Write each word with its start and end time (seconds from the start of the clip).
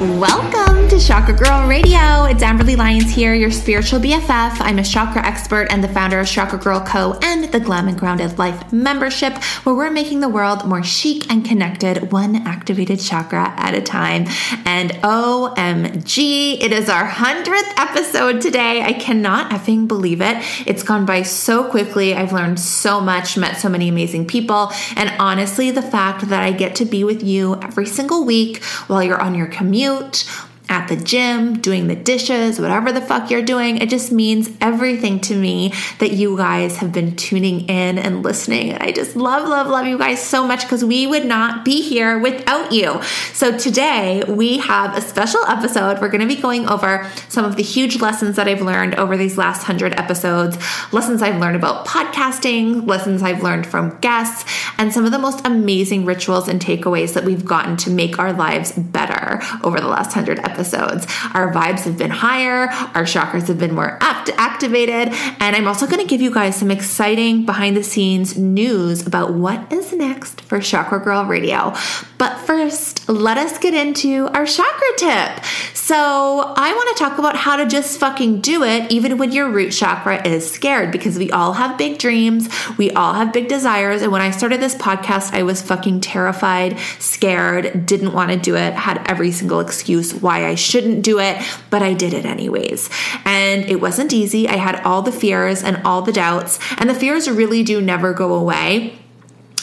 Welcome 0.00 0.88
to 0.88 0.98
Chakra 0.98 1.34
Girl 1.34 1.68
Radio. 1.68 2.24
It's 2.24 2.42
Amberly 2.42 2.76
Lyons 2.76 3.14
here, 3.14 3.32
your 3.32 3.52
spiritual 3.52 4.00
BFF. 4.00 4.56
I'm 4.58 4.80
a 4.80 4.82
chakra 4.82 5.24
expert 5.24 5.68
and 5.70 5.84
the 5.84 5.88
founder 5.88 6.18
of 6.18 6.26
Chakra 6.26 6.58
Girl 6.58 6.80
Co. 6.80 7.16
and 7.22 7.44
the 7.44 7.60
Glam 7.60 7.86
and 7.86 7.96
Grounded 7.96 8.36
Life 8.36 8.72
membership, 8.72 9.34
where 9.62 9.76
we're 9.76 9.92
making 9.92 10.18
the 10.18 10.28
world 10.28 10.66
more 10.66 10.82
chic 10.82 11.30
and 11.30 11.44
connected, 11.44 12.10
one 12.10 12.44
activated 12.44 12.98
chakra 12.98 13.54
at 13.56 13.74
a 13.74 13.80
time. 13.80 14.26
And 14.64 14.90
OMG, 15.04 16.60
it 16.60 16.72
is 16.72 16.88
our 16.88 17.08
100th 17.08 17.78
episode 17.78 18.40
today. 18.40 18.82
I 18.82 18.94
cannot 18.94 19.52
effing 19.52 19.86
believe 19.86 20.20
it. 20.20 20.38
It's 20.66 20.82
gone 20.82 21.06
by 21.06 21.22
so 21.22 21.70
quickly. 21.70 22.14
I've 22.14 22.32
learned 22.32 22.58
so 22.58 23.00
much, 23.00 23.36
met 23.36 23.60
so 23.60 23.68
many 23.68 23.88
amazing 23.90 24.26
people. 24.26 24.72
And 24.96 25.14
honestly, 25.20 25.70
the 25.70 25.82
fact 25.82 26.28
that 26.30 26.42
I 26.42 26.50
get 26.50 26.74
to 26.76 26.84
be 26.84 27.04
with 27.04 27.22
you 27.22 27.54
every 27.62 27.86
single 27.86 28.24
week 28.24 28.60
while 28.88 29.00
you're 29.00 29.22
on 29.22 29.36
your 29.36 29.46
commute 29.46 29.84
commute 29.94 30.24
at 30.68 30.88
the 30.88 30.96
gym, 30.96 31.60
doing 31.60 31.88
the 31.88 31.94
dishes, 31.94 32.58
whatever 32.58 32.90
the 32.90 33.00
fuck 33.00 33.30
you're 33.30 33.42
doing. 33.42 33.78
It 33.78 33.90
just 33.90 34.10
means 34.10 34.50
everything 34.62 35.20
to 35.20 35.36
me 35.36 35.74
that 35.98 36.12
you 36.12 36.36
guys 36.38 36.78
have 36.78 36.90
been 36.90 37.16
tuning 37.16 37.68
in 37.68 37.98
and 37.98 38.22
listening. 38.22 38.72
And 38.72 38.82
I 38.82 38.90
just 38.90 39.14
love, 39.14 39.46
love, 39.46 39.66
love 39.66 39.86
you 39.86 39.98
guys 39.98 40.22
so 40.22 40.46
much 40.46 40.62
because 40.62 40.82
we 40.82 41.06
would 41.06 41.26
not 41.26 41.66
be 41.66 41.82
here 41.82 42.18
without 42.18 42.72
you. 42.72 43.02
So 43.34 43.56
today 43.58 44.24
we 44.26 44.58
have 44.58 44.96
a 44.96 45.02
special 45.02 45.44
episode. 45.46 46.00
We're 46.00 46.08
going 46.08 46.26
to 46.26 46.34
be 46.34 46.40
going 46.40 46.66
over 46.66 47.10
some 47.28 47.44
of 47.44 47.56
the 47.56 47.62
huge 47.62 48.00
lessons 48.00 48.36
that 48.36 48.48
I've 48.48 48.62
learned 48.62 48.94
over 48.94 49.18
these 49.18 49.36
last 49.36 49.64
hundred 49.64 49.92
episodes, 50.00 50.56
lessons 50.94 51.20
I've 51.20 51.40
learned 51.40 51.56
about 51.56 51.86
podcasting, 51.86 52.86
lessons 52.86 53.22
I've 53.22 53.42
learned 53.42 53.66
from 53.66 53.98
guests, 54.00 54.50
and 54.78 54.94
some 54.94 55.04
of 55.04 55.12
the 55.12 55.18
most 55.18 55.46
amazing 55.46 56.06
rituals 56.06 56.48
and 56.48 56.58
takeaways 56.58 57.12
that 57.12 57.24
we've 57.24 57.44
gotten 57.44 57.76
to 57.78 57.90
make 57.90 58.18
our 58.18 58.32
lives 58.32 58.72
better 58.72 59.13
over 59.62 59.80
the 59.80 59.88
last 59.88 60.12
hundred 60.12 60.38
episodes 60.38 60.54
episodes. 60.54 61.06
Our 61.34 61.52
vibes 61.52 61.80
have 61.80 61.98
been 61.98 62.10
higher, 62.10 62.68
our 62.94 63.04
chakras 63.04 63.48
have 63.48 63.58
been 63.58 63.74
more 63.74 63.98
apt- 64.00 64.30
activated, 64.36 65.08
and 65.40 65.56
I'm 65.56 65.66
also 65.66 65.86
going 65.86 66.00
to 66.00 66.06
give 66.06 66.20
you 66.20 66.32
guys 66.32 66.56
some 66.56 66.70
exciting 66.70 67.44
behind 67.44 67.76
the 67.76 67.82
scenes 67.82 68.38
news 68.38 69.06
about 69.06 69.34
what 69.34 69.72
is 69.72 69.92
next 69.92 70.40
for 70.42 70.60
Chakra 70.60 71.00
Girl 71.00 71.24
Radio. 71.24 71.74
But 72.18 72.38
first, 72.38 73.08
let 73.08 73.36
us 73.36 73.58
get 73.58 73.74
into 73.74 74.28
our 74.28 74.46
chakra 74.46 74.88
tip. 74.96 75.44
So, 75.74 76.54
I 76.56 76.72
want 76.72 76.96
to 76.96 77.04
talk 77.04 77.18
about 77.18 77.36
how 77.36 77.56
to 77.56 77.66
just 77.66 78.00
fucking 78.00 78.40
do 78.40 78.62
it 78.62 78.90
even 78.90 79.18
when 79.18 79.32
your 79.32 79.50
root 79.50 79.72
chakra 79.72 80.26
is 80.26 80.50
scared 80.50 80.90
because 80.90 81.18
we 81.18 81.30
all 81.30 81.52
have 81.52 81.76
big 81.76 81.98
dreams, 81.98 82.48
we 82.78 82.90
all 82.92 83.12
have 83.12 83.32
big 83.32 83.48
desires. 83.48 84.00
And 84.00 84.10
when 84.10 84.22
I 84.22 84.30
started 84.30 84.60
this 84.60 84.74
podcast, 84.74 85.34
I 85.34 85.42
was 85.42 85.60
fucking 85.60 86.00
terrified, 86.00 86.78
scared, 86.98 87.84
didn't 87.84 88.14
want 88.14 88.30
to 88.30 88.38
do 88.38 88.56
it, 88.56 88.72
had 88.72 89.06
every 89.14 89.30
single 89.30 89.60
excuse 89.60 90.12
why 90.12 90.44
I 90.44 90.56
shouldn't 90.56 91.04
do 91.04 91.20
it, 91.20 91.40
but 91.70 91.82
I 91.84 91.94
did 91.94 92.12
it 92.12 92.24
anyways. 92.26 92.90
And 93.24 93.64
it 93.64 93.80
wasn't 93.80 94.12
easy. 94.12 94.48
I 94.48 94.56
had 94.56 94.82
all 94.82 95.02
the 95.02 95.12
fears 95.12 95.62
and 95.62 95.80
all 95.84 96.02
the 96.02 96.10
doubts, 96.10 96.58
and 96.78 96.90
the 96.90 96.94
fears 96.94 97.30
really 97.30 97.62
do 97.62 97.80
never 97.80 98.12
go 98.12 98.34
away. 98.34 98.98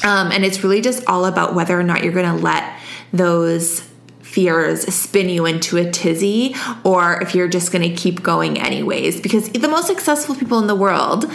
Um, 0.06 0.32
and 0.32 0.46
it's 0.46 0.64
really 0.64 0.80
just 0.80 1.06
all 1.06 1.26
about 1.26 1.54
whether 1.54 1.78
or 1.78 1.84
not 1.84 2.02
you're 2.02 2.14
going 2.14 2.34
to 2.34 2.42
let 2.42 2.80
those 3.12 3.82
fears 4.22 4.82
spin 4.94 5.28
you 5.28 5.46
into 5.46 5.76
a 5.76 5.92
tizzy 5.92 6.56
or 6.86 7.22
if 7.22 7.36
you're 7.36 7.50
just 7.50 7.74
going 7.74 7.88
to 7.88 7.94
keep 7.94 8.24
going 8.24 8.58
anyways. 8.58 9.20
Because 9.20 9.50
the 9.50 9.68
most 9.68 9.88
successful 9.88 10.34
people 10.34 10.60
in 10.60 10.68
the 10.68 10.76
world 10.76 11.30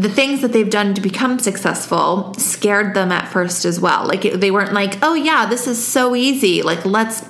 the 0.00 0.08
things 0.08 0.40
that 0.40 0.52
they've 0.52 0.70
done 0.70 0.94
to 0.94 1.00
become 1.00 1.38
successful 1.38 2.32
scared 2.34 2.94
them 2.94 3.12
at 3.12 3.28
first 3.28 3.64
as 3.64 3.78
well. 3.78 4.06
Like 4.06 4.22
they 4.22 4.50
weren't 4.50 4.72
like, 4.72 4.98
"Oh 5.02 5.14
yeah, 5.14 5.46
this 5.46 5.66
is 5.66 5.84
so 5.84 6.14
easy. 6.14 6.62
Like 6.62 6.84
let's 6.84 7.22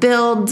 build 0.00 0.50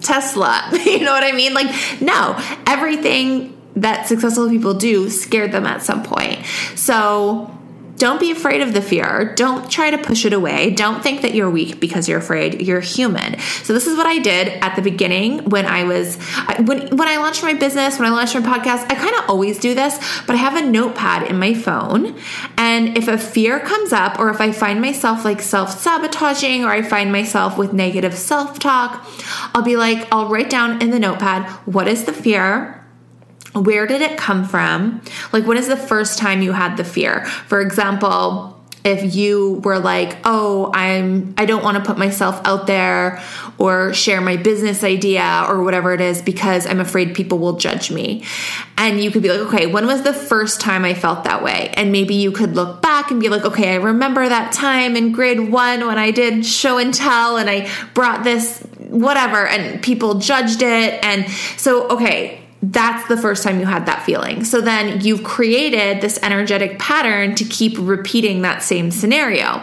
Tesla. 0.00 0.68
you 0.84 1.00
know 1.00 1.12
what 1.12 1.24
I 1.24 1.32
mean? 1.32 1.54
Like, 1.54 1.74
no, 2.00 2.38
everything 2.66 3.52
that 3.76 4.06
successful 4.06 4.48
people 4.48 4.74
do 4.74 5.10
scared 5.10 5.52
them 5.52 5.66
at 5.66 5.82
some 5.82 6.02
point. 6.02 6.44
So, 6.74 7.55
don't 7.96 8.20
be 8.20 8.30
afraid 8.30 8.60
of 8.60 8.72
the 8.72 8.82
fear. 8.82 9.32
Don't 9.36 9.70
try 9.70 9.90
to 9.90 9.98
push 9.98 10.24
it 10.24 10.32
away. 10.32 10.70
Don't 10.70 11.02
think 11.02 11.22
that 11.22 11.34
you're 11.34 11.50
weak 11.50 11.80
because 11.80 12.08
you're 12.08 12.18
afraid. 12.18 12.62
You're 12.62 12.80
human. 12.80 13.38
So 13.62 13.72
this 13.72 13.86
is 13.86 13.96
what 13.96 14.06
I 14.06 14.18
did 14.18 14.48
at 14.48 14.76
the 14.76 14.82
beginning 14.82 15.44
when 15.50 15.66
I 15.66 15.84
was 15.84 16.16
when 16.64 16.96
when 16.96 17.08
I 17.08 17.16
launched 17.16 17.42
my 17.42 17.54
business, 17.54 17.98
when 17.98 18.08
I 18.08 18.12
launched 18.12 18.34
my 18.34 18.40
podcast. 18.40 18.90
I 18.90 18.94
kind 18.94 19.14
of 19.16 19.30
always 19.30 19.58
do 19.58 19.74
this, 19.74 19.98
but 20.26 20.34
I 20.34 20.38
have 20.38 20.56
a 20.56 20.66
notepad 20.66 21.30
in 21.30 21.38
my 21.38 21.54
phone, 21.54 22.16
and 22.56 22.96
if 22.96 23.08
a 23.08 23.18
fear 23.18 23.60
comes 23.60 23.92
up 23.92 24.18
or 24.18 24.30
if 24.30 24.40
I 24.40 24.52
find 24.52 24.80
myself 24.80 25.24
like 25.24 25.40
self-sabotaging 25.40 26.64
or 26.64 26.68
I 26.68 26.82
find 26.82 27.10
myself 27.10 27.56
with 27.58 27.72
negative 27.72 28.14
self-talk, 28.14 29.06
I'll 29.54 29.62
be 29.62 29.76
like 29.76 30.06
I'll 30.12 30.28
write 30.28 30.50
down 30.50 30.82
in 30.82 30.90
the 30.90 30.98
notepad, 30.98 31.50
what 31.66 31.88
is 31.88 32.04
the 32.04 32.12
fear? 32.12 32.85
Where 33.56 33.86
did 33.86 34.02
it 34.02 34.18
come 34.18 34.44
from? 34.44 35.00
Like, 35.32 35.46
when 35.46 35.56
is 35.56 35.68
the 35.68 35.76
first 35.76 36.18
time 36.18 36.42
you 36.42 36.52
had 36.52 36.76
the 36.76 36.84
fear? 36.84 37.24
For 37.24 37.60
example, 37.60 38.52
if 38.84 39.16
you 39.16 39.60
were 39.64 39.80
like, 39.80 40.16
"Oh, 40.24 40.70
I'm 40.72 41.34
I 41.36 41.44
don't 41.44 41.64
want 41.64 41.76
to 41.76 41.82
put 41.82 41.98
myself 41.98 42.40
out 42.44 42.68
there 42.68 43.20
or 43.58 43.92
share 43.92 44.20
my 44.20 44.36
business 44.36 44.84
idea 44.84 45.44
or 45.48 45.64
whatever 45.64 45.92
it 45.92 46.00
is 46.00 46.22
because 46.22 46.68
I'm 46.68 46.78
afraid 46.78 47.12
people 47.12 47.38
will 47.38 47.54
judge 47.54 47.90
me." 47.90 48.22
And 48.78 49.02
you 49.02 49.10
could 49.10 49.22
be 49.22 49.28
like, 49.28 49.40
"Okay, 49.40 49.66
when 49.66 49.88
was 49.88 50.02
the 50.02 50.12
first 50.12 50.60
time 50.60 50.84
I 50.84 50.94
felt 50.94 51.24
that 51.24 51.42
way?" 51.42 51.72
And 51.74 51.90
maybe 51.90 52.14
you 52.14 52.30
could 52.30 52.54
look 52.54 52.80
back 52.80 53.10
and 53.10 53.18
be 53.18 53.28
like, 53.28 53.44
"Okay, 53.44 53.72
I 53.72 53.76
remember 53.76 54.28
that 54.28 54.52
time 54.52 54.94
in 54.94 55.10
grade 55.10 55.50
1 55.50 55.84
when 55.84 55.98
I 55.98 56.12
did 56.12 56.46
show 56.46 56.78
and 56.78 56.94
tell 56.94 57.38
and 57.38 57.50
I 57.50 57.68
brought 57.92 58.22
this 58.22 58.60
whatever 58.88 59.48
and 59.48 59.82
people 59.82 60.20
judged 60.20 60.62
it." 60.62 61.04
And 61.04 61.26
so, 61.56 61.88
okay, 61.88 62.45
that's 62.72 63.06
the 63.08 63.16
first 63.16 63.42
time 63.42 63.60
you 63.60 63.66
had 63.66 63.86
that 63.86 64.04
feeling. 64.04 64.44
So 64.44 64.60
then 64.60 65.00
you've 65.00 65.22
created 65.22 66.00
this 66.00 66.18
energetic 66.22 66.78
pattern 66.78 67.34
to 67.36 67.44
keep 67.44 67.76
repeating 67.78 68.42
that 68.42 68.62
same 68.62 68.90
scenario. 68.90 69.62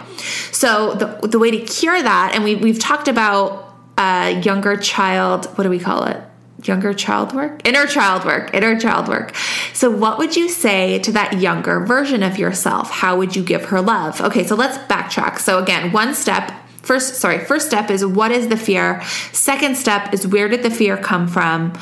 So 0.52 0.94
the, 0.94 1.28
the 1.28 1.40
way 1.40 1.52
to 1.52 1.60
cure 1.60 2.02
that, 2.02 2.32
and 2.34 2.44
we, 2.44 2.56
we've 2.56 2.80
talked 2.80 3.08
about 3.08 3.74
uh, 3.98 4.42
younger 4.44 4.78
child, 4.78 5.46
what 5.58 5.64
do 5.64 5.70
we 5.70 5.80
call 5.80 6.06
it? 6.06 6.22
Younger 6.64 6.94
child 6.94 7.34
work? 7.34 7.68
Inner 7.68 7.88
child 7.88 8.24
work, 8.24 8.54
inner 8.54 8.80
child 8.80 9.10
work. 9.10 9.36
So, 9.74 9.92
what 9.92 10.18
would 10.18 10.38
you 10.38 10.48
say 10.48 11.00
to 11.00 11.12
that 11.12 11.42
younger 11.42 11.82
version 11.82 12.24
of 12.24 12.38
yourself? 12.38 12.90
How 12.90 13.18
would 13.18 13.36
you 13.36 13.44
give 13.44 13.66
her 13.66 13.82
love? 13.82 14.22
Okay, 14.22 14.46
so 14.46 14.56
let's 14.56 14.78
backtrack. 14.90 15.40
So, 15.40 15.62
again, 15.62 15.92
one 15.92 16.16
step 16.16 16.54
First, 16.84 17.16
sorry, 17.16 17.40
first 17.40 17.68
step 17.68 17.90
is 17.90 18.06
what 18.06 18.32
is 18.32 18.50
the 18.50 18.58
fear? 18.58 19.02
Second 19.32 19.78
step 19.78 20.14
is 20.14 20.28
where 20.28 20.50
did 20.50 20.64
the 20.64 20.70
fear 20.70 20.98
come 20.98 21.30
from? 21.30 21.74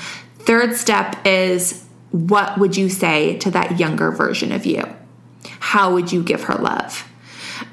Third 0.46 0.76
step 0.76 1.26
is 1.26 1.86
what 2.12 2.58
would 2.58 2.76
you 2.76 2.90
say 2.90 3.38
to 3.38 3.52
that 3.52 3.80
younger 3.80 4.12
version 4.12 4.52
of 4.52 4.66
you? 4.66 4.84
How 5.60 5.94
would 5.94 6.12
you 6.12 6.24
give 6.24 6.44
her 6.44 6.56
love? 6.56 7.08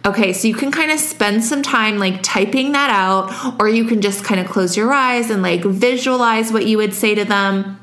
Okay, 0.05 0.33
so 0.33 0.47
you 0.47 0.55
can 0.55 0.71
kind 0.71 0.91
of 0.91 1.01
spend 1.01 1.45
some 1.45 1.63
time 1.63 1.99
like 1.99 2.23
typing 2.23 2.73
that 2.73 2.91
out, 2.91 3.61
or 3.61 3.69
you 3.69 3.85
can 3.85 4.01
just 4.01 4.25
kind 4.25 4.41
of 4.41 4.47
close 4.49 4.77
your 4.77 4.93
eyes 4.93 5.31
and 5.31 5.43
like 5.43 5.63
visualize 5.65 6.53
what 6.53 6.67
you 6.67 6.77
would 6.77 6.95
say 6.95 7.15
to 7.15 7.25
them. 7.25 7.78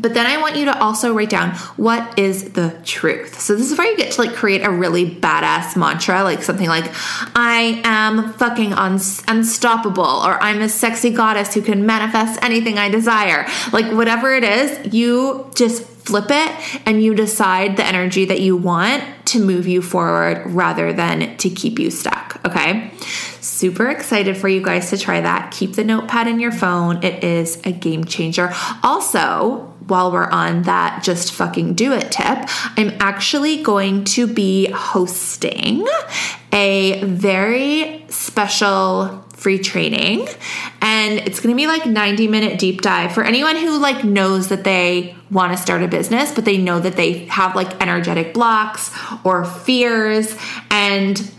But 0.00 0.14
then 0.14 0.26
I 0.26 0.40
want 0.40 0.56
you 0.56 0.64
to 0.66 0.78
also 0.78 1.14
write 1.14 1.30
down 1.30 1.54
what 1.76 2.18
is 2.18 2.52
the 2.52 2.76
truth. 2.84 3.40
So 3.40 3.54
this 3.54 3.70
is 3.70 3.76
where 3.76 3.90
you 3.90 3.96
get 3.96 4.12
to 4.12 4.20
like 4.20 4.34
create 4.34 4.62
a 4.62 4.70
really 4.70 5.08
badass 5.08 5.76
mantra, 5.76 6.22
like 6.22 6.42
something 6.42 6.68
like 6.68 6.90
I 7.36 7.80
am 7.84 8.32
fucking 8.34 8.72
un- 8.72 9.00
unstoppable 9.28 10.04
or 10.04 10.42
I'm 10.42 10.62
a 10.62 10.68
sexy 10.68 11.10
goddess 11.10 11.54
who 11.54 11.62
can 11.62 11.84
manifest 11.84 12.42
anything 12.42 12.78
I 12.78 12.88
desire. 12.88 13.46
Like 13.72 13.92
whatever 13.92 14.34
it 14.34 14.44
is, 14.44 14.94
you 14.94 15.50
just 15.54 15.82
flip 15.82 16.26
it 16.30 16.80
and 16.86 17.02
you 17.02 17.14
decide 17.14 17.76
the 17.76 17.84
energy 17.84 18.24
that 18.24 18.40
you 18.40 18.56
want 18.56 19.04
to 19.26 19.44
move 19.44 19.66
you 19.66 19.82
forward 19.82 20.42
rather 20.46 20.92
than 20.92 21.36
to 21.36 21.50
keep 21.50 21.78
you 21.78 21.90
stuck, 21.90 22.40
okay? 22.44 22.90
Super 23.40 23.88
excited 23.88 24.36
for 24.36 24.48
you 24.48 24.62
guys 24.62 24.90
to 24.90 24.98
try 24.98 25.20
that. 25.20 25.52
Keep 25.52 25.74
the 25.74 25.84
notepad 25.84 26.26
in 26.26 26.40
your 26.40 26.52
phone. 26.52 27.02
It 27.04 27.22
is 27.22 27.60
a 27.64 27.72
game 27.72 28.04
changer. 28.04 28.52
Also, 28.82 29.69
while 29.90 30.12
we're 30.12 30.30
on 30.30 30.62
that 30.62 31.02
just 31.02 31.32
fucking 31.32 31.74
do 31.74 31.92
it 31.92 32.10
tip, 32.12 32.48
I'm 32.76 32.92
actually 33.00 33.62
going 33.62 34.04
to 34.04 34.26
be 34.26 34.70
hosting 34.70 35.86
a 36.52 37.02
very 37.04 38.04
special 38.08 39.24
free 39.34 39.58
training. 39.58 40.28
And 40.82 41.18
it's 41.20 41.40
going 41.40 41.54
to 41.54 41.56
be 41.56 41.66
like 41.66 41.86
90 41.86 42.28
minute 42.28 42.58
deep 42.58 42.82
dive 42.82 43.12
for 43.12 43.24
anyone 43.24 43.56
who 43.56 43.78
like 43.78 44.04
knows 44.04 44.48
that 44.48 44.64
they 44.64 45.16
want 45.30 45.52
to 45.52 45.58
start 45.58 45.82
a 45.82 45.88
business 45.88 46.32
but 46.34 46.44
they 46.44 46.58
know 46.58 46.80
that 46.80 46.96
they 46.96 47.24
have 47.26 47.54
like 47.54 47.80
energetic 47.80 48.34
blocks 48.34 48.90
or 49.24 49.44
fears. 49.44 50.36
And 50.70 51.30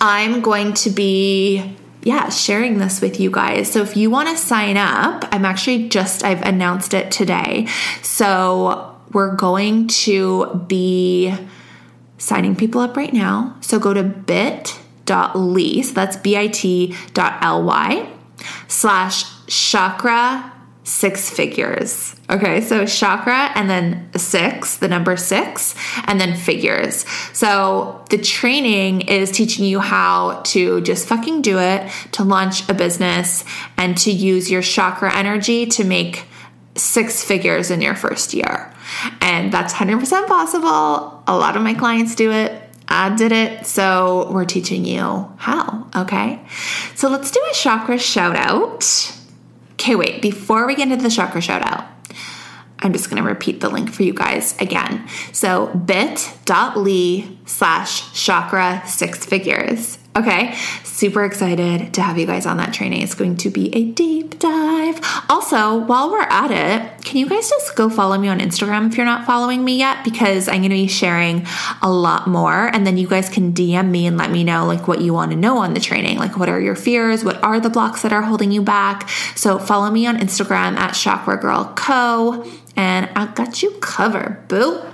I'm 0.00 0.40
going 0.40 0.72
to 0.74 0.90
be 0.90 1.76
yeah, 2.02 2.28
sharing 2.30 2.78
this 2.78 3.00
with 3.00 3.20
you 3.20 3.30
guys. 3.30 3.70
So 3.70 3.82
if 3.82 3.96
you 3.96 4.10
want 4.10 4.28
to 4.28 4.36
sign 4.36 4.76
up, 4.76 5.24
I'm 5.32 5.44
actually 5.44 5.88
just, 5.88 6.24
I've 6.24 6.42
announced 6.42 6.94
it 6.94 7.10
today. 7.10 7.66
So 8.02 8.96
we're 9.12 9.34
going 9.34 9.88
to 9.88 10.64
be 10.66 11.34
signing 12.16 12.56
people 12.56 12.80
up 12.80 12.96
right 12.96 13.12
now. 13.12 13.56
So 13.60 13.78
go 13.78 13.92
to 13.92 14.02
bit.ly, 14.02 15.80
so 15.82 15.92
that's 15.92 16.16
bit.ly 16.16 18.08
slash 18.68 19.24
chakra 19.46 20.52
six 20.90 21.30
figures. 21.30 22.16
Okay, 22.28 22.60
so 22.60 22.84
chakra 22.84 23.52
and 23.54 23.70
then 23.70 24.10
six, 24.16 24.76
the 24.78 24.88
number 24.88 25.16
six, 25.16 25.76
and 26.06 26.20
then 26.20 26.36
figures. 26.36 27.06
So 27.32 28.04
the 28.10 28.18
training 28.18 29.02
is 29.02 29.30
teaching 29.30 29.64
you 29.64 29.78
how 29.78 30.40
to 30.46 30.80
just 30.80 31.06
fucking 31.06 31.42
do 31.42 31.60
it, 31.60 31.88
to 32.12 32.24
launch 32.24 32.68
a 32.68 32.74
business, 32.74 33.44
and 33.76 33.96
to 33.98 34.10
use 34.10 34.50
your 34.50 34.62
chakra 34.62 35.14
energy 35.14 35.64
to 35.66 35.84
make 35.84 36.24
six 36.74 37.22
figures 37.22 37.70
in 37.70 37.80
your 37.80 37.94
first 37.94 38.34
year. 38.34 38.74
And 39.20 39.52
that's 39.52 39.72
100% 39.72 40.26
possible. 40.26 41.22
A 41.28 41.36
lot 41.36 41.56
of 41.56 41.62
my 41.62 41.74
clients 41.74 42.16
do 42.16 42.32
it. 42.32 42.60
I 42.88 43.14
did 43.14 43.30
it, 43.30 43.64
so 43.64 44.28
we're 44.32 44.44
teaching 44.44 44.84
you 44.84 45.32
how, 45.36 45.86
okay? 45.94 46.40
So 46.96 47.08
let's 47.08 47.30
do 47.30 47.40
a 47.48 47.54
chakra 47.54 47.96
shout 48.00 48.34
out. 48.34 49.19
Okay, 49.80 49.96
wait, 49.96 50.20
before 50.20 50.66
we 50.66 50.74
get 50.74 50.92
into 50.92 51.02
the 51.02 51.08
chakra 51.08 51.40
shout 51.40 51.62
out, 51.62 51.86
I'm 52.80 52.92
just 52.92 53.08
going 53.08 53.22
to 53.22 53.26
repeat 53.26 53.60
the 53.60 53.70
link 53.70 53.90
for 53.90 54.02
you 54.02 54.12
guys 54.12 54.54
again. 54.60 55.08
So 55.32 55.68
bit.ly 55.68 57.38
slash 57.46 58.12
chakra 58.12 58.82
six 58.86 59.24
figures. 59.24 59.99
Okay, 60.16 60.56
super 60.82 61.24
excited 61.24 61.94
to 61.94 62.02
have 62.02 62.18
you 62.18 62.26
guys 62.26 62.44
on 62.44 62.56
that 62.56 62.74
training. 62.74 63.02
It's 63.02 63.14
going 63.14 63.36
to 63.38 63.50
be 63.50 63.72
a 63.72 63.84
deep 63.92 64.40
dive. 64.40 64.98
Also, 65.28 65.78
while 65.84 66.10
we're 66.10 66.20
at 66.22 66.50
it, 66.50 67.04
can 67.04 67.18
you 67.18 67.28
guys 67.28 67.48
just 67.48 67.76
go 67.76 67.88
follow 67.88 68.18
me 68.18 68.26
on 68.26 68.40
Instagram 68.40 68.88
if 68.88 68.96
you're 68.96 69.06
not 69.06 69.24
following 69.24 69.64
me 69.64 69.78
yet? 69.78 70.02
Because 70.02 70.48
I'm 70.48 70.62
going 70.62 70.70
to 70.70 70.74
be 70.74 70.88
sharing 70.88 71.46
a 71.80 71.88
lot 71.88 72.26
more. 72.26 72.66
And 72.74 72.84
then 72.84 72.98
you 72.98 73.06
guys 73.06 73.28
can 73.28 73.52
DM 73.52 73.88
me 73.90 74.04
and 74.04 74.16
let 74.16 74.32
me 74.32 74.42
know 74.42 74.66
like 74.66 74.88
what 74.88 75.00
you 75.00 75.14
want 75.14 75.30
to 75.30 75.36
know 75.36 75.58
on 75.58 75.74
the 75.74 75.80
training. 75.80 76.18
Like, 76.18 76.36
what 76.36 76.48
are 76.48 76.60
your 76.60 76.74
fears? 76.74 77.22
What 77.22 77.40
are 77.44 77.60
the 77.60 77.70
blocks 77.70 78.02
that 78.02 78.12
are 78.12 78.22
holding 78.22 78.50
you 78.50 78.62
back? 78.62 79.08
So 79.36 79.60
follow 79.60 79.92
me 79.92 80.08
on 80.08 80.18
Instagram 80.18 80.76
at 80.76 80.94
Chakra 80.94 81.36
Girl 81.36 81.72
Co. 81.76 82.44
And 82.74 83.08
I 83.14 83.26
got 83.26 83.62
you 83.62 83.70
covered, 83.80 84.48
boo. 84.48 84.89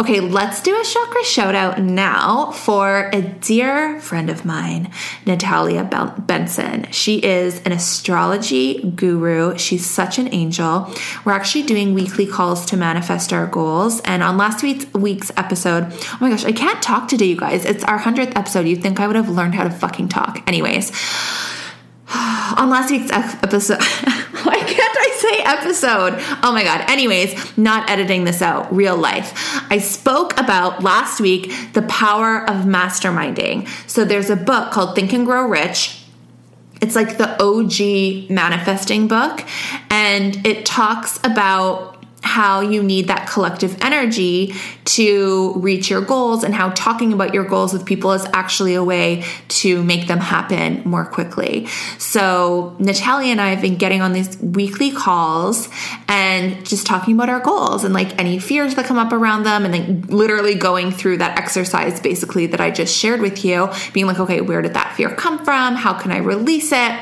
Okay, 0.00 0.20
let's 0.20 0.62
do 0.62 0.78
a 0.78 0.84
chakra 0.84 1.24
shout 1.24 1.54
out 1.54 1.80
now 1.80 2.50
for 2.52 3.10
a 3.12 3.22
dear 3.22 4.00
friend 4.00 4.30
of 4.30 4.44
mine, 4.44 4.90
Natalia 5.26 5.84
Benson. 6.18 6.90
She 6.90 7.22
is 7.22 7.60
an 7.62 7.72
astrology 7.72 8.82
guru. 8.90 9.56
She's 9.58 9.88
such 9.88 10.18
an 10.18 10.32
angel. 10.32 10.92
We're 11.24 11.32
actually 11.32 11.64
doing 11.64 11.94
weekly 11.94 12.26
calls 12.26 12.66
to 12.66 12.76
manifest 12.76 13.32
our 13.32 13.46
goals. 13.46 14.00
And 14.00 14.22
on 14.22 14.36
last 14.36 14.62
week's, 14.62 14.92
week's 14.94 15.30
episode, 15.36 15.86
oh 15.90 16.18
my 16.20 16.30
gosh, 16.30 16.44
I 16.44 16.52
can't 16.52 16.82
talk 16.82 17.08
today, 17.08 17.26
you 17.26 17.36
guys. 17.36 17.64
It's 17.64 17.84
our 17.84 17.98
100th 17.98 18.36
episode. 18.36 18.66
You'd 18.66 18.82
think 18.82 19.00
I 19.00 19.06
would 19.06 19.16
have 19.16 19.28
learned 19.28 19.54
how 19.54 19.64
to 19.64 19.70
fucking 19.70 20.08
talk. 20.08 20.42
Anyways, 20.46 20.90
on 22.56 22.70
last 22.70 22.90
week's 22.90 23.10
episode, 23.10 23.78
why 24.44 24.56
can't 24.56 24.96
I 24.98 25.16
say 25.18 25.42
episode? 25.44 26.14
Oh 26.42 26.52
my 26.52 26.64
God. 26.64 26.84
Anyways, 26.90 27.56
not 27.56 27.88
editing 27.88 28.24
this 28.24 28.42
out, 28.42 28.74
real 28.74 28.96
life. 28.96 29.32
I 29.70 29.78
spoke 29.78 30.38
about 30.38 30.82
last 30.82 31.20
week 31.20 31.52
the 31.72 31.82
power 31.82 32.48
of 32.48 32.64
masterminding. 32.64 33.68
So 33.88 34.04
there's 34.04 34.30
a 34.30 34.36
book 34.36 34.72
called 34.72 34.94
Think 34.94 35.12
and 35.12 35.26
Grow 35.26 35.46
Rich. 35.46 35.98
It's 36.80 36.96
like 36.96 37.16
the 37.16 37.40
OG 37.40 38.28
manifesting 38.28 39.06
book, 39.06 39.44
and 39.88 40.44
it 40.44 40.66
talks 40.66 41.18
about 41.18 41.91
how 42.22 42.60
you 42.60 42.82
need 42.82 43.08
that 43.08 43.28
collective 43.28 43.76
energy 43.82 44.54
to 44.84 45.52
reach 45.56 45.90
your 45.90 46.00
goals 46.00 46.44
and 46.44 46.54
how 46.54 46.70
talking 46.70 47.12
about 47.12 47.34
your 47.34 47.44
goals 47.44 47.72
with 47.72 47.84
people 47.84 48.12
is 48.12 48.24
actually 48.32 48.74
a 48.74 48.82
way 48.82 49.24
to 49.48 49.82
make 49.82 50.06
them 50.06 50.18
happen 50.18 50.82
more 50.84 51.04
quickly. 51.04 51.66
So, 51.98 52.76
Natalia 52.78 53.32
and 53.32 53.40
I 53.40 53.48
have 53.48 53.60
been 53.60 53.76
getting 53.76 54.00
on 54.00 54.12
these 54.12 54.38
weekly 54.38 54.92
calls 54.92 55.68
and 56.08 56.64
just 56.64 56.86
talking 56.86 57.14
about 57.14 57.28
our 57.28 57.40
goals 57.40 57.84
and 57.84 57.92
like 57.92 58.18
any 58.18 58.38
fears 58.38 58.76
that 58.76 58.86
come 58.86 58.98
up 58.98 59.12
around 59.12 59.42
them 59.42 59.64
and 59.64 59.74
then 59.74 60.02
literally 60.02 60.54
going 60.54 60.90
through 60.90 61.18
that 61.18 61.38
exercise 61.38 62.00
basically 62.00 62.46
that 62.46 62.60
I 62.60 62.70
just 62.70 62.96
shared 62.96 63.20
with 63.20 63.44
you, 63.44 63.68
being 63.92 64.06
like, 64.06 64.20
okay, 64.20 64.40
where 64.40 64.62
did 64.62 64.74
that 64.74 64.94
fear 64.96 65.10
come 65.14 65.44
from? 65.44 65.74
How 65.74 65.92
can 65.92 66.12
I 66.12 66.18
release 66.18 66.70
it? 66.72 66.92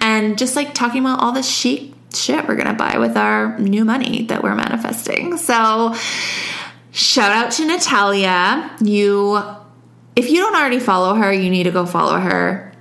And 0.00 0.38
just 0.38 0.56
like 0.56 0.74
talking 0.74 1.02
about 1.02 1.20
all 1.20 1.32
the 1.32 1.42
chic 1.42 1.91
shit 2.14 2.46
we're 2.46 2.56
gonna 2.56 2.74
buy 2.74 2.98
with 2.98 3.16
our 3.16 3.58
new 3.58 3.84
money 3.84 4.24
that 4.26 4.42
we're 4.42 4.54
manifesting. 4.54 5.36
So, 5.36 5.94
shout 6.90 7.32
out 7.32 7.52
to 7.52 7.66
Natalia. 7.66 8.70
You, 8.80 9.40
if 10.16 10.30
you 10.30 10.38
don't 10.38 10.54
already 10.54 10.80
follow 10.80 11.14
her, 11.14 11.32
you 11.32 11.50
need 11.50 11.64
to 11.64 11.70
go 11.70 11.86
follow 11.86 12.18
her. 12.18 12.72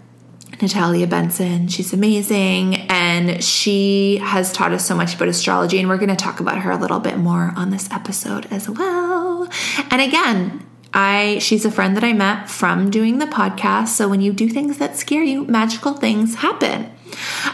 Natalia 0.62 1.08
Benson. 1.08 1.68
She's 1.68 1.94
amazing 1.94 2.76
and 2.90 3.44
she 3.44 4.18
has 4.18 4.52
taught 4.54 4.72
us 4.74 4.86
so 4.86 4.96
much 4.96 5.16
about 5.16 5.28
astrology, 5.28 5.80
and 5.80 5.90
we're 5.90 5.98
going 5.98 6.10
to 6.10 6.16
talk 6.16 6.40
about 6.40 6.60
her 6.60 6.72
a 6.72 6.78
little 6.78 7.00
bit 7.00 7.18
more 7.18 7.52
on 7.56 7.72
this 7.72 7.90
episode 7.92 8.48
as 8.52 8.70
well. 8.70 9.50
And 9.90 10.02
again, 10.02 10.66
I 10.94 11.40
she's 11.40 11.66
a 11.66 11.72
friend 11.72 11.96
that 11.96 12.04
I 12.04 12.14
met 12.14 12.50
from 12.50 12.90
doing 12.90 13.20
the 13.20 13.26
podcast. 13.26 13.90
So 13.90 14.10
when 14.10 14.22
you 14.22 14.34
do 14.34 14.50
things 14.50 14.78
that 14.80 14.98
scare 14.98 15.24
you, 15.24 15.46
magical 15.46 15.94
things 15.94 16.36
happen. 16.36 16.92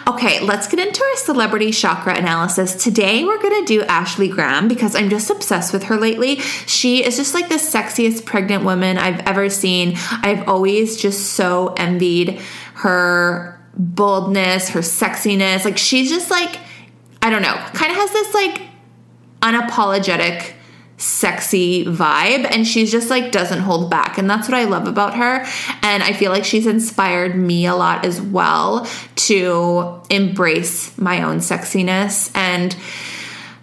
Okay, 0.08 0.40
let's 0.42 0.68
get 0.68 0.80
into 0.80 1.04
our 1.04 1.16
celebrity 1.18 1.72
chakra 1.72 2.16
analysis. 2.16 2.76
Today 2.76 3.24
we're 3.26 3.42
going 3.42 3.66
to 3.66 3.66
do 3.66 3.84
Ashley 3.84 4.28
Graham 4.28 4.68
because 4.68 4.96
I'm 4.96 5.10
just 5.10 5.30
obsessed 5.30 5.74
with 5.74 5.84
her 5.84 5.98
lately. 5.98 6.36
She 6.66 7.04
is 7.04 7.18
just 7.18 7.34
like 7.34 7.50
the 7.50 7.56
sexiest 7.56 8.26
pregnant 8.26 8.64
woman 8.64 8.98
I've 8.98 9.20
ever 9.28 9.50
seen. 9.50 9.94
I've 10.12 10.48
always 10.48 10.98
just 10.98 11.34
so 11.34 11.74
envied 11.78 12.40
her 12.76 13.60
boldness, 13.76 14.70
her 14.70 14.82
sexiness. 14.82 15.66
Like 15.66 15.78
she's 15.78 16.10
just 16.10 16.32
like 16.32 16.60
I 17.22 17.30
don't 17.30 17.42
know, 17.42 17.56
kind 17.74 17.92
of 17.92 17.98
has 17.98 18.12
this 18.12 18.34
like 18.34 18.62
unapologetic 19.42 20.54
sexy 20.98 21.86
vibe 21.86 22.48
and 22.50 22.66
she's 22.66 22.92
just 22.92 23.10
like 23.10 23.32
doesn't 23.32 23.60
hold 23.60 23.90
back 23.90 24.18
and 24.18 24.28
that's 24.28 24.48
what 24.48 24.58
I 24.58 24.64
love 24.64 24.88
about 24.88 25.14
her 25.16 25.46
and 25.84 26.02
I 26.02 26.12
feel 26.12 26.32
like 26.32 26.44
she's 26.44 26.66
inspired 26.66 27.36
me 27.36 27.68
a 27.68 27.76
lot 27.76 28.04
as 28.04 28.20
well 28.20 28.88
to 29.16 30.02
embrace 30.10 30.98
my 30.98 31.22
own 31.22 31.38
sexiness 31.38 32.36
and 32.36 32.76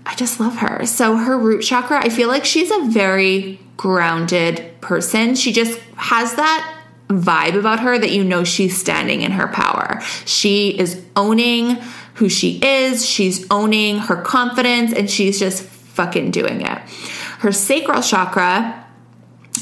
I 0.06 0.14
just 0.14 0.38
love 0.38 0.56
her. 0.56 0.84
So 0.86 1.16
her 1.16 1.36
root 1.36 1.62
chakra, 1.62 1.98
I 1.98 2.08
feel 2.08 2.28
like 2.28 2.44
she's 2.44 2.70
a 2.70 2.84
very 2.84 3.58
grounded 3.76 4.80
person. 4.80 5.34
She 5.34 5.52
just 5.52 5.78
has 5.96 6.34
that 6.36 6.82
vibe 7.08 7.58
about 7.58 7.80
her 7.80 7.98
that 7.98 8.12
you 8.12 8.22
know 8.22 8.44
she's 8.44 8.78
standing 8.78 9.22
in 9.22 9.32
her 9.32 9.48
power. 9.48 10.00
She 10.24 10.78
is 10.78 11.02
owning 11.16 11.76
who 12.14 12.28
she 12.28 12.60
is, 12.62 13.04
she's 13.04 13.46
owning 13.50 13.98
her 13.98 14.16
confidence 14.16 14.92
and 14.92 15.10
she's 15.10 15.38
just 15.38 15.64
fucking 15.64 16.30
doing 16.30 16.60
it. 16.60 16.78
Her 17.44 17.52
sacral 17.52 18.00
chakra 18.00 18.86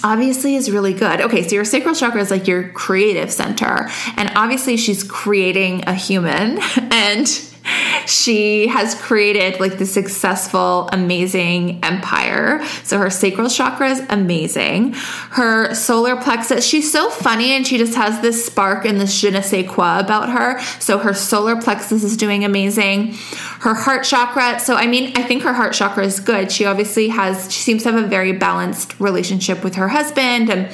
obviously 0.05 0.55
is 0.55 0.71
really 0.71 0.95
good. 0.95 1.21
Okay, 1.21 1.43
so 1.43 1.57
your 1.57 1.65
sacral 1.65 1.97
chakra 1.97 2.21
is 2.21 2.31
like 2.31 2.47
your 2.47 2.69
creative 2.69 3.33
center, 3.33 3.89
and 4.17 4.31
obviously 4.37 4.77
she's 4.77 5.03
creating 5.03 5.83
a 5.89 5.93
human 5.93 6.61
and 6.93 7.27
she 8.07 8.67
has 8.67 8.95
created 8.95 9.61
like 9.61 9.79
the 9.79 9.87
successful, 9.87 10.89
amazing 10.93 11.83
empire. 11.85 12.65
So 12.85 12.99
her 12.99 13.11
sacral 13.11 13.49
chakra 13.49 13.91
is 13.91 14.03
amazing. 14.09 14.95
Her 15.31 15.75
solar 15.75 16.17
plexus, 16.17 16.67
she's 16.67 16.91
so 16.91 17.11
funny 17.11 17.53
and 17.53 17.67
she 17.67 17.79
just 17.79 17.95
has 17.95 18.21
this 18.21 18.45
spark 18.45 18.85
and 18.85 19.01
this 19.01 19.19
je 19.21 19.31
ne 19.31 19.41
sais 19.41 19.69
quoi 19.69 19.99
about 19.99 20.31
her. 20.31 20.61
So 20.81 20.99
her 20.99 21.15
solar 21.15 21.61
plexus 21.61 22.03
is 22.03 22.17
doing 22.17 22.45
amazing. 22.45 23.15
Her 23.61 23.75
heart 23.75 24.05
chakra, 24.05 24.59
so 24.59 24.75
I 24.75 24.87
mean, 24.87 25.13
I 25.17 25.23
think 25.23 25.43
her 25.43 25.53
heart 25.53 25.75
chakra 25.75 26.05
is 26.05 26.21
good. 26.21 26.51
She 26.51 26.65
obviously 26.65 27.09
has, 27.09 27.53
she 27.53 27.61
seems 27.61 27.83
to 27.85 27.93
have 27.93 28.03
a 28.03 28.07
very 28.07 28.33
balanced 28.33 28.99
relationship 29.01 29.63
with 29.63 29.77
her 29.77 29.89
husband. 29.89 30.51
And 30.51 30.73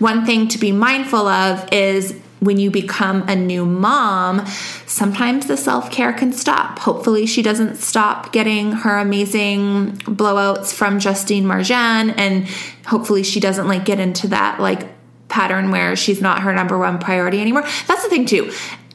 one 0.00 0.24
thing 0.24 0.48
to 0.48 0.58
be 0.58 0.72
mindful 0.72 1.26
of 1.26 1.68
is 1.72 2.18
when 2.40 2.58
you 2.58 2.70
become 2.70 3.28
a 3.28 3.36
new 3.36 3.64
mom, 3.64 4.44
sometimes 4.86 5.46
the 5.46 5.56
self 5.56 5.90
care 5.90 6.12
can 6.12 6.32
stop. 6.32 6.78
Hopefully, 6.80 7.26
she 7.26 7.42
doesn't 7.42 7.76
stop 7.76 8.32
getting 8.32 8.72
her 8.72 8.98
amazing 8.98 9.92
blowouts 9.98 10.74
from 10.74 10.98
Justine 10.98 11.44
Marjan, 11.44 12.14
and 12.16 12.48
hopefully, 12.86 13.22
she 13.22 13.40
doesn't 13.40 13.68
like 13.68 13.84
get 13.84 14.00
into 14.00 14.28
that 14.28 14.58
like 14.58 14.88
pattern 15.28 15.70
where 15.70 15.94
she's 15.94 16.20
not 16.20 16.40
her 16.40 16.52
number 16.52 16.76
one 16.76 16.98
priority 16.98 17.40
anymore. 17.40 17.62
That's 17.86 18.02
the 18.02 18.08
thing, 18.08 18.26
too. 18.26 18.52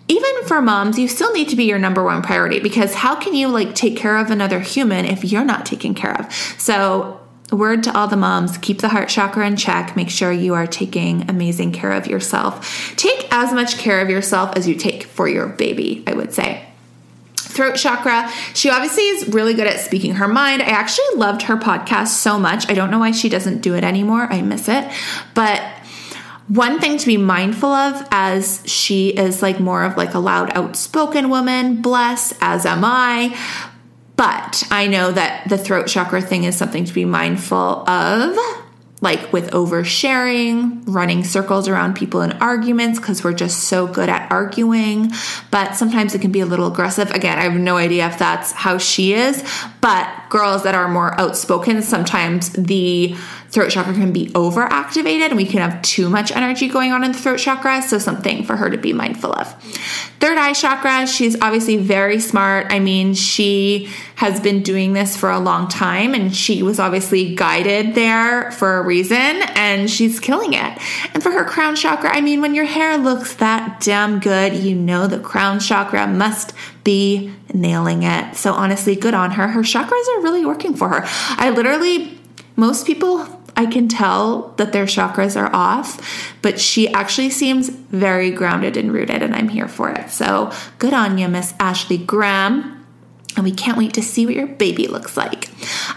Even 0.08 0.44
for 0.46 0.62
moms, 0.62 1.00
you 1.00 1.08
still 1.08 1.34
need 1.34 1.50
to 1.50 1.56
be 1.56 1.64
your 1.64 1.80
number 1.80 2.04
one 2.04 2.22
priority 2.22 2.60
because 2.60 2.94
how 2.94 3.16
can 3.16 3.34
you 3.34 3.48
like 3.48 3.74
take 3.74 3.98
care 3.98 4.18
of 4.18 4.30
another 4.30 4.60
human 4.60 5.06
if 5.06 5.24
you're 5.24 5.46
not 5.46 5.66
taken 5.66 5.96
care 5.96 6.16
of? 6.20 6.32
So, 6.60 7.25
word 7.52 7.84
to 7.84 7.96
all 7.96 8.08
the 8.08 8.18
moms 8.18 8.58
keep 8.58 8.80
the 8.80 8.90
heart 8.90 9.10
chakra 9.10 9.46
in 9.46 9.56
check. 9.56 9.96
Make 9.96 10.10
sure 10.10 10.32
you 10.32 10.54
are 10.54 10.68
taking 10.68 11.30
amazing 11.30 11.72
care 11.72 11.92
of 11.92 12.08
yourself. 12.08 12.96
Take 12.96 13.28
as 13.32 13.54
much 13.54 13.78
care 13.78 14.02
of 14.02 14.10
yourself 14.10 14.56
as 14.56 14.68
you 14.68 14.76
take 14.76 15.04
for 15.04 15.28
your 15.28 15.48
baby, 15.48 16.04
I 16.08 16.14
would 16.14 16.34
say 16.34 16.66
throat 17.56 17.76
chakra. 17.76 18.30
She 18.54 18.70
obviously 18.70 19.04
is 19.04 19.30
really 19.30 19.54
good 19.54 19.68
at 19.68 19.80
speaking 19.80 20.16
her 20.16 20.28
mind. 20.28 20.62
I 20.62 20.68
actually 20.68 21.16
loved 21.16 21.44
her 21.44 21.56
podcast 21.56 22.08
so 22.08 22.38
much. 22.38 22.70
I 22.70 22.74
don't 22.74 22.92
know 22.92 23.00
why 23.00 23.12
she 23.12 23.30
doesn't 23.30 23.62
do 23.62 23.76
it 23.76 23.84
anymore. 23.84 24.28
I 24.30 24.42
miss 24.42 24.68
it. 24.68 24.92
But 25.34 25.62
one 26.48 26.80
thing 26.80 26.98
to 26.98 27.08
be 27.08 27.18
mindful 27.18 27.70
of 27.70 28.08
as 28.12 28.62
she 28.66 29.10
is 29.10 29.42
like 29.42 29.60
more 29.60 29.84
of 29.84 29.98
like 29.98 30.14
a 30.14 30.20
loud 30.20 30.52
outspoken 30.56 31.30
woman, 31.30 31.82
bless, 31.82 32.38
as 32.42 32.66
am 32.66 32.84
I. 32.84 33.36
But 34.16 34.64
I 34.72 34.88
know 34.88 35.12
that 35.12 35.50
the 35.50 35.58
throat 35.58 35.88
chakra 35.88 36.22
thing 36.22 36.46
is 36.46 36.56
something 36.56 36.86
to 36.86 36.94
be 36.94 37.06
mindful 37.06 37.88
of, 37.90 38.38
like 39.02 39.34
with 39.34 39.52
oversharing, 39.52 40.84
running 40.88 41.24
circles 41.24 41.68
around 41.68 41.96
people 41.96 42.22
in 42.22 42.32
arguments 42.34 42.98
because 42.98 43.24
we're 43.24 43.34
just 43.34 43.66
so 43.66 43.88
good 43.88 44.08
at 44.08 44.32
arguing. 44.32 45.12
But 45.52 45.74
sometimes 45.74 46.16
it 46.16 46.22
can 46.22 46.32
be 46.32 46.40
a 46.40 46.46
little 46.46 46.68
aggressive. 46.68 47.12
Again, 47.12 47.38
I 47.38 47.44
have 47.44 47.60
no 47.60 47.76
idea 47.78 48.08
if 48.08 48.18
that's 48.18 48.52
how 48.54 48.78
she 48.78 49.14
is, 49.14 49.44
but 49.82 50.10
girls 50.30 50.64
that 50.64 50.76
are 50.76 50.88
more 50.88 51.20
outspoken, 51.20 51.82
sometimes 51.82 52.52
the 52.54 53.16
throat 53.56 53.72
chakra 53.72 53.94
can 53.94 54.12
be 54.12 54.28
overactivated 54.28 55.30
and 55.30 55.38
we 55.38 55.46
can 55.46 55.62
have 55.62 55.82
too 55.82 56.10
much 56.10 56.30
energy 56.34 56.68
going 56.68 56.92
on 56.92 57.06
in 57.06 57.14
the 57.14 57.18
throat 57.18 57.40
chakra. 57.40 57.82
So, 57.82 57.98
something 57.98 58.44
for 58.44 58.58
her 58.58 58.70
to 58.70 58.78
be 58.78 58.92
mindful 58.92 59.32
of. 59.32 59.48
Third 60.20 60.38
eye 60.38 60.52
chakra, 60.52 61.08
she's 61.08 61.40
obviously 61.42 61.78
very 61.78 62.20
smart. 62.20 62.68
I 62.70 62.80
mean, 62.80 63.14
she 63.14 63.90
has 64.16 64.42
been 64.42 64.62
doing 64.62 64.92
this 64.92 65.16
for 65.16 65.30
a 65.30 65.40
long 65.40 65.70
time 65.70 66.14
and 66.14 66.36
she 66.36 66.64
was 66.64 66.80
obviously 66.80 67.34
guided 67.34 67.96
there 67.96 68.52
for 68.52 68.78
a 68.78 68.84
reason 68.84 69.18
and 69.18 69.90
she's 69.90 70.20
killing 70.20 70.54
it. 70.54 70.78
And 71.14 71.24
for 71.24 71.32
her 71.32 71.46
crown 71.46 71.78
chakra, 71.78 72.10
I 72.14 72.20
mean, 72.20 72.42
when 72.42 72.56
your 72.56 72.66
hair 72.66 72.98
looks 72.98 73.36
that 73.36 73.80
damn 73.80 74.20
good, 74.20 74.54
you 74.54 74.76
know 74.76 75.08
the 75.08 75.20
crown 75.20 75.62
chakra 75.62 76.08
must 76.08 76.54
be 76.84 77.34
nailing 77.54 78.04
it. 78.04 78.36
So, 78.36 78.52
honestly, 78.52 78.98
good 78.98 79.14
on 79.14 79.32
her. 79.32 79.48
Her 79.48 79.62
chakras 79.62 80.08
are 80.18 80.22
really 80.22 80.46
working 80.46 80.76
for 80.76 80.90
her. 80.90 81.02
I 81.06 81.52
literally, 81.52 82.20
most 82.58 82.86
people 82.86 83.35
I 83.58 83.66
can 83.66 83.88
tell 83.88 84.54
that 84.58 84.74
their 84.74 84.86
chakras 84.86 85.40
are 85.40 85.54
off, 85.54 86.34
but 86.42 86.60
she 86.60 86.90
actually 86.90 87.30
seems 87.30 87.70
very 87.70 88.32
grounded 88.32 88.78
and 88.78 88.92
rooted, 88.92 89.22
and 89.22 89.34
I'm 89.34 89.50
here 89.50 89.68
for 89.68 89.90
it. 89.90 90.10
So 90.10 90.52
good 90.78 90.94
on 90.94 91.18
you, 91.18 91.28
Miss 91.28 91.54
Ashley 91.60 91.98
Graham. 91.98 92.86
And 93.36 93.44
we 93.44 93.52
can't 93.52 93.78
wait 93.78 93.94
to 93.96 94.02
see 94.02 94.26
what 94.26 94.36
your 94.36 94.48
baby 94.48 94.88
looks 94.88 95.18
like. 95.18 95.50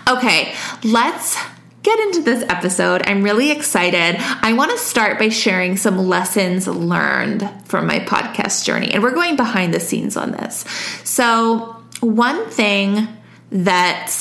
Okay, 0.09 0.55
let's 0.83 1.37
get 1.83 1.99
into 2.01 2.23
this 2.23 2.45
episode. 2.49 3.03
I'm 3.07 3.23
really 3.23 3.51
excited. 3.51 4.17
I 4.19 4.53
want 4.55 4.73
to 4.73 4.79
start 4.79 5.19
by 5.19 5.29
sharing 5.29 5.77
some 5.77 5.99
lessons 5.99 6.67
learned 6.67 7.49
from 7.65 7.87
my 7.87 8.01
podcast 8.01 8.65
journey, 8.65 8.91
and 8.93 9.03
we're 9.03 9.15
going 9.15 9.37
behind 9.37 9.73
the 9.73 9.81
scenes 9.81 10.17
on 10.17 10.33
this. 10.33 10.65
So, 11.05 11.77
one 12.01 12.45
thing 12.51 13.09
that 13.51 14.13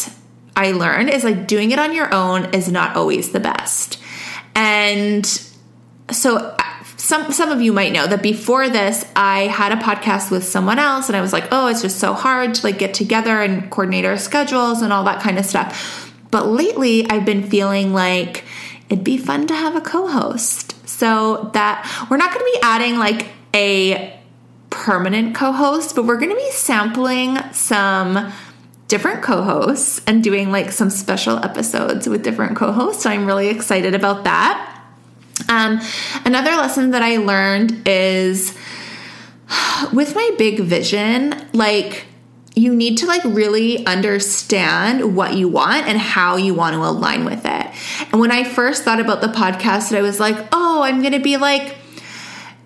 I 0.57 0.71
learned 0.71 1.11
is 1.11 1.23
like 1.23 1.47
doing 1.47 1.71
it 1.71 1.77
on 1.77 1.93
your 1.93 2.13
own 2.13 2.53
is 2.53 2.69
not 2.69 2.97
always 2.97 3.31
the 3.31 3.39
best. 3.39 3.99
And 4.55 5.23
so 6.11 6.57
some 6.97 7.31
some 7.31 7.51
of 7.51 7.61
you 7.61 7.71
might 7.71 7.93
know 7.93 8.07
that 8.07 8.23
before 8.23 8.67
this 8.67 9.05
I 9.15 9.41
had 9.41 9.71
a 9.71 9.75
podcast 9.75 10.31
with 10.31 10.43
someone 10.43 10.79
else 10.79 11.07
and 11.07 11.15
I 11.15 11.21
was 11.21 11.31
like, 11.31 11.47
"Oh, 11.51 11.67
it's 11.67 11.83
just 11.83 11.99
so 11.99 12.13
hard 12.13 12.55
to 12.55 12.65
like 12.65 12.79
get 12.79 12.95
together 12.95 13.41
and 13.41 13.69
coordinate 13.69 14.03
our 14.03 14.17
schedules 14.17 14.81
and 14.81 14.91
all 14.91 15.03
that 15.03 15.21
kind 15.21 15.37
of 15.37 15.45
stuff." 15.45 16.11
But 16.31 16.47
lately 16.47 17.07
I've 17.07 17.23
been 17.23 17.43
feeling 17.43 17.93
like 17.93 18.43
it'd 18.89 19.03
be 19.03 19.17
fun 19.17 19.45
to 19.47 19.55
have 19.55 19.75
a 19.75 19.81
co-host. 19.81 20.73
So 20.89 21.51
that 21.53 22.07
we're 22.09 22.17
not 22.17 22.33
going 22.33 22.43
to 22.43 22.59
be 22.59 22.59
adding 22.63 22.97
like 22.97 23.27
a 23.53 24.19
permanent 24.71 25.35
co-host, 25.35 25.95
but 25.95 26.05
we're 26.05 26.17
going 26.17 26.31
to 26.31 26.35
be 26.35 26.51
sampling 26.51 27.37
some 27.53 28.31
different 28.87 29.21
co-hosts 29.21 30.01
and 30.07 30.23
doing 30.23 30.51
like 30.51 30.71
some 30.71 30.89
special 30.89 31.37
episodes 31.43 32.07
with 32.07 32.23
different 32.23 32.55
co-hosts. 32.55 33.03
So 33.03 33.09
I'm 33.09 33.25
really 33.25 33.49
excited 33.49 33.93
about 33.93 34.23
that. 34.23 34.73
Um, 35.49 35.79
another 36.25 36.51
lesson 36.51 36.91
that 36.91 37.03
I 37.03 37.17
learned 37.17 37.87
is 37.87 38.57
with 39.93 40.15
my 40.15 40.31
big 40.37 40.61
vision, 40.61 41.35
like 41.53 42.05
you 42.55 42.73
need 42.73 42.97
to 42.97 43.05
like 43.05 43.23
really 43.23 43.85
understand 43.85 45.15
what 45.15 45.35
you 45.35 45.47
want 45.47 45.85
and 45.85 45.97
how 45.97 46.37
you 46.37 46.55
want 46.55 46.73
to 46.73 46.79
align 46.79 47.23
with 47.23 47.45
it. 47.45 47.67
And 48.11 48.19
when 48.19 48.31
I 48.31 48.43
first 48.43 48.83
thought 48.83 48.99
about 48.99 49.21
the 49.21 49.27
podcast, 49.27 49.95
I 49.95 50.01
was 50.01 50.19
like, 50.19 50.35
oh, 50.51 50.81
I'm 50.81 51.01
going 51.01 51.13
to 51.13 51.19
be 51.19 51.37
like 51.37 51.76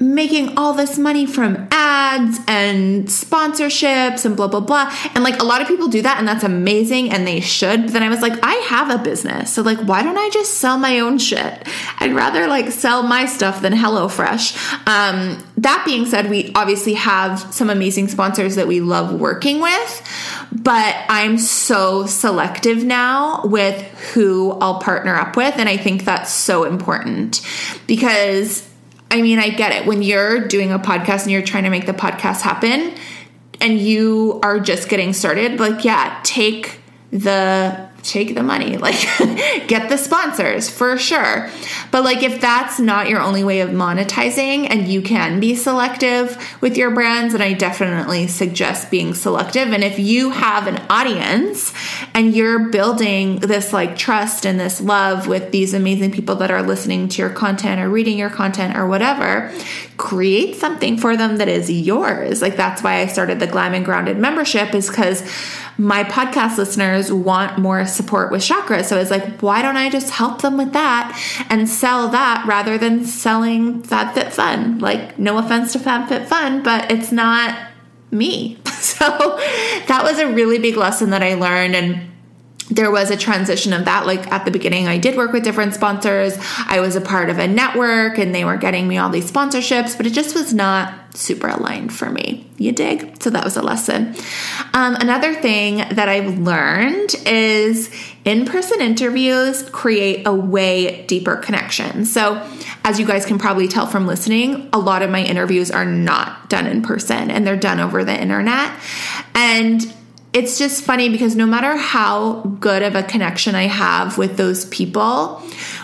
making 0.01 0.57
all 0.57 0.73
this 0.73 0.97
money 0.97 1.25
from 1.25 1.67
ads 1.71 2.39
and 2.47 3.05
sponsorships 3.05 4.25
and 4.25 4.35
blah 4.35 4.47
blah 4.47 4.59
blah. 4.59 4.91
And 5.13 5.23
like 5.23 5.39
a 5.39 5.45
lot 5.45 5.61
of 5.61 5.67
people 5.67 5.87
do 5.87 6.01
that 6.01 6.17
and 6.17 6.27
that's 6.27 6.43
amazing 6.43 7.11
and 7.11 7.25
they 7.27 7.39
should. 7.39 7.83
But 7.83 7.93
then 7.93 8.03
i 8.03 8.09
was 8.09 8.21
like 8.21 8.33
i 8.43 8.53
have 8.67 8.89
a 8.89 9.01
business 9.01 9.53
so 9.53 9.61
like 9.61 9.77
why 9.79 10.01
don't 10.01 10.17
i 10.17 10.29
just 10.29 10.55
sell 10.55 10.77
my 10.77 10.99
own 10.99 11.19
shit? 11.19 11.67
I'd 11.99 12.13
rather 12.13 12.47
like 12.47 12.71
sell 12.71 13.03
my 13.03 13.25
stuff 13.25 13.61
than 13.61 13.73
hellofresh. 13.73 14.57
Um, 14.87 15.43
that 15.57 15.83
being 15.85 16.05
said 16.05 16.29
we 16.29 16.51
obviously 16.55 16.95
have 16.95 17.39
some 17.53 17.69
amazing 17.69 18.07
sponsors 18.07 18.55
that 18.55 18.67
we 18.67 18.81
love 18.81 19.19
working 19.19 19.61
with 19.61 20.47
but 20.51 20.95
i'm 21.07 21.37
so 21.37 22.05
selective 22.07 22.83
now 22.83 23.41
with 23.45 23.79
who 24.13 24.51
i'll 24.59 24.79
partner 24.79 25.15
up 25.15 25.37
with 25.37 25.53
and 25.57 25.69
i 25.69 25.77
think 25.77 26.03
that's 26.03 26.31
so 26.31 26.63
important 26.63 27.45
because 27.85 28.67
I 29.11 29.21
mean, 29.21 29.39
I 29.39 29.49
get 29.49 29.73
it. 29.73 29.85
When 29.85 30.01
you're 30.01 30.47
doing 30.47 30.71
a 30.71 30.79
podcast 30.79 31.23
and 31.23 31.31
you're 31.31 31.41
trying 31.41 31.65
to 31.65 31.69
make 31.69 31.85
the 31.85 31.93
podcast 31.93 32.41
happen 32.41 32.95
and 33.59 33.77
you 33.77 34.39
are 34.41 34.57
just 34.57 34.87
getting 34.87 35.11
started, 35.11 35.59
like, 35.59 35.83
yeah, 35.83 36.19
take 36.23 36.79
the 37.11 37.89
take 38.03 38.35
the 38.35 38.43
money 38.43 38.77
like 38.77 38.99
get 39.67 39.89
the 39.89 39.97
sponsors 39.97 40.69
for 40.69 40.97
sure. 40.97 41.49
But 41.91 42.03
like 42.03 42.23
if 42.23 42.41
that's 42.41 42.79
not 42.79 43.09
your 43.09 43.21
only 43.21 43.43
way 43.43 43.61
of 43.61 43.69
monetizing 43.69 44.67
and 44.69 44.87
you 44.87 45.01
can 45.01 45.39
be 45.39 45.55
selective 45.55 46.37
with 46.61 46.77
your 46.77 46.91
brands 46.91 47.33
and 47.33 47.43
i 47.43 47.53
definitely 47.53 48.27
suggest 48.27 48.91
being 48.91 49.13
selective. 49.13 49.71
And 49.71 49.83
if 49.83 49.99
you 49.99 50.31
have 50.31 50.67
an 50.67 50.81
audience 50.89 51.73
and 52.13 52.35
you're 52.35 52.69
building 52.69 53.39
this 53.39 53.73
like 53.73 53.97
trust 53.97 54.45
and 54.45 54.59
this 54.59 54.81
love 54.81 55.27
with 55.27 55.51
these 55.51 55.73
amazing 55.73 56.11
people 56.11 56.35
that 56.35 56.51
are 56.51 56.63
listening 56.63 57.07
to 57.09 57.21
your 57.21 57.29
content 57.29 57.81
or 57.81 57.89
reading 57.89 58.17
your 58.17 58.29
content 58.29 58.77
or 58.77 58.87
whatever 58.87 59.51
create 60.01 60.55
something 60.55 60.97
for 60.97 61.15
them 61.15 61.37
that 61.37 61.47
is 61.47 61.69
yours 61.69 62.41
like 62.41 62.57
that's 62.57 62.81
why 62.81 62.95
i 63.01 63.05
started 63.05 63.39
the 63.39 63.45
glam 63.45 63.75
and 63.75 63.85
grounded 63.85 64.17
membership 64.17 64.73
is 64.73 64.89
because 64.89 65.21
my 65.77 66.03
podcast 66.03 66.57
listeners 66.57 67.11
want 67.11 67.57
more 67.57 67.85
support 67.85 68.31
with 68.31 68.41
chakras. 68.41 68.85
So 68.85 68.99
it's 68.99 69.09
like, 69.09 69.41
why 69.41 69.61
don't 69.61 69.77
I 69.77 69.89
just 69.89 70.11
help 70.11 70.41
them 70.41 70.57
with 70.57 70.73
that 70.73 71.19
and 71.49 71.67
sell 71.67 72.07
that 72.09 72.45
rather 72.47 72.77
than 72.77 73.03
selling 73.03 73.81
FabFitFun? 73.81 74.79
Like, 74.79 75.17
no 75.17 75.37
offense 75.39 75.73
to 75.73 75.79
FabFitFun, 75.79 76.63
but 76.63 76.91
it's 76.91 77.11
not 77.11 77.57
me. 78.11 78.57
So 78.81 79.37
that 79.87 80.01
was 80.03 80.17
a 80.17 80.27
really 80.27 80.57
big 80.57 80.75
lesson 80.75 81.11
that 81.11 81.21
I 81.21 81.35
learned. 81.35 81.75
And 81.75 82.10
there 82.71 82.89
was 82.89 83.11
a 83.11 83.17
transition 83.17 83.73
of 83.73 83.85
that. 83.85 84.05
Like 84.05 84.31
at 84.31 84.45
the 84.45 84.51
beginning, 84.51 84.87
I 84.87 84.97
did 84.97 85.17
work 85.17 85.33
with 85.33 85.43
different 85.43 85.73
sponsors. 85.73 86.37
I 86.65 86.79
was 86.79 86.95
a 86.95 87.01
part 87.01 87.29
of 87.29 87.37
a 87.37 87.47
network 87.47 88.17
and 88.17 88.33
they 88.33 88.45
were 88.45 88.57
getting 88.57 88.87
me 88.87 88.97
all 88.97 89.09
these 89.09 89.29
sponsorships, 89.29 89.95
but 89.95 90.07
it 90.07 90.13
just 90.13 90.33
was 90.33 90.53
not 90.53 90.93
super 91.13 91.49
aligned 91.49 91.93
for 91.93 92.09
me. 92.09 92.47
You 92.57 92.71
dig? 92.71 93.21
So 93.21 93.29
that 93.31 93.43
was 93.43 93.57
a 93.57 93.61
lesson. 93.61 94.15
Um, 94.73 94.95
another 94.95 95.33
thing 95.33 95.77
that 95.77 96.07
I've 96.07 96.39
learned 96.39 97.13
is 97.25 97.91
in 98.23 98.45
person 98.45 98.79
interviews 98.79 99.69
create 99.71 100.25
a 100.25 100.33
way 100.33 101.05
deeper 101.07 101.35
connection. 101.35 102.05
So, 102.05 102.47
as 102.83 102.99
you 102.99 103.05
guys 103.05 103.25
can 103.25 103.37
probably 103.37 103.67
tell 103.67 103.85
from 103.85 104.07
listening, 104.07 104.69
a 104.73 104.79
lot 104.79 105.01
of 105.01 105.11
my 105.11 105.23
interviews 105.23 105.69
are 105.69 105.85
not 105.85 106.49
done 106.49 106.65
in 106.65 106.81
person 106.81 107.29
and 107.29 107.45
they're 107.45 107.57
done 107.57 107.79
over 107.79 108.03
the 108.03 108.19
internet. 108.19 108.71
And 109.35 109.93
it's 110.33 110.57
just 110.57 110.83
funny 110.83 111.09
because 111.09 111.35
no 111.35 111.45
matter 111.45 111.75
how 111.75 112.41
good 112.59 112.83
of 112.83 112.95
a 112.95 113.03
connection 113.03 113.53
I 113.53 113.63
have 113.63 114.17
with 114.17 114.37
those 114.37 114.65
people, 114.65 115.43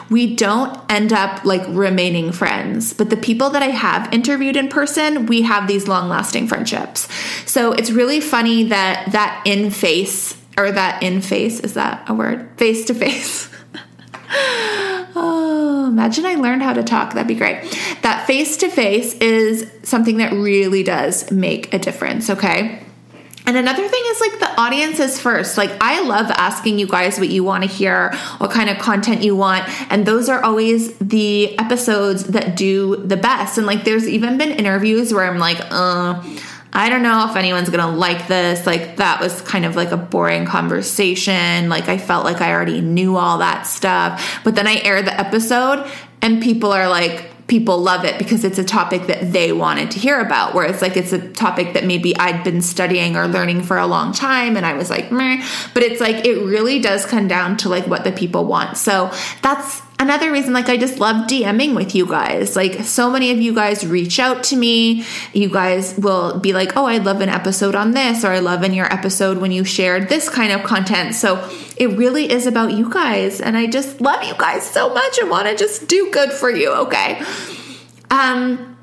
we 0.10 0.36
don't 0.36 0.80
end 0.90 1.12
up 1.12 1.44
like 1.44 1.64
remaining 1.68 2.32
friends. 2.32 2.94
But 2.94 3.10
the 3.10 3.18
people 3.18 3.50
that 3.50 3.62
I 3.62 3.68
have 3.68 4.14
interviewed 4.14 4.56
in 4.56 4.70
person, 4.70 5.26
we 5.26 5.42
have 5.42 5.68
these 5.68 5.88
long 5.88 6.08
lasting 6.08 6.48
friendships. 6.48 7.10
So 7.46 7.74
it's 7.74 7.92
really 7.92 8.22
funny 8.22 8.64
that 8.64 9.12
that 9.12 9.42
in 9.46 9.70
face 9.70 10.38
or 10.58 10.72
that 10.72 11.04
in 11.04 11.22
face 11.22 11.60
is 11.60 11.74
that 11.74 12.10
a 12.10 12.14
word? 12.14 12.50
Face 12.58 12.86
to 12.86 12.94
face. 12.94 13.50
Oh, 15.20 15.88
imagine 15.88 16.26
I 16.28 16.36
learned 16.36 16.62
how 16.62 16.74
to 16.74 16.84
talk. 16.84 17.14
That'd 17.14 17.28
be 17.28 17.34
great. 17.34 17.62
That 18.04 18.28
face 18.28 18.58
to 18.58 18.70
face 18.70 19.16
is 19.16 19.72
something 19.82 20.18
that 20.18 20.32
really 20.32 20.84
does 20.84 21.32
make 21.32 21.74
a 21.74 21.80
difference, 21.80 22.30
okay? 22.30 22.87
And 23.48 23.56
another 23.56 23.88
thing 23.88 24.04
is 24.08 24.20
like 24.20 24.40
the 24.40 24.62
audience 24.62 25.00
is 25.00 25.20
first. 25.20 25.58
Like 25.58 25.72
I 25.82 26.02
love 26.02 26.30
asking 26.32 26.80
you 26.80 26.86
guys 26.86 27.18
what 27.18 27.30
you 27.30 27.46
want 27.46 27.64
to 27.64 27.70
hear, 27.70 28.14
what 28.40 28.52
kind 28.52 28.70
of 28.70 28.78
content 28.78 29.24
you 29.24 29.38
want, 29.38 29.68
and 29.90 30.06
those 30.06 30.28
are 30.28 30.44
always 30.44 30.96
the 30.98 31.58
episodes 31.58 32.26
that 32.26 32.58
do 32.58 32.98
the 32.98 33.18
best. 33.18 33.58
And 33.58 33.66
like 33.66 33.86
there's 33.86 34.08
even 34.08 34.38
been 34.38 34.52
interviews 34.52 35.14
where 35.14 35.24
I'm 35.24 35.40
like, 35.40 35.60
uh 35.72 36.22
I 36.74 36.90
don't 36.90 37.02
know 37.02 37.26
if 37.30 37.36
anyone's 37.36 37.70
gonna 37.70 37.90
like 37.90 38.28
this. 38.28 38.68
Like, 38.68 38.98
that 38.98 39.20
was 39.20 39.42
kind 39.42 39.66
of 39.66 39.76
like 39.76 39.92
a 39.92 39.98
boring 39.98 40.46
conversation. 40.46 41.70
Like, 41.70 41.88
I 41.88 41.98
felt 41.98 42.24
like 42.24 42.40
I 42.42 42.52
already 42.52 42.82
knew 42.82 43.16
all 43.16 43.40
that 43.40 43.66
stuff. 43.66 44.42
But 44.44 44.54
then 44.56 44.68
I 44.68 44.82
air 44.84 45.02
the 45.02 45.18
episode, 45.18 45.90
and 46.22 46.44
people 46.44 46.72
are 46.72 46.88
like, 46.88 47.32
people 47.48 47.80
love 47.80 48.04
it 48.04 48.18
because 48.18 48.44
it's 48.44 48.60
a 48.60 48.64
topic 48.64 49.08
that 49.08 49.32
they 49.32 49.54
wanted 49.54 49.92
to 49.92 50.00
hear 50.00 50.20
about. 50.20 50.54
Whereas, 50.54 50.82
like, 50.82 50.98
it's 50.98 51.14
a 51.14 51.30
topic 51.30 51.74
that 51.74 51.86
maybe 51.86 52.16
I'd 52.18 52.44
been 52.44 52.62
studying 52.62 53.16
or 53.16 53.28
learning 53.28 53.64
for 53.64 53.78
a 53.78 53.88
long 53.88 54.12
time 54.12 54.58
and 54.58 54.66
I 54.66 54.74
was 54.74 54.90
like, 54.90 55.12
meh. 55.12 55.46
But 55.74 55.84
it's 55.84 56.02
like, 56.02 56.26
it 56.26 56.44
really 56.44 56.80
does 56.80 57.06
come 57.06 57.28
down 57.28 57.58
to 57.58 57.70
like 57.70 57.88
what 57.88 58.04
the 58.04 58.12
people 58.12 58.46
want. 58.46 58.78
So 58.78 59.12
that's 59.42 59.82
another 60.00 60.32
reason 60.32 60.54
like 60.54 60.70
i 60.70 60.78
just 60.78 61.00
love 61.00 61.28
dming 61.28 61.76
with 61.76 61.96
you 61.96 62.06
guys. 62.06 62.56
Like 62.56 62.84
so 62.84 63.10
many 63.10 63.32
of 63.32 63.42
you 63.42 63.54
guys 63.54 63.86
reach 63.86 64.20
out 64.20 64.44
to 64.46 64.56
me. 64.56 65.06
You 65.34 65.50
guys 65.50 65.98
will 65.98 66.40
be 66.40 66.54
like 66.54 66.76
oh 66.78 66.86
i 66.86 66.98
love 66.98 67.22
an 67.22 67.30
episode 67.30 67.76
on 67.76 67.92
this 67.92 68.24
or 68.24 68.30
i 68.30 68.40
love 68.40 68.64
in 68.64 68.74
your 68.74 68.92
episode 68.92 69.38
when 69.38 69.52
you 69.52 69.64
shared 69.64 70.10
this 70.10 70.30
kind 70.30 70.52
of 70.52 70.64
content. 70.64 71.16
So 71.16 71.50
it 71.76 71.98
really 71.98 72.32
is 72.32 72.48
about 72.48 72.74
you 72.74 72.90
guys 72.90 73.42
and 73.42 73.58
i 73.58 73.68
just 73.68 74.02
love 74.02 74.24
you 74.24 74.34
guys 74.36 74.70
so 74.70 74.94
much 74.94 75.18
and 75.20 75.30
want 75.30 75.48
to 75.48 75.56
just 75.56 75.88
do 75.88 76.10
good 76.12 76.32
for 76.32 76.50
you 76.50 76.72
okay? 76.72 77.22
Um 78.10 78.78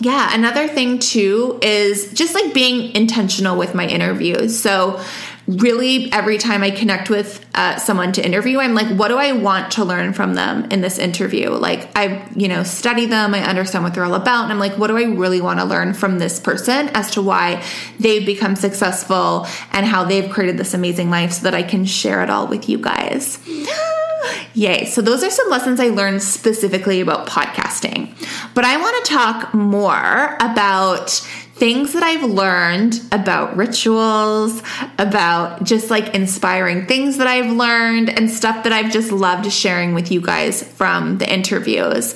yeah, 0.00 0.32
another 0.32 0.68
thing 0.68 1.00
too 1.00 1.58
is 1.60 2.12
just 2.12 2.32
like 2.34 2.54
being 2.54 2.94
intentional 2.94 3.58
with 3.58 3.74
my 3.74 3.86
interviews. 3.86 4.58
So, 4.58 5.02
really 5.48 6.12
every 6.12 6.36
time 6.36 6.62
I 6.62 6.70
connect 6.70 7.08
with 7.08 7.44
uh, 7.54 7.78
someone 7.78 8.12
to 8.12 8.24
interview, 8.24 8.58
I'm 8.58 8.74
like, 8.74 8.86
what 8.88 9.08
do 9.08 9.16
I 9.16 9.32
want 9.32 9.72
to 9.72 9.84
learn 9.84 10.12
from 10.12 10.34
them 10.34 10.70
in 10.70 10.82
this 10.82 10.98
interview? 10.98 11.50
Like, 11.50 11.88
I, 11.96 12.28
you 12.36 12.48
know, 12.48 12.62
study 12.62 13.06
them, 13.06 13.34
I 13.34 13.40
understand 13.40 13.82
what 13.82 13.94
they're 13.94 14.04
all 14.04 14.14
about, 14.14 14.44
and 14.44 14.52
I'm 14.52 14.58
like, 14.58 14.76
what 14.76 14.88
do 14.88 14.98
I 14.98 15.04
really 15.04 15.40
want 15.40 15.58
to 15.58 15.64
learn 15.64 15.94
from 15.94 16.18
this 16.18 16.38
person 16.38 16.90
as 16.90 17.10
to 17.12 17.22
why 17.22 17.64
they've 17.98 18.26
become 18.26 18.56
successful 18.56 19.46
and 19.72 19.86
how 19.86 20.04
they've 20.04 20.30
created 20.30 20.58
this 20.58 20.74
amazing 20.74 21.08
life 21.08 21.32
so 21.32 21.42
that 21.44 21.54
I 21.54 21.62
can 21.62 21.86
share 21.86 22.22
it 22.22 22.28
all 22.28 22.46
with 22.46 22.68
you 22.68 22.78
guys. 22.78 23.38
Yay. 24.54 24.84
So, 24.84 25.00
those 25.00 25.22
are 25.22 25.30
some 25.30 25.48
lessons 25.48 25.80
I 25.80 25.88
learned 25.88 26.22
specifically 26.22 27.00
about 27.00 27.28
podcasting. 27.28 28.14
But 28.54 28.64
I 28.64 28.76
want 28.76 29.04
to 29.04 29.12
talk 29.12 29.54
more 29.54 30.36
about 30.40 31.26
things 31.58 31.92
that 31.92 32.02
I've 32.02 32.22
learned 32.22 33.00
about 33.10 33.56
rituals, 33.56 34.62
about 34.98 35.64
just 35.64 35.90
like 35.90 36.14
inspiring 36.14 36.86
things 36.86 37.18
that 37.18 37.26
I've 37.26 37.50
learned, 37.50 38.10
and 38.10 38.30
stuff 38.30 38.64
that 38.64 38.72
I've 38.72 38.92
just 38.92 39.10
loved 39.10 39.50
sharing 39.52 39.94
with 39.94 40.12
you 40.12 40.20
guys 40.20 40.62
from 40.62 41.18
the 41.18 41.32
interviews. 41.32 42.14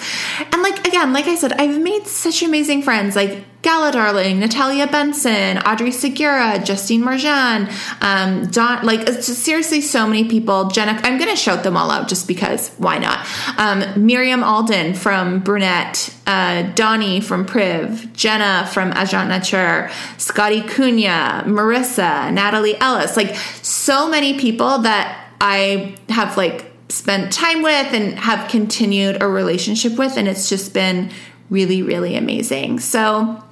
And 0.53 0.63
like, 0.63 0.87
again, 0.87 1.13
like 1.13 1.27
I 1.27 1.35
said, 1.35 1.53
I've 1.55 1.81
made 1.81 2.07
such 2.07 2.43
amazing 2.43 2.83
friends. 2.83 3.17
Like, 3.17 3.45
Gala 3.63 3.93
Darling, 3.93 4.41
Natalia 4.41 4.89
Benson, 4.89 5.59
Audrey 5.59 5.93
Segura, 5.93 6.61
Justine 6.65 7.01
Marjan, 7.01 7.71
um, 8.03 8.47
Don, 8.51 8.85
like 8.85 9.09
seriously, 9.09 9.81
so 9.81 10.05
many 10.05 10.29
people. 10.29 10.69
Jenna, 10.69 10.99
I'm 11.05 11.17
going 11.17 11.31
to 11.31 11.37
shout 11.37 11.63
them 11.63 11.77
all 11.77 11.93
out 11.93 12.09
just 12.09 12.27
because 12.27 12.71
why 12.79 12.99
not? 12.99 13.25
Um, 13.57 14.05
Miriam 14.05 14.43
Alden 14.43 14.95
from 14.95 15.39
Brunette, 15.39 16.13
uh, 16.27 16.63
Donnie 16.75 17.21
from 17.21 17.47
Priv, 17.47 18.13
Jenna 18.13 18.69
from 18.73 18.89
Agent 18.93 19.31
Nateur, 19.31 19.93
Scotty 20.19 20.63
Cunha, 20.63 21.45
Marissa, 21.45 22.33
Natalie 22.33 22.77
Ellis, 22.81 23.17
like 23.17 23.37
so 23.63 24.09
many 24.09 24.39
people 24.41 24.79
that 24.79 25.29
I 25.41 25.95
have 26.09 26.37
like 26.37 26.73
spent 26.89 27.33
time 27.33 27.63
with 27.63 27.95
and 27.95 28.19
have 28.19 28.51
continued 28.51 29.23
a 29.23 29.29
relationship 29.29 29.97
with, 29.97 30.17
and 30.17 30.27
it's 30.27 30.49
just 30.49 30.75
been 30.75 31.13
really, 31.49 31.83
really 31.83 32.17
amazing. 32.17 32.81
So, 32.81 33.43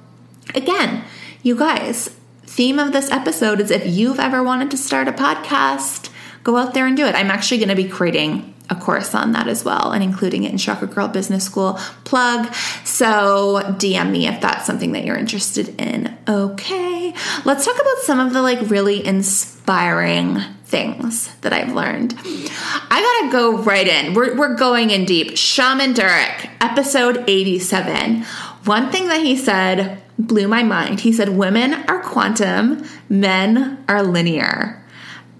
Again, 0.55 1.03
you 1.43 1.55
guys, 1.55 2.09
theme 2.43 2.79
of 2.79 2.91
this 2.91 3.11
episode 3.11 3.59
is 3.61 3.71
if 3.71 3.85
you've 3.85 4.19
ever 4.19 4.43
wanted 4.43 4.71
to 4.71 4.77
start 4.77 5.07
a 5.07 5.11
podcast, 5.11 6.09
go 6.43 6.57
out 6.57 6.73
there 6.73 6.87
and 6.87 6.97
do 6.97 7.05
it. 7.05 7.15
I'm 7.15 7.31
actually 7.31 7.57
going 7.57 7.69
to 7.69 7.75
be 7.75 7.87
creating 7.87 8.53
a 8.69 8.75
course 8.75 9.13
on 9.13 9.33
that 9.33 9.47
as 9.47 9.65
well 9.65 9.91
and 9.91 10.01
including 10.01 10.43
it 10.43 10.51
in 10.51 10.57
Chakra 10.57 10.87
Girl 10.87 11.07
Business 11.07 11.43
School 11.43 11.73
plug. 12.05 12.53
So 12.85 13.61
DM 13.63 14.11
me 14.11 14.27
if 14.27 14.39
that's 14.39 14.65
something 14.65 14.93
that 14.93 15.03
you're 15.03 15.17
interested 15.17 15.79
in. 15.79 16.17
Okay. 16.27 17.13
Let's 17.43 17.65
talk 17.65 17.75
about 17.75 17.97
some 18.03 18.19
of 18.19 18.33
the 18.33 18.41
like 18.41 18.69
really 18.69 19.05
inspiring 19.05 20.39
things 20.63 21.35
that 21.41 21.51
I've 21.51 21.73
learned. 21.73 22.15
I 22.17 23.19
gotta 23.21 23.31
go 23.31 23.57
right 23.57 23.87
in. 23.87 24.13
We're, 24.13 24.37
we're 24.37 24.55
going 24.55 24.89
in 24.89 25.03
deep. 25.03 25.37
Shaman 25.37 25.93
Durek, 25.93 26.49
episode 26.61 27.25
87. 27.27 28.23
One 28.63 28.89
thing 28.89 29.07
that 29.09 29.21
he 29.21 29.35
said 29.35 30.01
blew 30.27 30.47
my 30.47 30.63
mind. 30.63 31.01
He 31.01 31.13
said, 31.13 31.29
Women 31.29 31.73
are 31.73 32.01
quantum, 32.01 32.87
men 33.09 33.83
are 33.87 34.03
linear. 34.03 34.81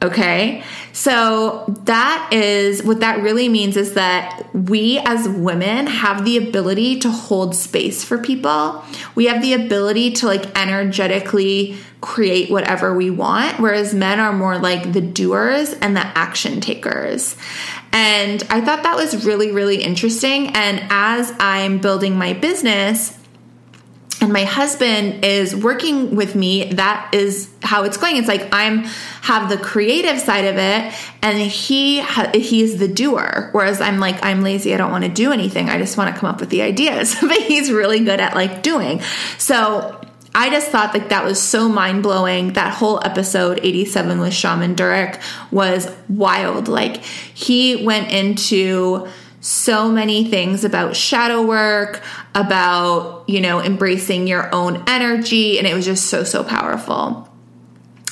Okay. 0.04 0.63
So 0.94 1.63
that 1.86 2.30
is 2.34 2.82
what 2.82 3.02
that 3.02 3.22
really 3.22 3.48
means 3.48 3.78
is 3.78 3.94
that 3.94 4.50
we 4.54 4.98
as 5.06 5.30
women 5.30 5.86
have 5.86 6.26
the 6.26 6.38
ability 6.38 7.00
to 7.02 7.12
hold 7.12 7.56
space 7.56 8.04
for 8.04 8.17
people. 8.17 8.84
We 9.13 9.26
have 9.28 9.44
the 9.44 9.54
ability 9.54 10.13
to 10.13 10.26
like 10.26 10.58
energetically 10.58 11.78
create 12.02 12.50
whatever 12.50 12.96
we 12.96 13.12
want, 13.12 13.60
whereas 13.60 13.94
men 13.94 14.20
are 14.20 14.34
more 14.34 14.58
like 14.58 14.91
the 14.91 15.02
doers 15.02 15.74
and 15.74 15.96
the 15.96 16.06
action 16.17 16.62
takers. 16.62 17.36
And 17.94 18.44
I 18.50 18.62
thought 18.62 18.82
that 18.82 18.96
was 18.96 19.24
really, 19.24 19.52
really 19.52 19.84
interesting. 19.84 20.48
And 20.48 20.82
as 20.89 21.32
I'm 21.39 21.78
building 21.78 22.17
my 22.17 22.34
business, 22.34 23.17
and 24.21 24.31
my 24.31 24.43
husband 24.43 25.25
is 25.25 25.55
working 25.55 26.15
with 26.15 26.36
me. 26.36 26.71
That 26.73 27.13
is 27.13 27.49
how 27.63 27.84
it's 27.84 27.97
going. 27.97 28.17
It's 28.17 28.27
like 28.27 28.47
i'm 28.51 28.84
have 29.23 29.49
the 29.49 29.57
creative 29.57 30.19
side 30.19 30.45
of 30.45 30.57
it 30.57 30.93
and 31.21 31.39
he 31.39 32.01
he's 32.34 32.77
the 32.77 32.88
doer. 32.88 33.49
Whereas 33.51 33.81
i'm 33.81 33.99
like 33.99 34.23
i'm 34.23 34.41
lazy. 34.41 34.73
I 34.73 34.77
don't 34.77 34.91
want 34.91 35.03
to 35.03 35.10
do 35.10 35.31
anything. 35.31 35.69
I 35.69 35.79
just 35.79 35.97
want 35.97 36.13
to 36.13 36.19
come 36.19 36.29
up 36.29 36.39
with 36.39 36.49
the 36.49 36.62
ideas. 36.62 37.15
But 37.31 37.41
he's 37.43 37.71
really 37.71 38.01
good 38.01 38.19
at 38.19 38.36
like 38.36 38.62
doing. 38.62 39.01
So 39.38 39.99
I 40.36 40.49
just 40.49 40.67
thought 40.67 40.93
like 40.93 41.10
that 41.10 41.25
was 41.25 41.41
so 41.41 41.67
mind 41.67 42.03
blowing. 42.03 42.53
That 42.53 42.73
whole 42.73 43.03
episode 43.03 43.60
87 43.63 44.19
with 44.19 44.34
Shaman 44.34 44.75
Durek 44.75 45.21
was 45.51 45.89
wild. 46.07 46.67
Like 46.67 46.97
he 46.97 47.84
went 47.84 48.12
into 48.12 49.07
so 49.41 49.89
many 49.89 50.23
things 50.23 50.63
about 50.63 50.95
shadow 50.95 51.41
work, 51.45 52.01
about, 52.36 53.25
you 53.27 53.41
know, 53.41 53.60
embracing 53.60 54.27
your 54.27 54.54
own 54.54 54.84
energy. 54.88 55.58
And 55.58 55.67
it 55.67 55.73
was 55.73 55.84
just 55.84 56.06
so, 56.06 56.23
so 56.23 56.43
powerful. 56.43 57.27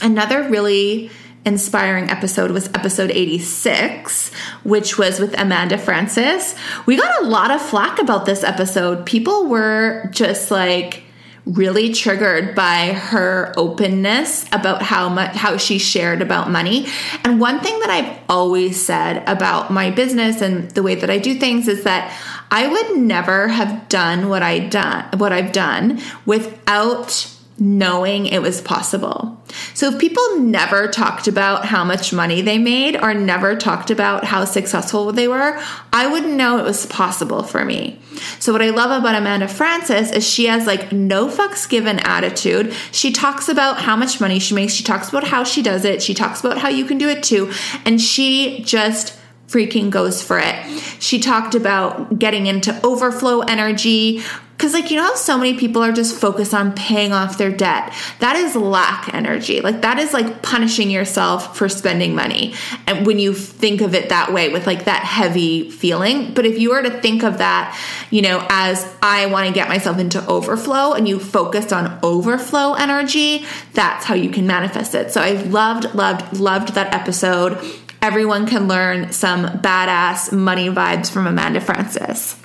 Another 0.02 0.50
really 0.50 1.12
inspiring 1.46 2.10
episode 2.10 2.52
was 2.52 2.68
episode 2.70 3.12
86, 3.12 4.34
which 4.64 4.98
was 4.98 5.20
with 5.20 5.40
Amanda 5.40 5.78
Frances. 5.78 6.56
We 6.86 6.98
got 6.98 7.24
a 7.24 7.28
lot 7.28 7.52
of 7.52 7.62
flack 7.62 8.00
about 8.00 8.26
this 8.26 8.44
episode. 8.44 9.06
People 9.06 9.46
were 9.46 10.10
just 10.12 10.52
like, 10.52 11.04
really 11.50 11.94
triggered 11.94 12.54
by 12.54 12.94
her 12.94 13.54
openness 13.58 14.46
about 14.52 14.82
how 14.82 15.10
much 15.10 15.36
how 15.36 15.58
she 15.58 15.80
shared 15.80 16.22
about 16.22 16.50
money. 16.50 16.88
And 17.24 17.40
one 17.40 17.60
thing 17.60 17.80
that 17.80 17.90
I've 17.90 18.20
always 18.30 18.84
said 18.84 19.24
about 19.28 19.72
my 19.72 19.90
business 19.90 20.42
and 20.42 20.70
the 20.72 20.84
way 20.84 20.96
that 20.96 21.10
I 21.10 21.18
do 21.18 21.36
things 21.36 21.68
is 21.68 21.84
that 21.84 22.16
I 22.52 22.68
would 22.68 22.98
never 22.98 23.48
have 23.48 23.90
done 23.90 24.30
what 24.30 24.44
I 24.44 24.60
done 24.60 25.18
what 25.18 25.32
I've 25.32 25.52
done 25.52 26.02
without 26.26 27.36
knowing 27.60 28.26
it 28.26 28.42
was 28.42 28.62
possible. 28.62 29.38
So 29.74 29.90
if 29.90 30.00
people 30.00 30.40
never 30.40 30.88
talked 30.88 31.28
about 31.28 31.66
how 31.66 31.84
much 31.84 32.14
money 32.14 32.42
they 32.42 32.58
made 32.58 32.96
or 33.02 33.14
never 33.14 33.56
talked 33.56 33.90
about 33.90 34.24
how 34.24 34.46
successful 34.46 35.12
they 35.12 35.28
were, 35.28 35.60
I 35.92 36.08
wouldn't 36.08 36.34
know 36.34 36.58
it 36.60 36.64
was 36.64 36.86
possible 36.86 37.44
for 37.44 37.66
me. 37.66 38.00
So 38.40 38.52
what 38.52 38.62
I 38.62 38.70
love 38.70 38.92
about 38.92 39.16
Amanda 39.16 39.48
Frances 39.48 40.12
is 40.12 40.28
she 40.28 40.46
has 40.46 40.68
like 40.68 40.92
no 40.92 41.28
fucks 41.28 41.68
given 41.68 42.00
attitude. 42.00 42.74
She 42.92 43.12
talks 43.12 43.50
about 43.50 43.82
how 43.82 43.96
much 43.96 44.22
money 44.22 44.40
she 44.40 44.56
makes, 44.56 44.74
she 44.74 44.84
talks 44.84 45.10
about 45.10 45.24
how 45.24 45.44
she 45.44 45.62
does 45.62 45.86
it, 45.86 46.02
she 46.02 46.14
talks 46.14 46.40
about 46.40 46.58
how 46.58 46.70
you 46.70 46.86
can 46.86 46.98
do 46.98 47.10
it 47.10 47.24
too, 47.24 47.52
and 47.86 48.00
she 48.00 48.62
just 48.64 49.19
freaking 49.50 49.90
goes 49.90 50.22
for 50.22 50.40
it. 50.40 50.56
She 51.00 51.20
talked 51.20 51.56
about 51.56 52.20
getting 52.20 52.46
into 52.46 52.80
overflow 52.86 53.42
energy, 53.42 54.22
because, 54.60 54.74
like, 54.74 54.92
you 54.92 54.98
know 54.98 55.04
how 55.04 55.16
so 55.16 55.38
many 55.38 55.58
people 55.58 55.82
are 55.82 55.94
just 55.94 56.20
focused 56.20 56.54
on 56.54 56.74
paying 56.74 57.14
off 57.14 57.38
their 57.38 57.50
debt? 57.50 57.94
That 58.20 58.36
is 58.36 58.58
lack 58.58 59.14
energy. 59.14 59.62
Like, 59.62 59.84
that 59.84 60.00
is 60.00 60.12
like 60.14 60.42
punishing 60.42 60.92
yourself 60.92 61.56
for 61.56 61.70
spending 61.70 62.14
money. 62.14 62.54
And 62.86 63.08
when 63.08 63.20
you 63.20 63.34
think 63.34 63.80
of 63.80 63.96
it 63.96 64.10
that 64.10 64.34
way, 64.34 64.50
with 64.50 64.68
like 64.68 64.84
that 64.84 65.04
heavy 65.04 65.72
feeling. 65.72 66.34
But 66.34 66.46
if 66.46 66.60
you 66.60 66.72
were 66.72 66.84
to 66.84 66.90
think 66.90 67.24
of 67.24 67.38
that, 67.38 67.80
you 68.12 68.22
know, 68.22 68.46
as 68.50 68.86
I 69.02 69.28
want 69.28 69.48
to 69.48 69.54
get 69.54 69.70
myself 69.70 69.98
into 69.98 70.28
overflow 70.28 70.92
and 70.92 71.08
you 71.08 71.22
focus 71.22 71.72
on 71.72 71.98
overflow 72.04 72.74
energy, 72.74 73.46
that's 73.74 74.04
how 74.04 74.16
you 74.16 74.30
can 74.30 74.46
manifest 74.46 74.94
it. 74.94 75.14
So 75.14 75.22
I 75.22 75.42
loved, 75.44 75.96
loved, 75.96 76.38
loved 76.38 76.74
that 76.76 76.94
episode. 76.94 77.58
Everyone 78.02 78.48
can 78.48 78.68
learn 78.68 79.12
some 79.12 79.46
badass 79.46 80.32
money 80.32 80.70
vibes 80.70 81.12
from 81.12 81.28
Amanda 81.28 81.60
Frances. 81.60 82.38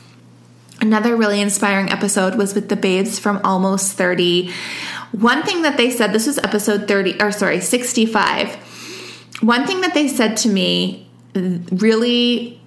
Another 0.80 1.16
really 1.16 1.40
inspiring 1.40 1.90
episode 1.90 2.34
was 2.34 2.54
with 2.54 2.68
the 2.68 2.76
babes 2.76 3.18
from 3.18 3.40
Almost 3.44 3.92
30. 3.92 4.52
One 5.12 5.42
thing 5.44 5.62
that 5.62 5.76
they 5.76 5.90
said, 5.90 6.12
this 6.12 6.26
was 6.26 6.38
episode 6.38 6.88
30, 6.88 7.22
or 7.22 7.30
sorry, 7.30 7.60
65. 7.60 8.56
One 9.40 9.66
thing 9.66 9.80
that 9.82 9.94
they 9.94 10.08
said 10.08 10.36
to 10.38 10.48
me 10.48 11.08
really 11.34 12.60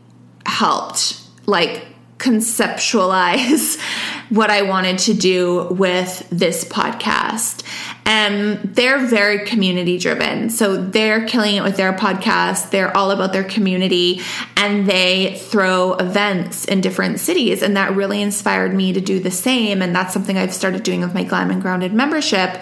helped, 0.46 1.22
like, 1.46 1.86
conceptualize 2.18 3.80
what 4.30 4.50
I 4.50 4.64
wanted 4.64 5.00
to 5.00 5.14
do 5.14 5.68
with 5.72 6.28
this 6.30 6.66
podcast. 6.66 7.64
And 8.06 8.74
they're 8.76 9.06
very 9.06 9.46
community 9.46 9.98
driven. 9.98 10.50
So 10.50 10.78
they're 10.78 11.26
killing 11.28 11.56
it 11.56 11.64
with 11.64 11.76
their 11.76 11.94
podcast. 11.94 12.72
They're 12.72 12.96
all 12.96 13.12
about 13.12 13.34
their 13.34 13.44
community 13.44 14.22
and 14.56 14.88
they 14.88 15.36
throw 15.38 15.94
events 15.96 16.66
in 16.66 16.80
different 16.82 17.20
cities. 17.20 17.62
And 17.62 17.76
that 17.76 17.96
really 17.96 18.22
inspired 18.22 18.74
me 18.74 18.94
to 18.94 19.02
do 19.02 19.20
the 19.20 19.32
same. 19.32 19.82
And 19.82 19.94
that's 19.94 20.14
something 20.14 20.38
I've 20.38 20.54
started 20.54 20.84
doing 20.84 21.02
with 21.02 21.14
my 21.14 21.24
Glam 21.24 21.52
and 21.52 21.62
Grounded 21.62 21.94
membership. 21.94 22.58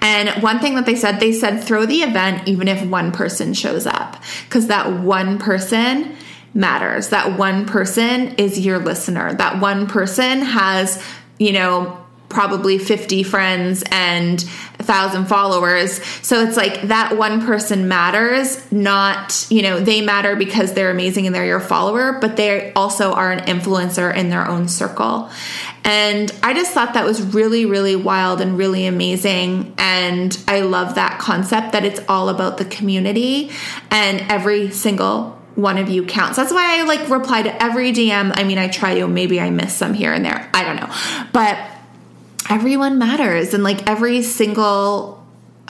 And 0.00 0.42
one 0.42 0.58
thing 0.58 0.74
that 0.76 0.86
they 0.86 0.96
said, 0.96 1.20
they 1.20 1.32
said 1.32 1.62
throw 1.62 1.84
the 1.84 2.02
event 2.02 2.48
even 2.48 2.68
if 2.68 2.84
one 2.86 3.12
person 3.12 3.52
shows 3.52 3.86
up. 3.86 4.22
Because 4.44 4.68
that 4.68 5.00
one 5.00 5.38
person 5.38 6.16
matters. 6.58 7.10
That 7.10 7.38
one 7.38 7.64
person 7.66 8.34
is 8.34 8.58
your 8.58 8.78
listener. 8.78 9.32
That 9.34 9.60
one 9.60 9.86
person 9.86 10.42
has, 10.42 11.02
you 11.38 11.52
know, 11.52 12.04
probably 12.28 12.76
50 12.78 13.22
friends 13.22 13.82
and 13.90 14.44
a 14.78 14.82
thousand 14.82 15.26
followers. 15.26 16.02
So 16.22 16.42
it's 16.46 16.56
like 16.56 16.82
that 16.82 17.16
one 17.16 17.46
person 17.46 17.88
matters, 17.88 18.70
not, 18.70 19.46
you 19.48 19.62
know, 19.62 19.80
they 19.80 20.02
matter 20.02 20.36
because 20.36 20.74
they're 20.74 20.90
amazing 20.90 21.26
and 21.26 21.34
they're 21.34 21.46
your 21.46 21.60
follower, 21.60 22.18
but 22.20 22.36
they 22.36 22.72
also 22.74 23.12
are 23.12 23.32
an 23.32 23.40
influencer 23.46 24.14
in 24.14 24.28
their 24.28 24.46
own 24.46 24.68
circle. 24.68 25.30
And 25.84 26.30
I 26.42 26.52
just 26.52 26.72
thought 26.72 26.94
that 26.94 27.06
was 27.06 27.22
really, 27.22 27.64
really 27.64 27.96
wild 27.96 28.42
and 28.42 28.58
really 28.58 28.84
amazing. 28.84 29.74
And 29.78 30.38
I 30.46 30.60
love 30.60 30.96
that 30.96 31.18
concept 31.18 31.72
that 31.72 31.84
it's 31.86 32.00
all 32.08 32.28
about 32.28 32.58
the 32.58 32.66
community 32.66 33.50
and 33.90 34.20
every 34.30 34.70
single 34.70 35.37
one 35.58 35.76
of 35.76 35.88
you 35.88 36.06
counts. 36.06 36.36
That's 36.36 36.52
why 36.52 36.78
I 36.78 36.84
like 36.84 37.10
reply 37.10 37.42
to 37.42 37.62
every 37.62 37.92
DM. 37.92 38.32
I 38.32 38.44
mean, 38.44 38.58
I 38.58 38.68
try 38.68 38.94
to, 38.94 39.08
maybe 39.08 39.40
I 39.40 39.50
miss 39.50 39.74
some 39.74 39.92
here 39.92 40.12
and 40.12 40.24
there. 40.24 40.48
I 40.54 40.62
don't 40.62 40.76
know. 40.76 41.26
But 41.32 41.58
everyone 42.48 42.96
matters 42.98 43.54
and 43.54 43.64
like 43.64 43.88
every 43.88 44.22
single 44.22 45.18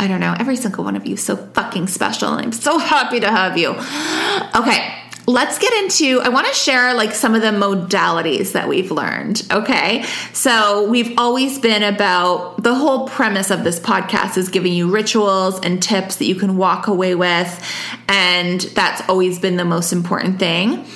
I 0.01 0.07
don't 0.07 0.21
know, 0.21 0.37
every 0.39 0.55
single 0.55 0.85
one 0.85 0.95
of 0.95 1.07
you 1.07 1.17
so 1.17 1.37
fucking 1.37 1.89
special 1.89 2.33
and 2.33 2.41
I'm 2.41 2.53
so 2.53 2.79
happy 2.79 3.19
to 3.19 3.31
have 3.31 3.59
you. 3.59 3.71
Okay, 4.55 4.98
let's 5.29 5.59
get 5.59 5.73
into 5.75 6.23
I 6.23 6.31
want 6.31 6.47
to 6.47 6.55
share 6.55 6.95
like 6.95 7.15
some 7.15 7.35
of 7.35 7.43
the 7.43 7.49
modalities 7.49 8.53
that 8.53 8.67
we've 8.67 8.91
learned, 8.91 9.47
okay? 9.53 10.03
So, 10.33 10.89
we've 10.89 11.19
always 11.19 11.59
been 11.59 11.83
about 11.83 12.63
the 12.63 12.75
whole 12.75 13.07
premise 13.07 13.51
of 13.51 13.63
this 13.63 13.79
podcast 13.79 14.39
is 14.39 14.49
giving 14.49 14.73
you 14.73 14.91
rituals 14.91 15.61
and 15.61 15.83
tips 15.83 16.17
that 16.17 16.25
you 16.25 16.35
can 16.35 16.57
walk 16.57 16.87
away 16.87 17.15
with 17.15 17.63
and 18.09 18.63
that's 18.63 19.07
always 19.09 19.39
been 19.39 19.57
the 19.57 19.67
most 19.67 19.93
important 19.93 20.39
thing. 20.39 20.87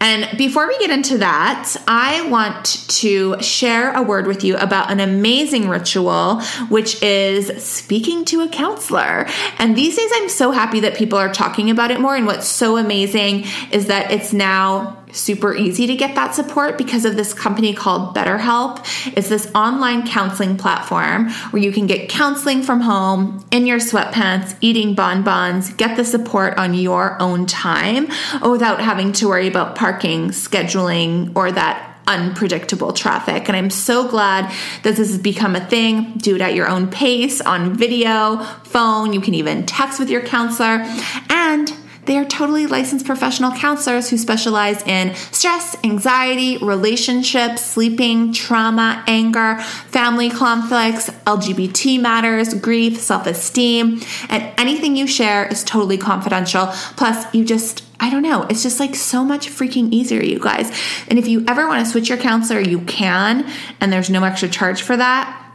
And 0.00 0.36
before 0.36 0.68
we 0.68 0.78
get 0.78 0.90
into 0.90 1.18
that, 1.18 1.74
I 1.88 2.28
want 2.28 2.86
to 2.88 3.40
share 3.42 3.92
a 3.94 4.02
word 4.02 4.26
with 4.26 4.44
you 4.44 4.56
about 4.56 4.90
an 4.90 5.00
amazing 5.00 5.68
ritual, 5.68 6.42
which 6.68 7.02
is 7.02 7.64
speaking 7.64 8.24
to 8.26 8.42
a 8.42 8.48
counselor. 8.48 9.26
And 9.58 9.76
these 9.76 9.96
days, 9.96 10.10
I'm 10.14 10.28
so 10.28 10.50
happy 10.50 10.80
that 10.80 10.96
people 10.96 11.18
are 11.18 11.32
talking 11.32 11.70
about 11.70 11.90
it 11.90 12.00
more. 12.00 12.14
And 12.14 12.26
what's 12.26 12.48
so 12.48 12.76
amazing 12.76 13.44
is 13.70 13.86
that 13.86 14.10
it's 14.10 14.32
now 14.32 14.96
super 15.16 15.54
easy 15.54 15.86
to 15.86 15.96
get 15.96 16.14
that 16.14 16.34
support 16.34 16.78
because 16.78 17.04
of 17.04 17.16
this 17.16 17.32
company 17.32 17.74
called 17.74 18.14
BetterHelp. 18.14 18.84
It's 19.16 19.28
this 19.28 19.50
online 19.54 20.06
counseling 20.06 20.56
platform 20.56 21.30
where 21.50 21.62
you 21.62 21.72
can 21.72 21.86
get 21.86 22.08
counseling 22.08 22.62
from 22.62 22.80
home 22.80 23.44
in 23.50 23.66
your 23.66 23.78
sweatpants, 23.78 24.56
eating 24.60 24.94
bonbons, 24.94 25.72
get 25.72 25.96
the 25.96 26.04
support 26.04 26.58
on 26.58 26.74
your 26.74 27.20
own 27.20 27.46
time 27.46 28.08
without 28.42 28.80
having 28.80 29.12
to 29.12 29.28
worry 29.28 29.48
about 29.48 29.76
parking, 29.76 30.28
scheduling, 30.28 31.34
or 31.34 31.50
that 31.50 31.94
unpredictable 32.06 32.92
traffic. 32.92 33.48
And 33.48 33.56
I'm 33.56 33.70
so 33.70 34.08
glad 34.08 34.50
that 34.82 34.96
this 34.96 35.10
has 35.10 35.18
become 35.18 35.56
a 35.56 35.64
thing. 35.64 36.14
Do 36.18 36.36
it 36.36 36.40
at 36.40 36.54
your 36.54 36.68
own 36.68 36.88
pace 36.88 37.40
on 37.40 37.74
video, 37.74 38.38
phone. 38.64 39.12
You 39.12 39.20
can 39.20 39.34
even 39.34 39.66
text 39.66 39.98
with 39.98 40.08
your 40.08 40.22
counselor. 40.22 40.84
And 41.30 41.72
they 42.06 42.16
are 42.16 42.24
totally 42.24 42.66
licensed 42.66 43.04
professional 43.04 43.52
counselors 43.52 44.08
who 44.10 44.16
specialize 44.16 44.82
in 44.84 45.14
stress, 45.32 45.76
anxiety, 45.84 46.56
relationships, 46.58 47.62
sleeping, 47.62 48.32
trauma, 48.32 49.04
anger, 49.06 49.58
family 49.88 50.30
conflicts, 50.30 51.10
LGBT 51.26 52.00
matters, 52.00 52.54
grief, 52.54 52.98
self 52.98 53.26
esteem, 53.26 54.00
and 54.28 54.52
anything 54.56 54.96
you 54.96 55.06
share 55.06 55.46
is 55.46 55.64
totally 55.64 55.98
confidential. 55.98 56.66
Plus, 56.96 57.32
you 57.34 57.44
just 57.44 57.82
I 57.98 58.10
don't 58.10 58.22
know. 58.22 58.42
It's 58.50 58.62
just 58.62 58.78
like 58.78 58.94
so 58.94 59.24
much 59.24 59.48
freaking 59.48 59.90
easier, 59.90 60.22
you 60.22 60.38
guys. 60.38 60.70
And 61.08 61.18
if 61.18 61.26
you 61.26 61.44
ever 61.48 61.66
want 61.66 61.84
to 61.84 61.90
switch 61.90 62.10
your 62.10 62.18
counselor, 62.18 62.60
you 62.60 62.80
can, 62.80 63.50
and 63.80 63.90
there's 63.90 64.10
no 64.10 64.22
extra 64.22 64.48
charge 64.48 64.82
for 64.82 64.96
that 64.98 65.45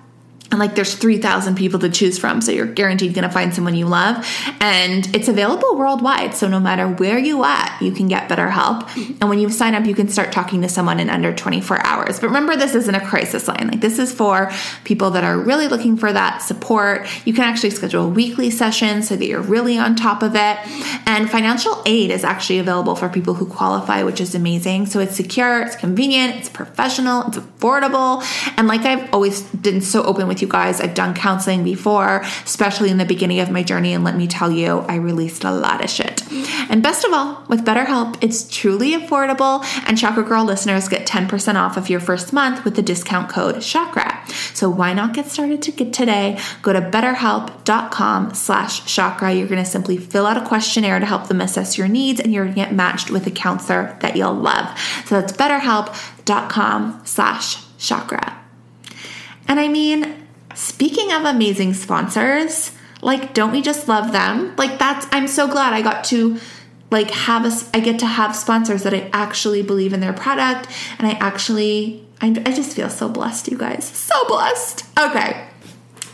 and 0.52 0.60
like 0.60 0.76
there's 0.76 0.94
3000 0.96 1.56
people 1.56 1.80
to 1.80 1.90
choose 1.90 2.20
from 2.20 2.42
so 2.42 2.52
you're 2.52 2.66
guaranteed 2.66 3.14
going 3.14 3.28
to 3.28 3.34
find 3.34 3.56
someone 3.56 3.74
you 3.74 3.86
love. 3.86 4.26
And 4.60 5.14
it's 5.16 5.30
available 5.30 5.78
worldwide 5.78 6.36
so 6.36 6.48
no 6.48 6.60
matter 6.60 6.88
where 6.88 7.18
you 7.18 7.44
at 7.46 7.80
you 7.82 7.92
can 7.92 8.08
get 8.08 8.28
better 8.28 8.50
help. 8.50 8.84
Mm-hmm. 8.84 9.14
and 9.22 9.30
when 9.30 9.40
you 9.40 9.50
sign 9.50 9.74
up 9.74 9.86
you 9.86 9.96
can 9.96 10.10
start 10.10 10.32
talking 10.32 10.62
to 10.62 10.70
someone 10.70 11.00
in 11.00 11.10
under 11.10 11.34
24 11.34 11.86
hours. 11.86 12.20
But 12.20 12.28
remember 12.28 12.56
this 12.58 12.76
isn't 12.76 12.94
a 12.94 13.06
crisis 13.06 13.48
line. 13.48 13.70
Like 13.70 13.82
this 13.82 13.98
is 13.98 14.12
for 14.12 14.52
people 14.84 15.12
that 15.12 15.24
are 15.24 15.40
really 15.40 15.68
looking 15.68 15.96
for 15.96 16.12
that 16.12 16.40
support. 16.40 17.08
You 17.26 17.34
can 17.34 17.46
actually 17.46 17.70
schedule 17.70 18.10
weekly 18.10 18.52
sessions 18.52 19.08
so 19.08 19.16
that 19.16 19.26
you're 19.26 19.42
really 19.42 19.78
on 19.78 19.96
top 19.96 20.22
of 20.22 20.36
it. 20.36 20.58
And 21.08 21.30
financial 21.30 21.82
aid 21.86 22.12
is 22.12 22.24
actually 22.24 22.60
available 22.60 22.96
for 22.96 23.08
people 23.08 23.36
who 23.36 23.46
qualify 23.46 24.04
which 24.04 24.20
is 24.20 24.36
amazing. 24.36 24.88
So 24.88 25.00
it's 25.00 25.16
secure 25.16 25.62
it's 25.62 25.76
convenient 25.78 26.36
it's 26.36 26.50
professional 26.50 27.28
it's 27.28 27.38
affordable. 27.38 28.24
And 28.58 28.68
like 28.68 28.82
I've 28.82 29.14
always 29.14 29.44
been 29.44 29.82
so 29.82 30.04
open 30.04 30.28
with 30.28 30.41
you 30.42 30.48
guys. 30.48 30.82
I've 30.82 30.94
done 30.94 31.14
counseling 31.14 31.64
before, 31.64 32.22
especially 32.44 32.90
in 32.90 32.98
the 32.98 33.06
beginning 33.06 33.40
of 33.40 33.50
my 33.50 33.64
journey. 33.64 33.94
And 33.94 34.04
let 34.04 34.16
me 34.16 34.28
tell 34.28 34.52
you, 34.52 34.80
I 34.88 34.96
released 34.96 35.44
a 35.44 35.52
lot 35.52 35.84
of 35.84 35.90
shit. 35.90 36.24
And 36.70 36.82
best 36.82 37.04
of 37.04 37.14
all, 37.14 37.44
with 37.48 37.66
BetterHelp, 37.66 38.18
it's 38.22 38.48
truly 38.50 38.94
affordable. 38.94 39.64
And 39.88 39.98
Chakra 39.98 40.24
Girl 40.24 40.44
listeners 40.44 40.88
get 40.88 41.08
10% 41.08 41.56
off 41.56 41.78
of 41.78 41.90
your 41.90 42.00
first 42.00 42.34
month 42.34 42.64
with 42.64 42.76
the 42.76 42.82
discount 42.82 43.30
code 43.30 43.56
CHAKRA. 43.56 44.56
So 44.56 44.70
why 44.70 44.94
not 44.94 45.14
get 45.14 45.28
started 45.28 45.62
to 45.64 45.72
get 45.72 45.94
today? 45.94 46.40
Go 46.62 46.74
to 46.74 46.82
betterhelp.com 46.82 48.34
slash 48.34 48.94
chakra. 48.94 49.34
You're 49.34 49.48
going 49.48 49.64
to 49.64 49.70
simply 49.70 49.98
fill 49.98 50.26
out 50.26 50.38
a 50.38 50.46
questionnaire 50.46 51.00
to 51.00 51.06
help 51.06 51.28
them 51.28 51.42
assess 51.42 51.78
your 51.78 51.88
needs 51.88 52.20
and 52.20 52.34
you're 52.34 52.46
going 52.46 52.56
to 52.56 52.62
get 52.62 52.74
matched 52.74 53.10
with 53.10 53.28
a 53.28 53.32
counselor 53.32 53.98
that 54.02 54.16
you'll 54.16 54.34
love. 54.34 54.78
So 55.06 55.20
that's 55.20 55.34
betterhelp.com 55.34 57.02
slash 57.06 57.78
chakra. 57.78 58.38
And 59.48 59.60
I 59.60 59.68
mean, 59.68 60.21
Speaking 60.56 61.12
of 61.12 61.26
amazing 61.26 61.74
sponsors, 61.74 62.72
like 63.02 63.34
don't 63.34 63.52
we 63.52 63.62
just 63.62 63.88
love 63.88 64.12
them? 64.12 64.56
Like 64.58 64.80
that's 64.80 65.08
I'm 65.12 65.28
so 65.28 65.48
glad 65.48 65.74
I 65.74 65.82
got 65.82 66.04
to 66.06 66.40
like 66.90 67.12
have 67.12 67.46
a 67.46 67.52
I 67.76 67.80
get 67.80 68.00
to 68.00 68.06
have 68.06 68.36
sponsors 68.36 68.84
that 68.84 68.94
I 68.94 69.10
actually 69.14 69.62
believe 69.62 69.94
in 69.94 70.00
their 70.00 70.14
product 70.14 70.68
and 70.98 71.08
I 71.08 71.12
actually 71.14 72.06
I, 72.22 72.28
I 72.46 72.52
just 72.52 72.76
feel 72.76 72.90
so 72.90 73.10
blessed 73.10 73.50
you 73.50 73.58
guys. 73.58 73.86
So 73.86 74.28
blessed. 74.28 74.86
Okay 75.00 75.51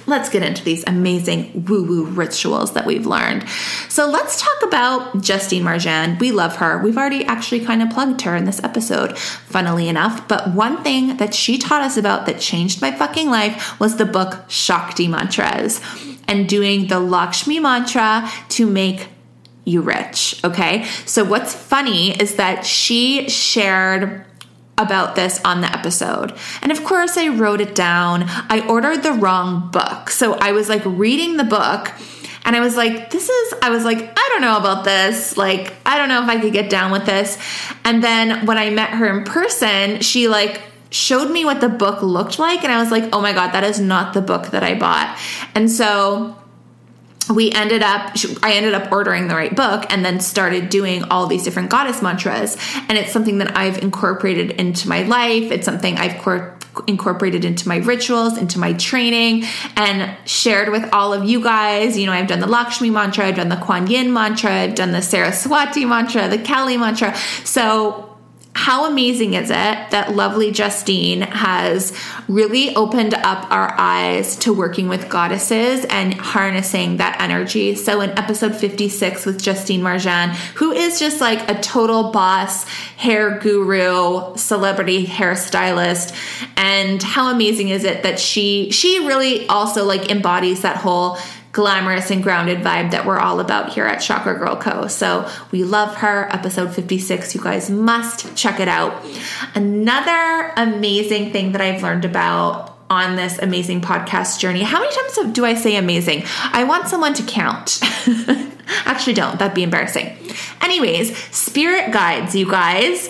let's 0.08 0.30
get 0.30 0.42
into 0.42 0.64
these 0.64 0.84
amazing 0.88 1.66
woo 1.66 1.84
woo 1.84 2.06
rituals 2.06 2.74
that 2.74 2.86
we've 2.86 3.06
learned. 3.06 3.48
So 3.90 4.10
let's 4.10 4.42
talk 4.42 4.64
about 4.64 5.22
Justine 5.22 5.64
Marjan. 5.64 6.20
We 6.20 6.32
love 6.32 6.56
her. 6.56 6.80
We've 6.80 6.98
already 6.98 7.26
actually 7.26 7.64
kind 7.64 7.84
of 7.84 7.90
plugged 7.92 8.22
her 8.22 8.36
in 8.36 8.46
this 8.46 8.64
episode, 8.64 9.18
funnily 9.18 9.90
enough. 9.90 10.28
But 10.28 10.54
one 10.54 10.84
thing 10.84 11.18
that 11.18 11.36
she 11.36 11.58
taught 11.58 11.82
us 11.82 11.98
about 11.98 12.26
that 12.26 12.40
changed 12.40 12.82
my 12.82 12.92
fucking 12.92 13.30
life 13.30 13.80
was 13.80 13.98
the 13.98 14.06
book 14.06 14.46
Shakti 14.48 15.08
Mantras 15.08 15.82
and 16.28 16.48
doing 16.50 16.88
the 16.88 17.00
Lakshmi 17.00 17.60
mantra 17.60 18.30
to 18.50 18.66
make 18.66 19.10
you 19.66 19.82
rich. 19.82 20.40
Okay. 20.46 20.86
So 21.06 21.26
what's 21.26 21.54
funny 21.54 22.12
is 22.12 22.38
that 22.38 22.66
she 22.66 23.30
shared 23.30 24.26
about 24.78 25.16
this 25.16 25.42
on 25.44 25.62
the 25.62 25.72
episode. 25.76 26.38
And 26.62 26.72
of 26.72 26.84
course, 26.84 27.18
I 27.18 27.30
wrote 27.30 27.62
it 27.62 27.76
down. 27.76 28.26
I 28.28 28.66
ordered 28.68 29.04
the 29.04 29.14
wrong 29.14 29.72
book. 29.72 30.10
So 30.10 30.34
I 30.36 30.52
was 30.52 30.70
like 30.70 30.84
reading 30.86 31.38
the 31.38 31.44
book 31.44 31.92
and 32.46 32.56
I 32.56 32.60
was 32.60 32.78
like, 32.78 33.10
this 33.10 33.28
is, 33.28 33.54
I 33.62 33.70
was 33.70 33.84
like, 33.84 33.98
I 34.00 34.30
don't 34.32 34.42
know 34.42 34.58
about 34.58 34.86
this. 34.86 35.36
Like, 35.36 35.74
I 35.86 35.98
don't 35.98 36.10
know 36.10 36.24
if 36.24 36.30
I 36.30 36.40
could 36.40 36.54
get 36.54 36.70
down 36.70 36.92
with 36.92 37.06
this. 37.06 37.38
And 37.84 38.04
then 38.04 38.46
when 38.46 38.58
I 38.58 38.70
met 38.70 38.92
her 38.92 39.18
in 39.18 39.26
person, 39.26 40.02
she 40.02 40.28
like, 40.28 40.62
showed 40.90 41.30
me 41.30 41.44
what 41.44 41.60
the 41.60 41.70
book 41.70 42.02
looked 42.02 42.40
like 42.40 42.64
and 42.64 42.72
I 42.72 42.80
was 42.80 42.92
like, 42.92 43.10
"Oh 43.12 43.22
my 43.22 43.34
god, 43.34 43.52
that 43.52 43.66
is 43.66 43.78
not 43.78 44.14
the 44.14 44.22
book 44.22 44.52
that 44.52 44.64
I 44.64 44.74
bought." 44.74 45.18
And 45.54 45.70
so 45.70 46.38
we 47.30 47.52
ended 47.52 47.84
up 47.84 48.16
i 48.44 48.54
ended 48.54 48.74
up 48.74 48.92
ordering 48.92 49.28
the 49.28 49.36
right 49.36 49.56
book 49.56 49.86
and 49.90 50.04
then 50.06 50.20
started 50.20 50.70
doing 50.70 51.04
all 51.06 51.28
these 51.28 51.44
different 51.44 51.70
goddess 51.70 52.02
mantras. 52.02 52.58
And 52.88 52.98
it's 52.98 53.12
something 53.12 53.40
that 53.40 53.58
i've 53.58 53.78
incorporated 53.80 54.52
into 54.52 54.88
my 54.88 55.04
life. 55.04 55.52
It's 55.52 55.66
something 55.66 55.98
i've 55.98 56.22
cor- 56.22 56.58
incorporated 56.86 57.44
into 57.44 57.68
my 57.68 57.78
rituals 57.78 58.38
into 58.38 58.60
my 58.60 58.74
training 58.74 59.44
and 59.76 60.16
shared 60.28 60.70
with 60.70 60.88
all 60.94 61.14
of 61.14 61.24
you 61.26 61.42
guys. 61.42 61.98
You 61.98 62.06
know 62.06 62.14
i've 62.14 62.28
done 62.28 62.40
the 62.40 62.48
lakshmi 62.48 62.90
mantra 62.90 63.28
i've 63.28 63.36
done 63.36 63.50
the 63.50 63.58
kuan 63.58 63.88
yin 63.88 64.14
mantra 64.14 64.52
i've 64.52 64.76
done 64.76 64.92
the 64.92 65.02
saraswati 65.02 65.86
mantra 65.86 66.28
the 66.28 66.38
kali 66.38 66.78
mantra. 66.78 67.16
So 67.44 68.07
how 68.58 68.86
amazing 68.86 69.36
is 69.36 69.52
it 69.52 69.54
that 69.92 70.16
lovely 70.16 70.52
Justine 70.52 71.22
has 71.22 71.96
really 72.28 72.76
opened 72.76 73.14
up 73.14 73.50
our 73.52 73.72
eyes 73.78 74.36
to 74.38 74.52
working 74.52 74.90
with 74.90 75.10
goddesses 75.10 75.86
and 75.86 76.16
harnessing 76.16 76.98
that 76.98 77.22
energy? 77.22 77.76
So, 77.76 78.02
in 78.02 78.10
episode 78.18 78.56
56 78.56 79.28
with 79.28 79.40
Justine 79.40 79.82
Marjan, 79.82 80.32
who 80.56 80.72
is 80.72 80.98
just 81.00 81.22
like 81.22 81.48
a 81.48 81.62
total 81.62 82.12
boss, 82.12 82.68
hair 82.98 83.38
guru, 83.38 84.36
celebrity 84.36 85.06
hairstylist, 85.06 86.16
and 86.58 87.02
how 87.04 87.32
amazing 87.32 87.70
is 87.70 87.84
it 87.84 88.02
that 88.02 88.20
she 88.20 88.72
she 88.72 89.06
really 89.06 89.48
also 89.50 89.86
like 89.86 90.10
embodies 90.10 90.64
that 90.64 90.78
whole 90.78 91.20
glamorous 91.52 92.12
and 92.12 92.22
grounded 92.24 92.60
vibe 92.60 92.92
that 92.92 93.06
we're 93.06 93.20
all 93.20 93.40
about 93.40 93.74
here 93.74 93.86
at 93.86 93.98
Chakra 93.98 94.38
Girl 94.38 94.56
Co. 94.56 94.88
So 94.88 95.30
we 95.52 95.64
love 95.64 95.96
her. 95.98 96.28
Episode 96.34 96.74
56. 96.74 97.36
You 97.36 97.42
guys 97.42 97.70
must 97.70 98.36
check 98.36 98.60
it 98.60 98.68
out. 98.68 99.04
Another 99.56 100.54
amazing 100.56 101.32
thing 101.32 101.54
that 101.54 101.62
I've 101.62 101.82
learned 101.82 102.06
about 102.06 102.78
on 102.90 103.16
this 103.16 103.38
amazing 103.40 103.82
podcast 103.82 104.40
journey. 104.40 104.64
How 104.64 104.80
many 104.80 104.94
times 104.96 105.34
do 105.34 105.46
I 105.46 105.56
say 105.56 105.76
amazing? 105.76 106.24
I 106.26 106.64
want 106.64 106.88
someone 106.88 107.14
to 107.16 107.24
count. 107.24 107.80
Actually, 108.86 109.14
don't. 109.14 109.40
That'd 109.40 109.56
be 109.56 109.64
embarrassing. 109.64 110.16
Anyways, 110.62 111.18
spirit 111.36 111.92
guides, 111.92 112.36
you 112.36 112.50
guys. 112.50 113.10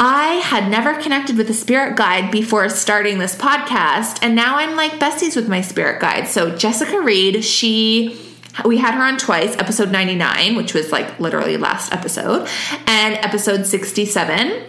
I 0.00 0.34
had 0.34 0.70
never 0.70 0.94
connected 0.94 1.36
with 1.36 1.50
a 1.50 1.54
spirit 1.54 1.96
guide 1.96 2.30
before 2.30 2.68
starting 2.68 3.18
this 3.18 3.34
podcast, 3.34 4.20
and 4.22 4.36
now 4.36 4.56
I'm 4.56 4.76
like 4.76 4.92
besties 4.92 5.34
with 5.34 5.48
my 5.48 5.60
spirit 5.60 6.00
guide. 6.00 6.28
So, 6.28 6.54
Jessica 6.56 7.00
Reed, 7.00 7.44
she 7.44 8.16
we 8.64 8.76
had 8.76 8.94
her 8.94 9.02
on 9.02 9.16
twice 9.18 9.56
episode 9.56 9.92
99 9.92 10.56
which 10.56 10.74
was 10.74 10.90
like 10.90 11.20
literally 11.20 11.56
last 11.56 11.92
episode 11.92 12.48
and 12.88 13.14
episode 13.24 13.64
67 13.64 14.64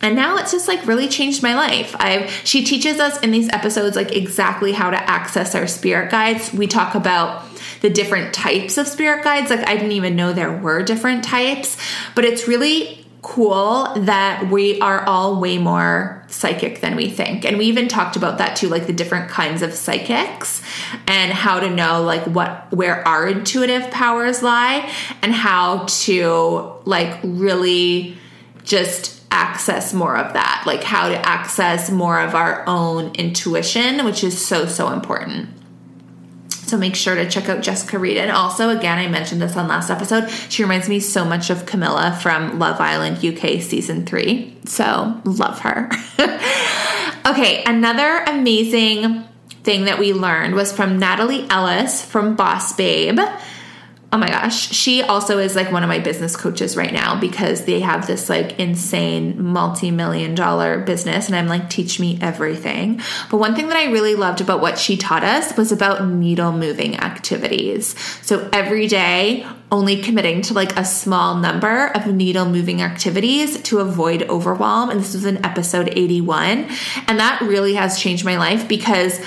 and 0.00 0.14
now 0.14 0.36
it's 0.36 0.52
just 0.52 0.68
like 0.68 0.86
really 0.86 1.08
changed 1.08 1.42
my 1.42 1.54
life. 1.54 1.96
I 1.98 2.26
she 2.44 2.64
teaches 2.64 3.00
us 3.00 3.18
in 3.20 3.32
these 3.32 3.48
episodes 3.48 3.96
like 3.96 4.14
exactly 4.14 4.72
how 4.72 4.90
to 4.90 4.96
access 4.96 5.56
our 5.56 5.66
spirit 5.66 6.10
guides. 6.10 6.52
We 6.52 6.68
talk 6.68 6.94
about 6.94 7.44
the 7.80 7.90
different 7.90 8.32
types 8.32 8.78
of 8.78 8.86
spirit 8.86 9.24
guides. 9.24 9.50
Like 9.50 9.66
i 9.68 9.74
didn't 9.74 9.92
even 9.92 10.14
know 10.14 10.32
there 10.32 10.56
were 10.56 10.82
different 10.82 11.24
types 11.24 11.76
but 12.14 12.24
it's 12.24 12.46
really 12.46 13.04
cool 13.28 13.92
that 13.94 14.50
we 14.50 14.80
are 14.80 15.02
all 15.02 15.38
way 15.38 15.58
more 15.58 16.24
psychic 16.28 16.80
than 16.80 16.96
we 16.96 17.10
think. 17.10 17.44
And 17.44 17.58
we 17.58 17.66
even 17.66 17.86
talked 17.86 18.16
about 18.16 18.38
that 18.38 18.56
too, 18.56 18.68
like 18.68 18.86
the 18.86 18.92
different 18.94 19.28
kinds 19.28 19.60
of 19.60 19.74
psychics 19.74 20.62
and 21.06 21.30
how 21.30 21.60
to 21.60 21.68
know 21.68 22.02
like 22.02 22.22
what 22.24 22.72
where 22.72 23.06
our 23.06 23.28
intuitive 23.28 23.90
powers 23.90 24.42
lie 24.42 24.90
and 25.20 25.34
how 25.34 25.84
to 26.04 26.72
like 26.86 27.20
really 27.22 28.16
just 28.64 29.22
access 29.30 29.92
more 29.92 30.16
of 30.16 30.32
that, 30.32 30.62
like 30.66 30.82
how 30.82 31.08
to 31.10 31.28
access 31.28 31.90
more 31.90 32.18
of 32.18 32.34
our 32.34 32.66
own 32.66 33.14
intuition, 33.16 34.06
which 34.06 34.24
is 34.24 34.42
so 34.42 34.64
so 34.64 34.90
important. 34.90 35.50
So 36.68 36.76
make 36.76 36.94
sure 36.94 37.14
to 37.14 37.28
check 37.28 37.48
out 37.48 37.62
Jessica 37.62 37.98
Reed. 37.98 38.18
And 38.18 38.30
also, 38.30 38.68
again, 38.68 38.98
I 38.98 39.08
mentioned 39.08 39.40
this 39.40 39.56
on 39.56 39.68
last 39.68 39.88
episode. 39.88 40.28
She 40.50 40.62
reminds 40.62 40.86
me 40.86 41.00
so 41.00 41.24
much 41.24 41.48
of 41.48 41.64
Camilla 41.64 42.18
from 42.20 42.58
Love 42.58 42.78
Island 42.78 43.24
UK 43.24 43.62
season 43.62 44.04
three. 44.04 44.54
So 44.66 45.18
love 45.24 45.60
her. 45.60 45.90
okay, 47.26 47.64
another 47.64 48.18
amazing 48.18 49.24
thing 49.62 49.86
that 49.86 49.98
we 49.98 50.12
learned 50.12 50.54
was 50.54 50.70
from 50.70 50.98
Natalie 50.98 51.48
Ellis 51.48 52.04
from 52.04 52.36
Boss 52.36 52.74
Babe 52.74 53.18
oh 54.10 54.16
my 54.16 54.30
gosh. 54.30 54.70
She 54.70 55.02
also 55.02 55.38
is 55.38 55.54
like 55.54 55.70
one 55.70 55.82
of 55.82 55.88
my 55.88 55.98
business 55.98 56.34
coaches 56.34 56.76
right 56.76 56.92
now 56.92 57.20
because 57.20 57.66
they 57.66 57.80
have 57.80 58.06
this 58.06 58.30
like 58.30 58.58
insane 58.58 59.42
multi-million 59.42 60.34
dollar 60.34 60.78
business 60.80 61.26
and 61.26 61.36
i'm 61.36 61.46
like 61.46 61.68
teach 61.68 62.00
me 62.00 62.18
everything. 62.22 63.02
But 63.30 63.36
one 63.36 63.54
thing 63.54 63.68
that 63.68 63.76
i 63.76 63.90
really 63.90 64.14
loved 64.14 64.40
about 64.40 64.60
what 64.62 64.78
she 64.78 64.96
taught 64.96 65.24
us 65.24 65.56
was 65.58 65.72
about 65.72 66.08
needle 66.08 66.52
moving 66.52 66.98
activities. 66.98 67.94
So 68.22 68.48
every 68.50 68.86
day 68.86 69.46
only 69.70 70.00
committing 70.00 70.40
to 70.40 70.54
like 70.54 70.74
a 70.78 70.84
small 70.86 71.34
number 71.34 71.88
of 71.88 72.06
needle 72.06 72.46
moving 72.46 72.80
activities 72.80 73.60
to 73.64 73.80
avoid 73.80 74.22
overwhelm. 74.22 74.88
And 74.88 75.00
this 75.00 75.12
was 75.12 75.26
in 75.26 75.44
episode 75.44 75.90
81 75.92 76.70
and 77.06 77.18
that 77.18 77.42
really 77.42 77.74
has 77.74 78.00
changed 78.00 78.24
my 78.24 78.38
life 78.38 78.66
because 78.66 79.20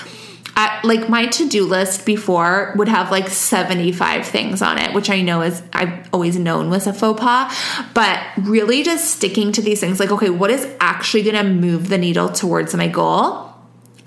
Like 0.84 1.10
my 1.10 1.28
to-do 1.28 1.66
list 1.66 2.08
before 2.08 2.74
would 2.76 2.88
have 2.88 3.12
like 3.12 3.30
75 3.30 4.26
things 4.26 4.64
on 4.64 4.80
it 4.80 4.96
which 4.96 5.12
i 5.12 5.22
know 5.22 5.42
is 5.42 5.62
i've 5.74 6.10
always 6.12 6.40
known 6.40 6.72
was 6.72 6.88
a 6.88 6.94
faux 6.94 7.22
pas 7.22 7.56
but 7.94 8.20
really 8.38 8.82
just 8.82 9.12
sticking 9.12 9.52
to 9.52 9.62
these 9.62 9.80
things 9.80 10.00
like 10.00 10.12
okay 10.12 10.32
what 10.32 10.50
is 10.50 10.68
actually 10.80 11.22
going 11.22 11.36
to 11.36 11.44
move 11.44 11.90
the 11.90 12.00
needle 12.00 12.30
towards 12.30 12.74
my 12.74 12.88
goal 12.88 13.52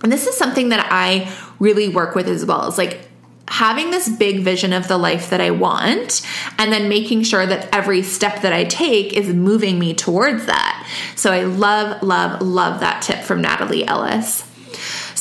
And 0.04 0.12
this 0.12 0.26
is 0.26 0.36
something 0.36 0.68
that 0.68 0.86
I 0.90 1.32
really 1.58 1.88
work 1.88 2.14
with 2.14 2.28
as 2.28 2.44
well. 2.44 2.68
Is 2.68 2.76
like 2.76 3.08
having 3.48 3.90
this 3.90 4.06
big 4.06 4.40
vision 4.40 4.74
of 4.74 4.86
the 4.86 4.98
life 4.98 5.30
that 5.30 5.40
I 5.40 5.50
want 5.50 6.20
and 6.58 6.70
then 6.70 6.90
making 6.90 7.22
sure 7.22 7.46
that 7.46 7.68
every 7.72 8.02
step 8.02 8.42
that 8.42 8.52
I 8.52 8.64
take 8.64 9.14
is 9.14 9.28
moving 9.28 9.78
me 9.78 9.94
towards 9.94 10.44
that. 10.46 10.86
So 11.16 11.32
I 11.32 11.44
love, 11.44 12.02
love, 12.02 12.42
love 12.42 12.80
that 12.80 13.00
tip 13.00 13.20
from 13.20 13.40
Natalie 13.40 13.86
Ellis. 13.86 14.44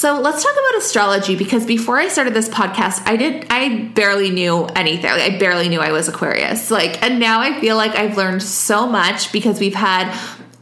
So 0.04 0.20
let's 0.20 0.44
talk 0.44 0.52
about 0.52 0.84
astrology 0.84 1.38
because 1.38 1.66
before 1.66 1.98
I 1.98 2.10
started 2.10 2.34
this 2.34 2.50
podcast, 2.50 3.08
I 3.08 3.16
did 3.16 3.48
I 3.50 3.90
barely 3.96 4.32
knew 4.32 4.66
anything. 4.66 5.10
I 5.10 5.38
barely 5.40 5.70
knew 5.70 5.80
I 5.80 5.94
was 5.94 6.10
Aquarius. 6.10 6.70
Like 6.70 7.02
and 7.02 7.22
now 7.22 7.40
I 7.40 7.58
feel 7.62 7.78
like 7.78 7.96
I've 7.96 8.18
learned 8.18 8.44
so 8.44 8.86
much 8.86 9.32
because 9.32 9.62
we've 9.62 9.74
had 9.74 10.14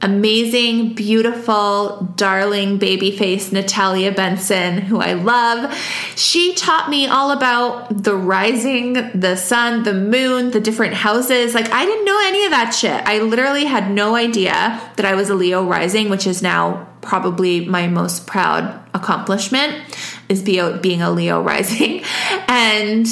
amazing, 0.02 0.94
beautiful, 0.94 2.14
darling 2.16 2.78
baby 2.78 3.16
face 3.16 3.52
Natalia 3.52 4.12
Benson, 4.12 4.80
who 4.80 5.00
I 5.00 5.14
love. 5.14 5.74
She 6.16 6.54
taught 6.56 6.90
me 6.90 7.08
all 7.08 7.32
about 7.32 8.04
the 8.04 8.16
rising, 8.16 8.94
the 8.94 9.36
sun, 9.36 9.84
the 9.84 9.94
moon, 9.94 10.52
the 10.52 10.60
different 10.60 10.96
houses. 10.96 11.54
Like, 11.54 11.70
I 11.72 11.86
didn't 11.86 12.06
know 12.06 12.20
any 12.26 12.46
of 12.46 12.52
that 12.52 12.72
shit. 12.72 13.02
I 13.06 13.20
literally 13.20 13.66
had 13.66 13.92
no 13.92 14.16
idea 14.16 14.82
that 14.96 15.06
I 15.06 15.16
was 15.16 15.30
a 15.30 15.36
Leo 15.36 15.64
rising, 15.66 16.10
which 16.10 16.26
is 16.26 16.42
now 16.42 16.88
probably 17.02 17.66
my 17.66 17.88
most 17.88 18.28
proud 18.28 18.80
accomplishment 18.94 19.76
is 20.30 20.44
being 20.44 21.02
a 21.02 21.12
Leo 21.12 21.42
rising. 21.42 22.04
And 22.54 23.08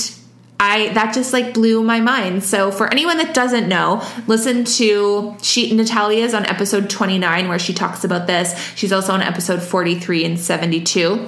I 0.60 0.92
that 0.94 1.14
just 1.14 1.32
like 1.32 1.54
blew 1.54 1.82
my 1.84 2.02
mind. 2.02 2.44
So 2.44 2.70
for 2.72 2.92
anyone 2.92 3.18
that 3.18 3.34
doesn't 3.34 3.70
know, 3.70 4.06
listen 4.28 4.66
to 4.66 5.36
she 5.42 5.74
Natalia's 5.74 6.34
on 6.34 6.46
episode 6.46 6.90
29 6.90 7.48
where 7.48 7.60
she 7.60 7.74
talks 7.74 8.04
about 8.04 8.28
this. 8.28 8.58
She's 8.76 8.92
also 8.92 9.14
on 9.14 9.22
episode 9.22 9.64
43 9.64 10.26
and 10.26 10.40
72. 10.40 11.28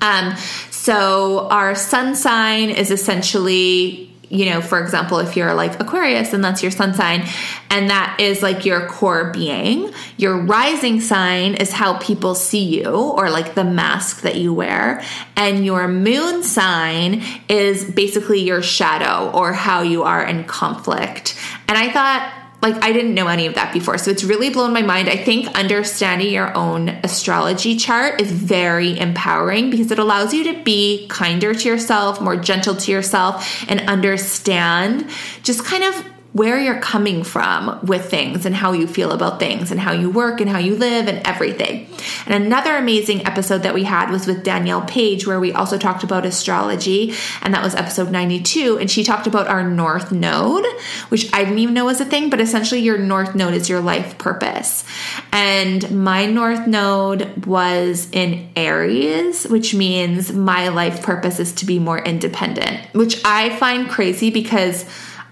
Um 0.00 0.36
so 0.70 1.48
our 1.48 1.74
sun 1.74 2.16
sign 2.16 2.70
is 2.70 2.90
essentially 2.90 4.07
you 4.30 4.46
know, 4.46 4.60
for 4.60 4.80
example, 4.82 5.18
if 5.18 5.36
you're 5.36 5.54
like 5.54 5.80
Aquarius 5.80 6.32
and 6.32 6.44
that's 6.44 6.62
your 6.62 6.70
sun 6.70 6.94
sign, 6.94 7.26
and 7.70 7.90
that 7.90 8.18
is 8.20 8.42
like 8.42 8.64
your 8.64 8.86
core 8.88 9.30
being, 9.32 9.92
your 10.16 10.36
rising 10.36 11.00
sign 11.00 11.54
is 11.54 11.72
how 11.72 11.98
people 11.98 12.34
see 12.34 12.64
you 12.64 12.90
or 12.90 13.30
like 13.30 13.54
the 13.54 13.64
mask 13.64 14.22
that 14.22 14.36
you 14.36 14.52
wear, 14.52 15.02
and 15.36 15.64
your 15.64 15.88
moon 15.88 16.42
sign 16.42 17.22
is 17.48 17.90
basically 17.90 18.40
your 18.40 18.62
shadow 18.62 19.30
or 19.30 19.52
how 19.52 19.82
you 19.82 20.02
are 20.02 20.24
in 20.24 20.44
conflict. 20.44 21.38
And 21.66 21.78
I 21.78 21.90
thought, 21.90 22.37
like 22.60 22.74
I 22.82 22.92
didn't 22.92 23.14
know 23.14 23.28
any 23.28 23.46
of 23.46 23.54
that 23.54 23.72
before. 23.72 23.98
So 23.98 24.10
it's 24.10 24.24
really 24.24 24.50
blown 24.50 24.72
my 24.72 24.82
mind. 24.82 25.08
I 25.08 25.16
think 25.16 25.46
understanding 25.56 26.32
your 26.32 26.54
own 26.56 26.88
astrology 26.88 27.76
chart 27.76 28.20
is 28.20 28.32
very 28.32 28.98
empowering 28.98 29.70
because 29.70 29.90
it 29.90 29.98
allows 29.98 30.34
you 30.34 30.52
to 30.52 30.62
be 30.64 31.06
kinder 31.08 31.54
to 31.54 31.68
yourself, 31.68 32.20
more 32.20 32.36
gentle 32.36 32.74
to 32.74 32.90
yourself 32.90 33.64
and 33.68 33.80
understand 33.82 35.08
just 35.42 35.64
kind 35.64 35.84
of 35.84 36.04
where 36.32 36.60
you're 36.60 36.78
coming 36.78 37.24
from 37.24 37.80
with 37.84 38.10
things 38.10 38.44
and 38.44 38.54
how 38.54 38.72
you 38.72 38.86
feel 38.86 39.12
about 39.12 39.38
things 39.38 39.70
and 39.70 39.80
how 39.80 39.92
you 39.92 40.10
work 40.10 40.40
and 40.40 40.50
how 40.50 40.58
you 40.58 40.76
live 40.76 41.08
and 41.08 41.26
everything. 41.26 41.86
And 42.26 42.44
another 42.44 42.76
amazing 42.76 43.26
episode 43.26 43.62
that 43.62 43.74
we 43.74 43.84
had 43.84 44.10
was 44.10 44.26
with 44.26 44.44
Danielle 44.44 44.82
Page, 44.82 45.26
where 45.26 45.40
we 45.40 45.52
also 45.52 45.78
talked 45.78 46.04
about 46.04 46.26
astrology, 46.26 47.14
and 47.40 47.54
that 47.54 47.62
was 47.64 47.74
episode 47.74 48.10
92. 48.10 48.78
And 48.78 48.90
she 48.90 49.04
talked 49.04 49.26
about 49.26 49.48
our 49.48 49.68
North 49.68 50.12
Node, 50.12 50.66
which 51.08 51.32
I 51.32 51.44
didn't 51.44 51.58
even 51.60 51.74
know 51.74 51.86
was 51.86 52.00
a 52.00 52.04
thing, 52.04 52.28
but 52.28 52.40
essentially 52.40 52.82
your 52.82 52.98
North 52.98 53.34
Node 53.34 53.54
is 53.54 53.68
your 53.68 53.80
life 53.80 54.18
purpose. 54.18 54.84
And 55.32 56.04
my 56.04 56.26
North 56.26 56.66
Node 56.66 57.46
was 57.46 58.06
in 58.12 58.50
Aries, 58.54 59.44
which 59.44 59.74
means 59.74 60.30
my 60.32 60.68
life 60.68 61.02
purpose 61.02 61.40
is 61.40 61.52
to 61.54 61.66
be 61.66 61.78
more 61.78 61.98
independent, 61.98 62.80
which 62.92 63.22
I 63.24 63.56
find 63.56 63.88
crazy 63.88 64.30
because 64.30 64.84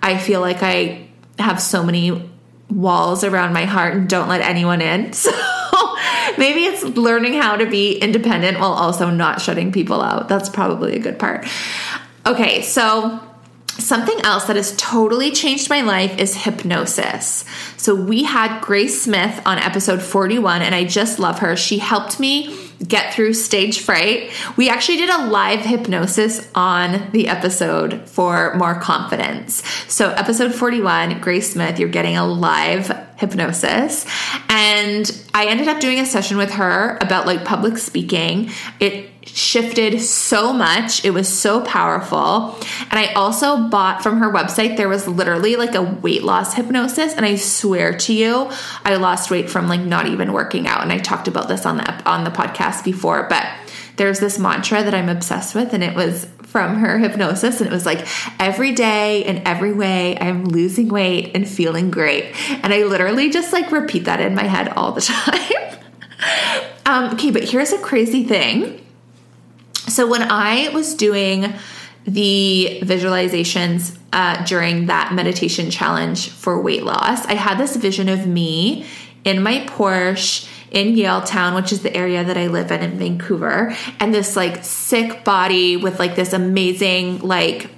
I 0.02 0.18
feel 0.18 0.40
like 0.40 0.62
I 0.62 1.08
have 1.38 1.60
so 1.60 1.82
many 1.82 2.30
walls 2.70 3.24
around 3.24 3.52
my 3.52 3.64
heart 3.64 3.94
and 3.94 4.08
don't 4.08 4.28
let 4.28 4.40
anyone 4.40 4.80
in. 4.80 5.12
So 5.76 5.94
maybe 6.38 6.64
it's 6.64 6.82
learning 6.82 7.34
how 7.34 7.56
to 7.56 7.66
be 7.66 7.96
independent 7.98 8.58
while 8.58 8.72
also 8.72 9.10
not 9.10 9.40
shutting 9.40 9.72
people 9.72 10.02
out. 10.02 10.28
That's 10.28 10.48
probably 10.48 10.96
a 10.96 10.98
good 10.98 11.18
part. 11.18 11.46
Okay, 12.26 12.62
so 12.62 13.20
Something 13.78 14.18
else 14.24 14.44
that 14.44 14.56
has 14.56 14.74
totally 14.76 15.30
changed 15.30 15.68
my 15.68 15.82
life 15.82 16.18
is 16.18 16.34
hypnosis. 16.34 17.44
So, 17.76 17.94
we 17.94 18.24
had 18.24 18.62
Grace 18.62 19.02
Smith 19.02 19.42
on 19.44 19.58
episode 19.58 20.00
41, 20.00 20.62
and 20.62 20.74
I 20.74 20.84
just 20.84 21.18
love 21.18 21.40
her. 21.40 21.56
She 21.56 21.76
helped 21.76 22.18
me 22.18 22.65
get 22.86 23.14
through 23.14 23.34
stage 23.34 23.80
fright. 23.80 24.30
We 24.56 24.68
actually 24.68 24.98
did 24.98 25.10
a 25.10 25.26
live 25.26 25.60
hypnosis 25.60 26.48
on 26.54 27.10
the 27.12 27.28
episode 27.28 28.08
for 28.08 28.54
more 28.54 28.74
confidence. 28.80 29.66
So, 29.88 30.10
episode 30.10 30.54
41, 30.54 31.20
Grace 31.20 31.52
Smith, 31.52 31.78
you're 31.78 31.88
getting 31.88 32.16
a 32.16 32.26
live 32.26 32.88
hypnosis. 33.16 34.06
And 34.48 35.10
I 35.34 35.46
ended 35.46 35.68
up 35.68 35.80
doing 35.80 36.00
a 36.00 36.06
session 36.06 36.36
with 36.36 36.52
her 36.52 36.98
about 37.00 37.26
like 37.26 37.44
public 37.44 37.78
speaking. 37.78 38.50
It 38.80 39.10
shifted 39.36 40.00
so 40.00 40.50
much. 40.50 41.04
It 41.04 41.10
was 41.10 41.28
so 41.28 41.60
powerful. 41.60 42.56
And 42.90 42.98
I 42.98 43.12
also 43.12 43.68
bought 43.68 44.02
from 44.02 44.18
her 44.18 44.32
website, 44.32 44.78
there 44.78 44.88
was 44.88 45.06
literally 45.06 45.56
like 45.56 45.74
a 45.74 45.82
weight 45.82 46.22
loss 46.22 46.54
hypnosis. 46.54 47.12
And 47.12 47.26
I 47.26 47.36
swear 47.36 47.96
to 47.98 48.14
you, 48.14 48.50
I 48.82 48.96
lost 48.96 49.30
weight 49.30 49.50
from 49.50 49.68
like 49.68 49.82
not 49.82 50.06
even 50.06 50.32
working 50.32 50.66
out. 50.66 50.82
And 50.82 50.90
I 50.90 50.96
talked 50.98 51.28
about 51.28 51.48
this 51.48 51.66
on 51.66 51.76
the 51.76 52.08
on 52.08 52.24
the 52.24 52.30
podcast 52.30 52.82
before, 52.82 53.26
but 53.28 53.46
there's 53.96 54.20
this 54.20 54.38
mantra 54.38 54.82
that 54.82 54.94
I'm 54.94 55.10
obsessed 55.10 55.54
with, 55.54 55.72
and 55.72 55.82
it 55.82 55.94
was 55.94 56.26
from 56.42 56.76
her 56.76 56.98
hypnosis. 56.98 57.60
And 57.60 57.68
it 57.68 57.72
was 57.72 57.84
like, 57.84 58.06
every 58.40 58.72
day 58.72 59.22
in 59.22 59.46
every 59.46 59.72
way, 59.72 60.18
I'm 60.18 60.44
losing 60.44 60.88
weight 60.88 61.32
and 61.34 61.46
feeling 61.46 61.90
great. 61.90 62.34
And 62.62 62.72
I 62.72 62.84
literally 62.84 63.28
just 63.28 63.52
like 63.52 63.70
repeat 63.70 64.04
that 64.04 64.20
in 64.20 64.34
my 64.34 64.44
head 64.44 64.70
all 64.70 64.92
the 64.92 65.00
time. 65.02 65.78
um, 66.86 67.14
okay, 67.14 67.30
but 67.30 67.44
here's 67.44 67.72
a 67.72 67.78
crazy 67.78 68.24
thing 68.24 68.85
so 69.96 70.06
when 70.06 70.30
I 70.30 70.68
was 70.74 70.94
doing 70.94 71.54
the 72.04 72.80
visualizations 72.82 73.96
uh, 74.12 74.44
during 74.44 74.86
that 74.88 75.14
meditation 75.14 75.70
challenge 75.70 76.28
for 76.28 76.60
weight 76.60 76.84
loss, 76.84 77.24
I 77.24 77.32
had 77.32 77.56
this 77.56 77.76
vision 77.76 78.10
of 78.10 78.26
me 78.26 78.84
in 79.24 79.42
my 79.42 79.60
Porsche 79.60 80.46
in 80.70 80.96
Yaletown, 80.96 81.56
which 81.56 81.72
is 81.72 81.80
the 81.82 81.96
area 81.96 82.22
that 82.22 82.36
I 82.36 82.48
live 82.48 82.70
in 82.70 82.82
in 82.82 82.98
Vancouver, 82.98 83.74
and 83.98 84.12
this 84.12 84.36
like 84.36 84.62
sick 84.66 85.24
body 85.24 85.78
with 85.78 85.98
like 85.98 86.14
this 86.14 86.34
amazing 86.34 87.20
like 87.20 87.70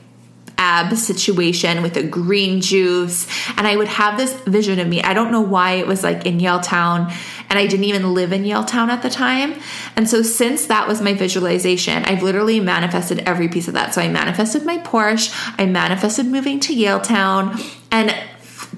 ab 0.59 0.95
situation 0.97 1.83
with 1.83 1.97
a 1.97 2.03
green 2.03 2.61
juice. 2.61 3.27
And 3.57 3.67
I 3.67 3.77
would 3.77 3.89
have 3.89 4.19
this 4.19 4.35
vision 4.41 4.79
of 4.79 4.89
me. 4.89 5.01
I 5.03 5.15
don't 5.15 5.31
know 5.31 5.41
why 5.41 5.73
it 5.75 5.87
was 5.87 6.03
like 6.03 6.27
in 6.27 6.39
Yaletown, 6.39 7.11
and 7.49 7.59
I 7.59 7.67
didn't 7.67 7.85
even 7.85 8.13
live 8.13 8.33
in 8.33 8.43
Yaletown 8.43 8.89
at 8.89 9.03
the 9.03 9.09
time. 9.09 9.55
And 9.97 10.09
so 10.09 10.23
since 10.23 10.67
that 10.67 10.87
was 10.87 11.01
my 11.01 11.15
visualization, 11.15 12.05
I've 12.05 12.23
literally 12.23 12.61
manifested 12.61 13.21
every 13.21 13.49
piece 13.49 13.69
of 13.69 13.75
that. 13.75 13.95
So 13.95 14.03
I 14.03 14.09
manifested 14.09 14.65
my 14.67 14.79
Porsche, 14.79 15.33
I 15.59 15.67
manifested 15.67 16.27
moving 16.27 16.61
to 16.61 16.75
Yaletown, 16.75 17.65
and 17.91 18.15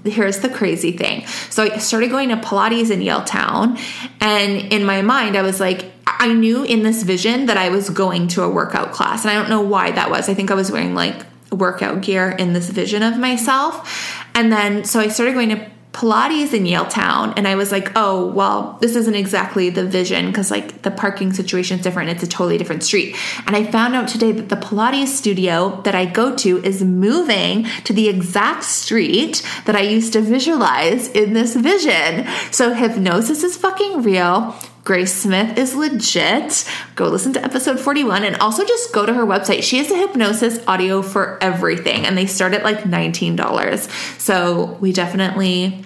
here's 0.04 0.40
the 0.40 0.48
crazy 0.48 0.92
thing. 0.92 1.26
So 1.48 1.64
I 1.64 1.78
started 1.78 2.10
going 2.10 2.28
to 2.28 2.36
Pilates 2.36 2.90
in 2.90 3.00
Yaletown, 3.00 3.80
and 4.20 4.72
in 4.72 4.84
my 4.84 5.02
mind, 5.02 5.36
I 5.36 5.42
was 5.42 5.60
like, 5.60 5.86
I 6.06 6.32
knew 6.34 6.64
in 6.64 6.82
this 6.82 7.02
vision 7.02 7.46
that 7.46 7.56
I 7.56 7.70
was 7.70 7.88
going 7.88 8.28
to 8.28 8.42
a 8.42 8.50
workout 8.50 8.92
class, 8.92 9.24
and 9.24 9.30
I 9.30 9.34
don't 9.34 9.48
know 9.48 9.62
why 9.62 9.90
that 9.92 10.10
was. 10.10 10.28
I 10.28 10.34
think 10.34 10.50
I 10.50 10.54
was 10.54 10.70
wearing 10.70 10.94
like 10.94 11.24
workout 11.50 12.00
gear 12.02 12.30
in 12.30 12.52
this 12.52 12.70
vision 12.70 13.02
of 13.02 13.18
myself. 13.18 14.24
And 14.34 14.52
then 14.52 14.84
so 14.84 15.00
I 15.00 15.08
started 15.08 15.34
going 15.34 15.50
to 15.50 15.70
Pilates 15.92 16.54
in 16.54 16.64
Yaletown, 16.64 17.34
and 17.36 17.48
I 17.48 17.56
was 17.56 17.72
like, 17.72 17.90
oh, 17.96 18.26
well, 18.26 18.78
this 18.80 18.94
isn't 18.94 19.14
exactly 19.14 19.70
the 19.70 19.84
vision 19.84 20.26
because, 20.26 20.48
like, 20.48 20.82
the 20.82 20.90
parking 20.90 21.32
situation 21.32 21.78
is 21.78 21.82
different. 21.82 22.10
It's 22.10 22.22
a 22.22 22.28
totally 22.28 22.58
different 22.58 22.84
street. 22.84 23.16
And 23.44 23.56
I 23.56 23.64
found 23.64 23.96
out 23.96 24.06
today 24.06 24.30
that 24.30 24.50
the 24.50 24.56
Pilates 24.56 25.08
studio 25.08 25.80
that 25.82 25.96
I 25.96 26.06
go 26.06 26.36
to 26.36 26.64
is 26.64 26.84
moving 26.84 27.64
to 27.84 27.92
the 27.92 28.08
exact 28.08 28.62
street 28.62 29.44
that 29.66 29.74
I 29.74 29.80
used 29.80 30.12
to 30.12 30.20
visualize 30.20 31.08
in 31.08 31.32
this 31.32 31.56
vision. 31.56 32.24
So, 32.52 32.72
hypnosis 32.72 33.42
is 33.42 33.56
fucking 33.56 34.02
real. 34.02 34.54
Grace 34.84 35.14
Smith 35.14 35.58
is 35.58 35.74
legit. 35.74 36.68
Go 36.94 37.08
listen 37.08 37.32
to 37.34 37.44
episode 37.44 37.78
41 37.78 38.24
and 38.24 38.36
also 38.36 38.64
just 38.64 38.92
go 38.92 39.04
to 39.04 39.12
her 39.12 39.26
website. 39.26 39.62
She 39.62 39.78
has 39.78 39.90
a 39.90 39.96
hypnosis 39.96 40.66
audio 40.66 41.02
for 41.02 41.38
everything 41.42 42.06
and 42.06 42.16
they 42.16 42.26
start 42.26 42.54
at 42.54 42.64
like 42.64 42.80
$19. 42.84 43.90
So 44.18 44.78
we 44.80 44.92
definitely 44.92 45.84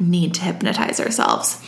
need 0.00 0.34
to 0.34 0.42
hypnotize 0.42 1.00
ourselves. 1.00 1.60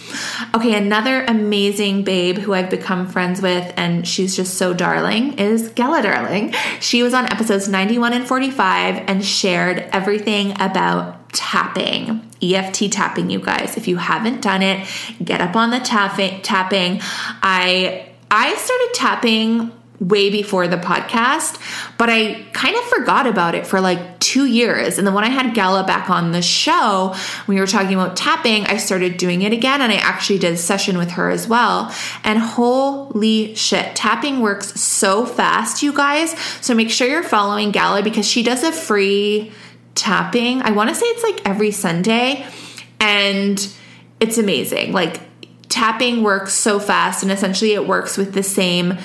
Okay, 0.54 0.74
another 0.74 1.24
amazing 1.24 2.04
babe 2.04 2.38
who 2.38 2.52
I've 2.52 2.70
become 2.70 3.06
friends 3.08 3.40
with, 3.40 3.72
and 3.76 4.06
she's 4.06 4.36
just 4.36 4.54
so 4.54 4.74
darling, 4.74 5.38
is 5.38 5.68
Gala 5.70 6.02
Darling. 6.02 6.54
She 6.80 7.02
was 7.02 7.14
on 7.14 7.26
episodes 7.26 7.68
91 7.68 8.12
and 8.12 8.26
45 8.26 9.04
and 9.08 9.24
shared 9.24 9.78
everything 9.92 10.52
about 10.60 11.32
tapping. 11.32 12.29
EFT 12.42 12.90
tapping, 12.92 13.30
you 13.30 13.40
guys. 13.40 13.76
If 13.76 13.88
you 13.88 13.96
haven't 13.96 14.42
done 14.42 14.62
it, 14.62 14.86
get 15.22 15.40
up 15.40 15.56
on 15.56 15.70
the 15.70 15.80
tapping. 15.80 16.40
tapping. 16.42 17.00
I 17.42 18.06
I 18.30 18.54
started 18.54 18.90
tapping 18.94 19.72
way 20.00 20.30
before 20.30 20.66
the 20.66 20.78
podcast, 20.78 21.60
but 21.98 22.08
I 22.08 22.42
kind 22.52 22.74
of 22.74 22.82
forgot 22.84 23.26
about 23.26 23.54
it 23.54 23.66
for 23.66 23.80
like 23.80 24.18
two 24.18 24.46
years. 24.46 24.96
And 24.96 25.06
then 25.06 25.12
when 25.12 25.24
I 25.24 25.28
had 25.28 25.54
Gala 25.54 25.84
back 25.84 26.08
on 26.08 26.32
the 26.32 26.40
show, 26.40 27.14
we 27.46 27.60
were 27.60 27.66
talking 27.66 27.94
about 27.94 28.16
tapping, 28.16 28.64
I 28.64 28.78
started 28.78 29.18
doing 29.18 29.42
it 29.42 29.52
again. 29.52 29.82
And 29.82 29.92
I 29.92 29.96
actually 29.96 30.38
did 30.38 30.54
a 30.54 30.56
session 30.56 30.96
with 30.96 31.10
her 31.12 31.30
as 31.30 31.46
well. 31.46 31.94
And 32.24 32.38
holy 32.38 33.54
shit, 33.54 33.94
tapping 33.94 34.40
works 34.40 34.80
so 34.80 35.26
fast, 35.26 35.82
you 35.82 35.92
guys. 35.92 36.38
So 36.62 36.74
make 36.74 36.90
sure 36.90 37.06
you're 37.06 37.22
following 37.22 37.70
Gala 37.70 38.02
because 38.02 38.26
she 38.26 38.42
does 38.42 38.62
a 38.62 38.72
free 38.72 39.52
tapping. 40.00 40.62
I 40.62 40.70
want 40.70 40.88
to 40.88 40.94
say 40.94 41.06
it's 41.06 41.22
like 41.22 41.46
every 41.46 41.70
Sunday. 41.70 42.46
And 42.98 43.74
it's 44.18 44.38
amazing. 44.38 44.92
Like, 44.92 45.20
tapping 45.68 46.22
works 46.22 46.52
so 46.52 46.78
fast, 46.78 47.22
and 47.22 47.32
essentially, 47.32 47.72
it 47.72 47.86
works 47.86 48.18
with 48.18 48.34
the 48.34 48.42
same 48.42 48.98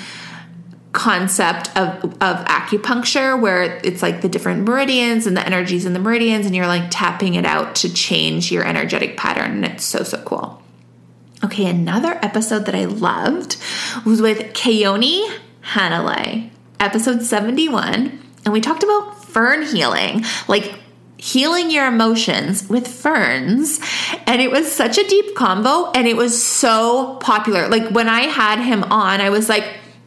concept 0.91 1.67
of, 1.77 2.03
of 2.21 2.45
acupuncture 2.45 3.39
where 3.39 3.63
it's 3.83 4.01
like 4.01 4.21
the 4.21 4.29
different 4.29 4.63
meridians 4.63 5.27
and 5.27 5.35
the 5.35 5.45
energies 5.45 5.85
in 5.85 5.91
the 5.91 5.99
meridians 5.99 6.45
and 6.45 6.55
you're 6.55 6.67
like 6.67 6.85
tapping 6.89 7.35
it 7.35 7.45
out 7.45 7.75
to 7.75 7.93
change 7.93 8.49
your 8.49 8.63
energetic 8.63 9.17
pattern 9.17 9.51
and 9.51 9.65
it's 9.65 9.83
so 9.83 10.03
so 10.03 10.21
cool 10.23 10.61
okay 11.43 11.65
another 11.65 12.17
episode 12.21 12.65
that 12.65 12.73
i 12.73 12.85
loved 12.85 13.57
was 14.05 14.21
with 14.21 14.37
Keone 14.53 15.29
Hanalei 15.73 16.49
episode 16.79 17.21
71 17.21 18.17
and 18.45 18.53
we 18.53 18.61
talked 18.61 18.81
about 18.81 19.21
fern 19.25 19.63
healing 19.63 20.23
like 20.47 20.79
healing 21.26 21.71
your 21.71 21.88
emotions 21.88 22.69
with 22.69 22.88
ferns 22.88 23.80
and 24.28 24.41
it 24.41 24.51
was 24.51 24.71
such 24.71 24.99
a 24.99 25.07
deep 25.07 25.36
combo 25.36 25.91
and 25.93 26.07
it 26.07 26.15
was 26.15 26.41
so 26.41 27.15
popular 27.15 27.67
like 27.67 27.89
when 27.89 28.07
i 28.07 28.21
had 28.21 28.59
him 28.59 28.84
on 28.84 29.19
i 29.19 29.30
was 29.30 29.49
like 29.49 29.65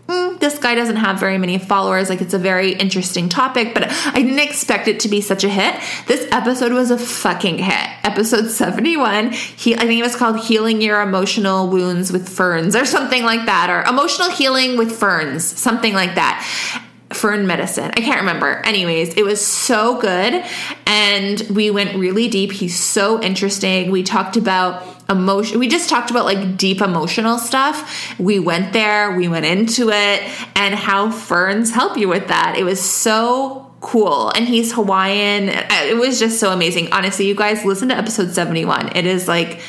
mm, 0.08 0.38
this 0.40 0.58
guy 0.58 0.74
doesn't 0.74 0.96
have 0.96 1.20
very 1.20 1.38
many 1.38 1.58
followers. 1.58 2.08
Like, 2.08 2.20
it's 2.20 2.34
a 2.34 2.38
very 2.38 2.72
interesting 2.72 3.28
topic, 3.28 3.74
but 3.74 3.84
I 3.88 4.22
didn't 4.22 4.38
expect 4.38 4.88
it 4.88 5.00
to 5.00 5.08
be 5.08 5.20
such 5.20 5.44
a 5.44 5.48
hit. 5.48 5.74
This 6.06 6.26
episode 6.32 6.72
was 6.72 6.90
a 6.90 6.98
fucking 6.98 7.58
hit. 7.58 7.88
Episode 8.04 8.48
71, 8.48 9.32
he, 9.32 9.74
I 9.74 9.80
think 9.80 10.00
it 10.00 10.02
was 10.02 10.16
called 10.16 10.40
Healing 10.40 10.80
Your 10.80 11.00
Emotional 11.02 11.68
Wounds 11.68 12.10
with 12.10 12.28
Ferns 12.28 12.74
or 12.74 12.84
something 12.84 13.22
like 13.22 13.46
that, 13.46 13.68
or 13.70 13.82
Emotional 13.88 14.30
Healing 14.30 14.78
with 14.78 14.92
Ferns, 14.92 15.44
something 15.44 15.92
like 15.92 16.14
that 16.14 16.84
fern 17.12 17.46
medicine. 17.46 17.90
I 17.96 18.00
can't 18.00 18.20
remember. 18.20 18.60
Anyways, 18.66 19.14
it 19.14 19.24
was 19.24 19.44
so 19.44 19.98
good 20.00 20.44
and 20.86 21.40
we 21.50 21.70
went 21.70 21.96
really 21.96 22.28
deep. 22.28 22.52
He's 22.52 22.78
so 22.78 23.22
interesting. 23.22 23.90
We 23.90 24.02
talked 24.02 24.36
about 24.36 24.86
emotion 25.10 25.58
we 25.58 25.68
just 25.68 25.88
talked 25.88 26.10
about 26.10 26.26
like 26.26 26.58
deep 26.58 26.82
emotional 26.82 27.38
stuff. 27.38 28.14
We 28.18 28.38
went 28.38 28.74
there, 28.74 29.16
we 29.16 29.26
went 29.26 29.46
into 29.46 29.88
it 29.88 30.22
and 30.54 30.74
how 30.74 31.10
ferns 31.10 31.72
help 31.72 31.96
you 31.96 32.08
with 32.08 32.28
that. 32.28 32.56
It 32.58 32.64
was 32.64 32.78
so 32.78 33.72
cool 33.80 34.30
and 34.30 34.46
he's 34.46 34.74
Hawaiian. 34.74 35.48
It 35.48 35.96
was 35.96 36.18
just 36.18 36.38
so 36.38 36.52
amazing. 36.52 36.92
Honestly, 36.92 37.26
you 37.26 37.34
guys 37.34 37.64
listen 37.64 37.88
to 37.88 37.96
episode 37.96 38.32
71. 38.32 38.96
It 38.96 39.06
is 39.06 39.26
like 39.26 39.60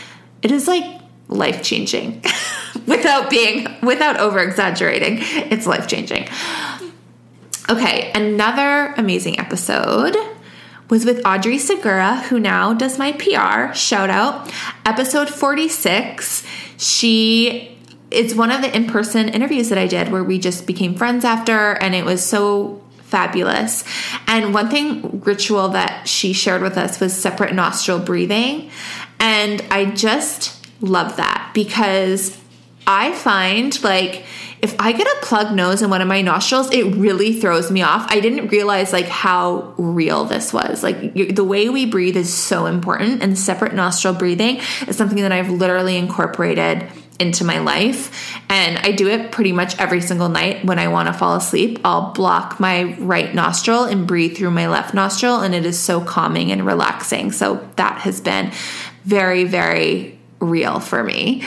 it 0.41 0.51
is 0.51 0.67
like 0.67 0.83
life 1.29 1.63
changing 1.63 2.21
without 2.87 3.29
being 3.29 3.67
without 3.81 4.19
over 4.19 4.39
exaggerating. 4.39 5.19
It's 5.21 5.65
life 5.65 5.87
changing. 5.87 6.27
Okay, 7.69 8.11
another 8.15 8.95
amazing 8.97 9.39
episode 9.39 10.17
was 10.89 11.05
with 11.05 11.21
Audrey 11.23 11.59
Segura, 11.59 12.15
who 12.15 12.39
now 12.39 12.73
does 12.73 12.97
my 12.97 13.11
PR. 13.11 13.75
Shout 13.75 14.09
out. 14.09 14.51
Episode 14.87 15.29
46. 15.29 16.43
She 16.77 17.77
it's 18.09 18.33
one 18.33 18.49
of 18.49 18.63
the 18.63 18.75
in-person 18.75 19.29
interviews 19.29 19.69
that 19.69 19.77
I 19.77 19.85
did 19.85 20.11
where 20.11 20.23
we 20.23 20.39
just 20.39 20.65
became 20.65 20.95
friends 20.95 21.23
after 21.23 21.73
and 21.73 21.93
it 21.93 22.05
was 22.05 22.25
so 22.25 22.81
fabulous. 23.03 23.83
And 24.25 24.51
one 24.51 24.71
thing 24.71 25.21
ritual 25.21 25.69
that 25.69 26.07
she 26.07 26.33
shared 26.33 26.63
with 26.63 26.75
us 26.75 26.99
was 26.99 27.13
separate 27.13 27.53
nostril 27.53 27.99
breathing. 27.99 28.71
And 29.19 29.63
I 29.69 29.85
just 29.85 30.67
love 30.81 31.17
that 31.17 31.51
because 31.53 32.35
I 32.87 33.13
find 33.13 33.83
like 33.83 34.25
if 34.61 34.75
I 34.79 34.91
get 34.91 35.07
a 35.07 35.17
plugged 35.21 35.53
nose 35.53 35.81
in 35.81 35.89
one 35.89 36.01
of 36.01 36.07
my 36.07 36.21
nostrils, 36.21 36.69
it 36.71 36.83
really 36.95 37.39
throws 37.39 37.71
me 37.71 37.81
off. 37.81 38.05
I 38.09 38.19
didn't 38.19 38.47
realize 38.47 38.91
like 38.91 39.07
how 39.07 39.73
real 39.77 40.25
this 40.25 40.51
was. 40.51 40.83
Like 40.83 41.13
the 41.13 41.43
way 41.43 41.69
we 41.69 41.85
breathe 41.85 42.17
is 42.17 42.33
so 42.33 42.65
important, 42.65 43.23
and 43.23 43.37
separate 43.37 43.73
nostril 43.73 44.13
breathing 44.13 44.59
is 44.87 44.97
something 44.97 45.21
that 45.21 45.31
I've 45.31 45.49
literally 45.49 45.97
incorporated 45.97 46.85
into 47.19 47.43
my 47.43 47.59
life. 47.59 48.39
And 48.49 48.77
I 48.77 48.91
do 48.93 49.07
it 49.09 49.31
pretty 49.31 49.51
much 49.51 49.77
every 49.77 49.99
single 50.01 50.29
night 50.29 50.63
when 50.63 50.79
I 50.79 50.87
want 50.87 51.07
to 51.07 51.13
fall 51.13 51.35
asleep. 51.35 51.79
I'll 51.83 52.13
block 52.13 52.59
my 52.59 52.95
right 52.99 53.35
nostril 53.35 53.83
and 53.83 54.07
breathe 54.07 54.37
through 54.37 54.51
my 54.51 54.67
left 54.67 54.93
nostril, 54.93 55.41
and 55.41 55.53
it 55.53 55.65
is 55.65 55.77
so 55.77 56.01
calming 56.01 56.51
and 56.51 56.65
relaxing. 56.65 57.31
So 57.31 57.67
that 57.75 57.99
has 58.01 58.21
been 58.21 58.51
very, 59.03 59.43
very 59.43 60.17
real 60.39 60.79
for 60.79 61.03
me. 61.03 61.43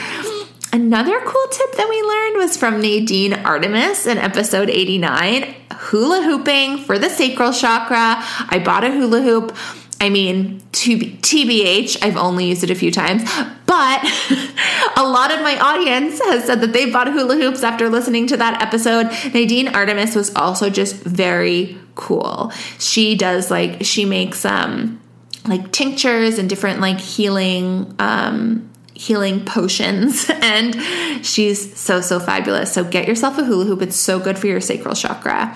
Another 0.73 1.21
cool 1.21 1.47
tip 1.51 1.73
that 1.73 1.87
we 1.87 2.01
learned 2.01 2.37
was 2.37 2.57
from 2.57 2.81
Nadine 2.81 3.33
Artemis 3.33 4.07
in 4.07 4.17
episode 4.17 4.71
89 4.71 5.53
hula 5.71 6.23
hooping 6.23 6.79
for 6.79 6.97
the 6.97 7.11
sacral 7.11 7.53
chakra. 7.53 8.15
I 8.49 8.59
bought 8.65 8.83
a 8.83 8.89
hula 8.89 9.21
hoop. 9.21 9.55
I 10.01 10.09
mean, 10.09 10.61
TBH, 10.71 12.03
I've 12.03 12.17
only 12.17 12.47
used 12.47 12.63
it 12.63 12.71
a 12.71 12.75
few 12.75 12.89
times, 12.89 13.21
but 13.67 14.03
a 14.97 15.03
lot 15.03 15.31
of 15.31 15.41
my 15.41 15.59
audience 15.59 16.19
has 16.23 16.45
said 16.45 16.61
that 16.61 16.73
they 16.73 16.89
bought 16.89 17.13
hula 17.13 17.35
hoops 17.35 17.61
after 17.61 17.87
listening 17.87 18.25
to 18.27 18.37
that 18.37 18.59
episode. 18.59 19.11
Nadine 19.31 19.67
Artemis 19.67 20.15
was 20.15 20.33
also 20.33 20.71
just 20.71 20.95
very 20.95 21.77
cool. 21.93 22.51
She 22.79 23.13
does 23.13 23.51
like, 23.51 23.85
she 23.85 24.05
makes, 24.05 24.43
um, 24.43 24.99
like 25.47 25.71
tinctures 25.71 26.39
and 26.39 26.49
different 26.49 26.79
like 26.79 26.99
healing, 26.99 27.93
um, 27.99 28.71
healing 28.93 29.45
potions. 29.45 30.29
And 30.43 30.75
she's 31.25 31.77
so 31.79 32.01
so 32.01 32.19
fabulous. 32.19 32.73
So 32.73 32.83
get 32.83 33.07
yourself 33.07 33.37
a 33.37 33.45
hula 33.45 33.63
hoop. 33.65 33.81
It's 33.81 33.95
so 33.95 34.19
good 34.19 34.37
for 34.37 34.47
your 34.47 34.59
sacral 34.59 34.93
chakra. 34.93 35.55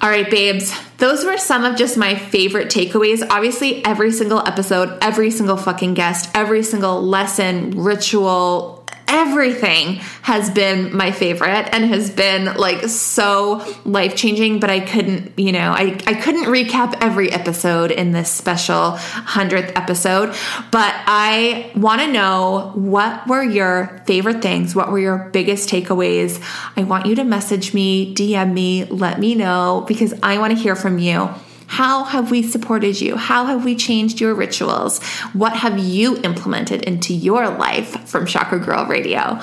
All 0.00 0.08
right 0.08 0.28
babes. 0.30 0.74
Those 0.96 1.26
were 1.26 1.36
some 1.36 1.64
of 1.64 1.76
just 1.76 1.98
my 1.98 2.14
favorite 2.14 2.68
takeaways. 2.68 3.26
Obviously 3.28 3.84
every 3.84 4.12
single 4.12 4.40
episode 4.46 4.96
every 5.02 5.30
single 5.30 5.58
fucking 5.58 5.94
guest 5.94 6.30
every 6.34 6.62
single 6.62 7.02
lesson 7.02 7.70
ritual 7.82 8.75
everything 9.08 9.96
has 10.22 10.50
been 10.50 10.94
my 10.96 11.12
favorite 11.12 11.68
and 11.72 11.84
has 11.84 12.10
been 12.10 12.56
like 12.56 12.82
so 12.88 13.64
life 13.84 14.16
changing 14.16 14.58
but 14.58 14.70
i 14.70 14.80
couldn't 14.80 15.38
you 15.38 15.52
know 15.52 15.72
I, 15.72 15.98
I 16.06 16.14
couldn't 16.14 16.44
recap 16.44 16.96
every 17.00 17.30
episode 17.30 17.90
in 17.90 18.12
this 18.12 18.30
special 18.30 18.92
100th 18.92 19.76
episode 19.76 20.34
but 20.70 20.94
i 21.06 21.70
want 21.76 22.00
to 22.00 22.12
know 22.12 22.72
what 22.74 23.26
were 23.26 23.42
your 23.42 24.02
favorite 24.06 24.42
things? 24.42 24.74
What 24.74 24.90
were 24.90 24.98
your 24.98 25.30
biggest 25.32 25.68
takeaways? 25.68 26.42
I 26.76 26.84
want 26.84 27.06
you 27.06 27.14
to 27.16 27.24
message 27.24 27.74
me 27.74 28.14
dm 28.14 28.52
me 28.52 28.84
let 28.84 29.18
me 29.20 29.34
know 29.34 29.84
because 29.86 30.14
i 30.22 30.38
want 30.38 30.56
to 30.56 30.58
hear 30.58 30.76
from 30.76 30.98
you 30.98 31.28
how 31.66 32.04
have 32.04 32.30
we 32.30 32.42
supported 32.42 33.00
you? 33.00 33.16
How 33.16 33.46
have 33.46 33.64
we 33.64 33.74
changed 33.74 34.20
your 34.20 34.34
rituals? 34.34 35.02
What 35.32 35.56
have 35.56 35.78
you 35.78 36.16
implemented 36.18 36.82
into 36.82 37.12
your 37.14 37.48
life 37.48 38.08
from 38.08 38.26
Chakra 38.26 38.58
Girl 38.58 38.86
Radio? 38.86 39.40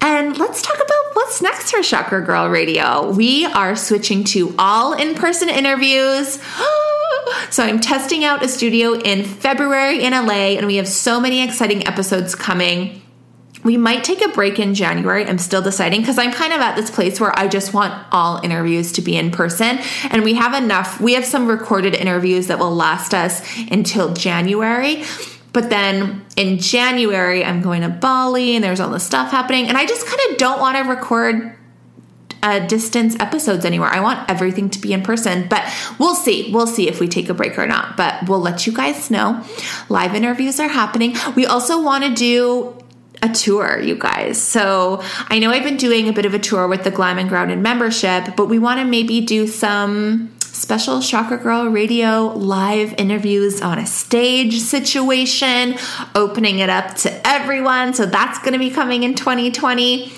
And 0.00 0.36
let's 0.36 0.62
talk 0.62 0.76
about 0.76 1.14
what's 1.14 1.42
next 1.42 1.70
for 1.70 1.82
Chakra 1.82 2.24
Girl 2.24 2.48
Radio. 2.48 3.12
We 3.12 3.46
are 3.46 3.76
switching 3.76 4.24
to 4.24 4.54
all 4.58 4.94
in 4.94 5.14
person 5.14 5.48
interviews. 5.48 6.38
So 7.50 7.62
I'm 7.62 7.80
testing 7.80 8.24
out 8.24 8.42
a 8.42 8.48
studio 8.48 8.94
in 8.94 9.24
February 9.24 10.02
in 10.02 10.12
LA, 10.12 10.56
and 10.56 10.66
we 10.66 10.76
have 10.76 10.88
so 10.88 11.20
many 11.20 11.42
exciting 11.42 11.86
episodes 11.86 12.34
coming. 12.34 13.01
We 13.64 13.76
might 13.76 14.02
take 14.04 14.24
a 14.24 14.28
break 14.28 14.58
in 14.58 14.74
January. 14.74 15.24
I'm 15.24 15.38
still 15.38 15.62
deciding 15.62 16.00
because 16.00 16.18
I'm 16.18 16.32
kind 16.32 16.52
of 16.52 16.60
at 16.60 16.74
this 16.74 16.90
place 16.90 17.20
where 17.20 17.36
I 17.38 17.48
just 17.48 17.72
want 17.72 17.94
all 18.10 18.40
interviews 18.42 18.92
to 18.92 19.02
be 19.02 19.16
in 19.16 19.30
person. 19.30 19.78
And 20.10 20.24
we 20.24 20.34
have 20.34 20.54
enough, 20.60 21.00
we 21.00 21.14
have 21.14 21.24
some 21.24 21.46
recorded 21.46 21.94
interviews 21.94 22.48
that 22.48 22.58
will 22.58 22.74
last 22.74 23.14
us 23.14 23.40
until 23.70 24.14
January. 24.14 25.04
But 25.52 25.70
then 25.70 26.24
in 26.36 26.58
January, 26.58 27.44
I'm 27.44 27.60
going 27.60 27.82
to 27.82 27.88
Bali 27.88 28.56
and 28.56 28.64
there's 28.64 28.80
all 28.80 28.90
this 28.90 29.04
stuff 29.04 29.30
happening. 29.30 29.68
And 29.68 29.76
I 29.76 29.86
just 29.86 30.06
kind 30.06 30.20
of 30.30 30.38
don't 30.38 30.60
want 30.60 30.76
to 30.78 30.90
record 30.90 31.56
uh, 32.42 32.58
distance 32.66 33.14
episodes 33.20 33.64
anywhere. 33.64 33.88
I 33.88 34.00
want 34.00 34.28
everything 34.28 34.68
to 34.70 34.80
be 34.80 34.92
in 34.92 35.02
person, 35.02 35.46
but 35.48 35.64
we'll 35.98 36.16
see. 36.16 36.50
We'll 36.52 36.66
see 36.66 36.88
if 36.88 36.98
we 36.98 37.06
take 37.06 37.28
a 37.28 37.34
break 37.34 37.58
or 37.58 37.66
not, 37.66 37.96
but 37.96 38.28
we'll 38.28 38.40
let 38.40 38.66
you 38.66 38.72
guys 38.72 39.10
know. 39.10 39.44
Live 39.88 40.14
interviews 40.14 40.58
are 40.58 40.68
happening. 40.68 41.14
We 41.36 41.46
also 41.46 41.80
want 41.80 42.04
to 42.04 42.12
do 42.12 42.81
a 43.22 43.28
tour, 43.28 43.80
you 43.80 43.94
guys. 43.94 44.42
So 44.42 45.00
I 45.28 45.38
know 45.38 45.50
I've 45.50 45.62
been 45.62 45.76
doing 45.76 46.08
a 46.08 46.12
bit 46.12 46.26
of 46.26 46.34
a 46.34 46.38
tour 46.38 46.66
with 46.66 46.84
the 46.84 46.90
Glam 46.90 47.18
and 47.18 47.28
Grounded 47.28 47.60
membership, 47.60 48.36
but 48.36 48.46
we 48.46 48.58
want 48.58 48.80
to 48.80 48.84
maybe 48.84 49.20
do 49.20 49.46
some 49.46 50.32
special 50.40 51.00
Chakra 51.00 51.38
Girl 51.38 51.68
Radio 51.68 52.26
live 52.26 52.94
interviews 52.94 53.62
on 53.62 53.78
a 53.78 53.86
stage 53.86 54.58
situation, 54.60 55.76
opening 56.14 56.58
it 56.58 56.68
up 56.68 56.94
to 56.96 57.26
everyone. 57.26 57.94
So 57.94 58.06
that's 58.06 58.38
going 58.40 58.52
to 58.52 58.58
be 58.58 58.70
coming 58.70 59.02
in 59.02 59.14
2020. 59.14 60.12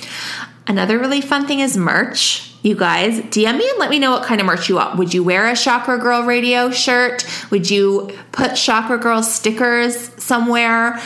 Another 0.67 0.99
really 0.99 1.21
fun 1.21 1.47
thing 1.47 1.61
is 1.61 1.77
merch. 1.77 2.51
You 2.63 2.75
guys, 2.75 3.21
DM 3.21 3.59
me 3.59 3.69
and 3.69 3.79
let 3.79 3.91
me 3.91 3.99
know 3.99 4.13
what 4.13 4.25
kind 4.25 4.41
of 4.41 4.47
merch 4.47 4.71
you 4.71 4.77
want. 4.77 4.99
Would 4.99 5.13
you 5.13 5.23
wear 5.23 5.47
a 5.51 5.55
Chakra 5.55 5.99
Girl 5.99 6.23
radio 6.23 6.71
shirt? 6.71 7.27
Would 7.51 7.71
you 7.71 8.17
put 8.33 8.57
Chakra 8.57 8.97
Girl 8.97 9.23
stickers 9.23 10.11
somewhere? 10.23 10.99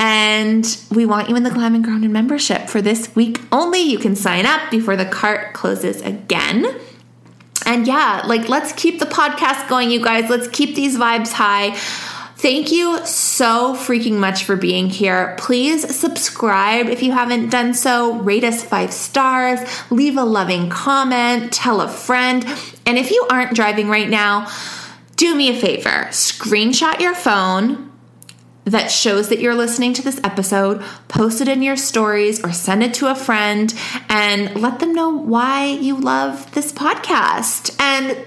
And 0.00 0.66
we 0.90 1.06
want 1.06 1.28
you 1.28 1.36
in 1.36 1.44
the 1.44 1.50
and 1.56 1.84
Grounded 1.84 2.10
membership 2.10 2.68
for 2.68 2.82
this 2.82 3.14
week 3.14 3.40
only. 3.52 3.78
You 3.78 4.00
can 4.00 4.16
sign 4.16 4.46
up 4.46 4.72
before 4.72 4.96
the 4.96 5.04
cart 5.04 5.54
closes 5.54 6.02
again. 6.02 6.66
And 7.66 7.86
yeah, 7.86 8.22
like 8.26 8.48
let's 8.48 8.72
keep 8.72 8.98
the 8.98 9.06
podcast 9.06 9.68
going, 9.68 9.90
you 9.90 10.02
guys. 10.02 10.28
Let's 10.28 10.48
keep 10.48 10.74
these 10.74 10.96
vibes 10.96 11.32
high. 11.32 11.78
Thank 12.44 12.72
you 12.72 12.98
so 13.06 13.72
freaking 13.72 14.18
much 14.18 14.44
for 14.44 14.54
being 14.54 14.90
here. 14.90 15.34
Please 15.38 15.96
subscribe 15.96 16.88
if 16.88 17.02
you 17.02 17.10
haven't 17.10 17.48
done 17.48 17.72
so. 17.72 18.18
Rate 18.18 18.44
us 18.44 18.62
five 18.62 18.92
stars, 18.92 19.60
leave 19.90 20.18
a 20.18 20.24
loving 20.24 20.68
comment, 20.68 21.54
tell 21.54 21.80
a 21.80 21.88
friend. 21.88 22.44
And 22.84 22.98
if 22.98 23.10
you 23.10 23.26
aren't 23.30 23.54
driving 23.56 23.88
right 23.88 24.10
now, 24.10 24.52
do 25.16 25.34
me 25.34 25.56
a 25.56 25.58
favor 25.58 26.08
screenshot 26.10 27.00
your 27.00 27.14
phone 27.14 27.90
that 28.64 28.90
shows 28.90 29.30
that 29.30 29.38
you're 29.38 29.54
listening 29.54 29.94
to 29.94 30.02
this 30.02 30.20
episode, 30.22 30.82
post 31.08 31.40
it 31.40 31.48
in 31.48 31.62
your 31.62 31.78
stories 31.78 32.44
or 32.44 32.52
send 32.52 32.82
it 32.82 32.92
to 32.92 33.10
a 33.10 33.14
friend 33.14 33.72
and 34.10 34.60
let 34.60 34.80
them 34.80 34.92
know 34.92 35.08
why 35.08 35.64
you 35.64 35.96
love 35.96 36.52
this 36.52 36.74
podcast. 36.74 37.74
And 37.80 38.18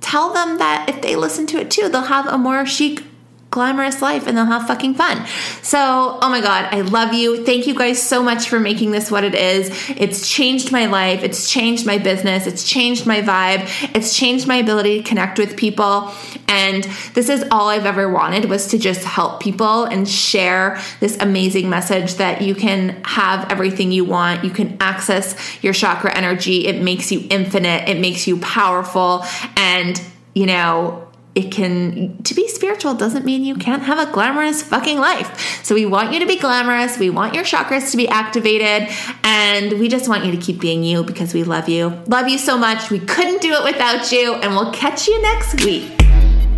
tell 0.00 0.32
them 0.32 0.58
that 0.58 0.88
if 0.88 1.02
they 1.02 1.14
listen 1.14 1.46
to 1.46 1.60
it 1.60 1.70
too, 1.70 1.88
they'll 1.88 2.02
have 2.02 2.26
a 2.26 2.36
more 2.36 2.66
chic 2.66 3.04
glamorous 3.50 4.02
life 4.02 4.26
and 4.26 4.36
they'll 4.36 4.44
have 4.44 4.66
fucking 4.66 4.94
fun. 4.94 5.26
So, 5.62 6.18
oh 6.20 6.28
my 6.28 6.40
God, 6.40 6.68
I 6.72 6.82
love 6.82 7.14
you. 7.14 7.44
Thank 7.44 7.66
you 7.66 7.74
guys 7.74 8.02
so 8.02 8.22
much 8.22 8.48
for 8.48 8.60
making 8.60 8.90
this 8.90 9.10
what 9.10 9.24
it 9.24 9.34
is. 9.34 9.70
It's 9.90 10.28
changed 10.28 10.70
my 10.70 10.86
life. 10.86 11.22
It's 11.22 11.50
changed 11.50 11.86
my 11.86 11.96
business. 11.96 12.46
It's 12.46 12.62
changed 12.62 13.06
my 13.06 13.22
vibe. 13.22 13.94
It's 13.96 14.14
changed 14.14 14.46
my 14.46 14.56
ability 14.56 14.98
to 14.98 15.08
connect 15.08 15.38
with 15.38 15.56
people. 15.56 16.12
And 16.46 16.84
this 17.14 17.30
is 17.30 17.44
all 17.50 17.68
I've 17.68 17.86
ever 17.86 18.10
wanted 18.10 18.46
was 18.46 18.68
to 18.68 18.78
just 18.78 19.02
help 19.04 19.40
people 19.40 19.84
and 19.84 20.06
share 20.06 20.80
this 21.00 21.16
amazing 21.18 21.70
message 21.70 22.14
that 22.14 22.42
you 22.42 22.54
can 22.54 23.02
have 23.04 23.50
everything 23.50 23.92
you 23.92 24.04
want. 24.04 24.44
You 24.44 24.50
can 24.50 24.76
access 24.80 25.36
your 25.62 25.72
chakra 25.72 26.14
energy. 26.14 26.66
It 26.66 26.82
makes 26.82 27.10
you 27.10 27.26
infinite. 27.30 27.88
It 27.88 27.98
makes 27.98 28.26
you 28.26 28.38
powerful. 28.40 29.24
And, 29.56 30.00
you 30.34 30.46
know, 30.46 31.07
it 31.34 31.52
can 31.52 32.20
to 32.22 32.34
be 32.34 32.48
spiritual 32.48 32.94
doesn't 32.94 33.24
mean 33.24 33.44
you 33.44 33.54
can't 33.54 33.82
have 33.82 33.98
a 33.98 34.10
glamorous 34.12 34.62
fucking 34.62 34.98
life. 34.98 35.64
So 35.64 35.74
we 35.74 35.86
want 35.86 36.12
you 36.12 36.20
to 36.20 36.26
be 36.26 36.36
glamorous, 36.36 36.98
we 36.98 37.10
want 37.10 37.34
your 37.34 37.44
chakras 37.44 37.90
to 37.92 37.96
be 37.96 38.08
activated, 38.08 38.88
and 39.22 39.78
we 39.78 39.88
just 39.88 40.08
want 40.08 40.24
you 40.24 40.32
to 40.32 40.38
keep 40.38 40.60
being 40.60 40.82
you 40.82 41.04
because 41.04 41.34
we 41.34 41.44
love 41.44 41.68
you. 41.68 41.88
Love 42.06 42.28
you 42.28 42.38
so 42.38 42.58
much. 42.58 42.90
We 42.90 43.00
couldn't 43.00 43.40
do 43.40 43.52
it 43.52 43.64
without 43.64 44.10
you, 44.10 44.34
and 44.34 44.52
we'll 44.52 44.72
catch 44.72 45.06
you 45.06 45.20
next 45.22 45.64
week. 45.64 45.97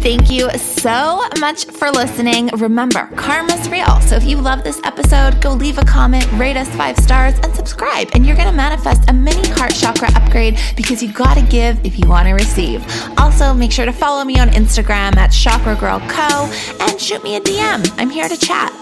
Thank 0.00 0.30
you 0.30 0.48
so 0.52 1.22
much 1.40 1.66
for 1.66 1.90
listening. 1.90 2.48
Remember, 2.56 3.06
karma's 3.16 3.68
real. 3.68 4.00
So 4.00 4.16
if 4.16 4.24
you 4.24 4.38
love 4.38 4.64
this 4.64 4.80
episode, 4.82 5.42
go 5.42 5.52
leave 5.52 5.76
a 5.76 5.84
comment, 5.84 6.26
rate 6.32 6.56
us 6.56 6.68
five 6.74 6.96
stars, 6.96 7.38
and 7.40 7.54
subscribe. 7.54 8.08
And 8.14 8.24
you're 8.24 8.34
going 8.34 8.48
to 8.48 8.54
manifest 8.54 9.10
a 9.10 9.12
mini 9.12 9.46
heart 9.50 9.74
chakra 9.74 10.08
upgrade 10.14 10.58
because 10.74 11.02
you 11.02 11.12
got 11.12 11.34
to 11.34 11.42
give 11.42 11.84
if 11.84 11.98
you 11.98 12.08
want 12.08 12.26
to 12.28 12.32
receive. 12.32 12.82
Also, 13.18 13.52
make 13.52 13.72
sure 13.72 13.84
to 13.84 13.92
follow 13.92 14.24
me 14.24 14.38
on 14.40 14.48
Instagram 14.48 15.16
at 15.18 15.32
Chakra 15.32 15.76
Girl 15.76 16.00
Co. 16.08 16.50
and 16.80 16.98
shoot 16.98 17.22
me 17.22 17.36
a 17.36 17.40
DM. 17.40 17.86
I'm 17.98 18.08
here 18.08 18.28
to 18.28 18.38
chat. 18.38 18.72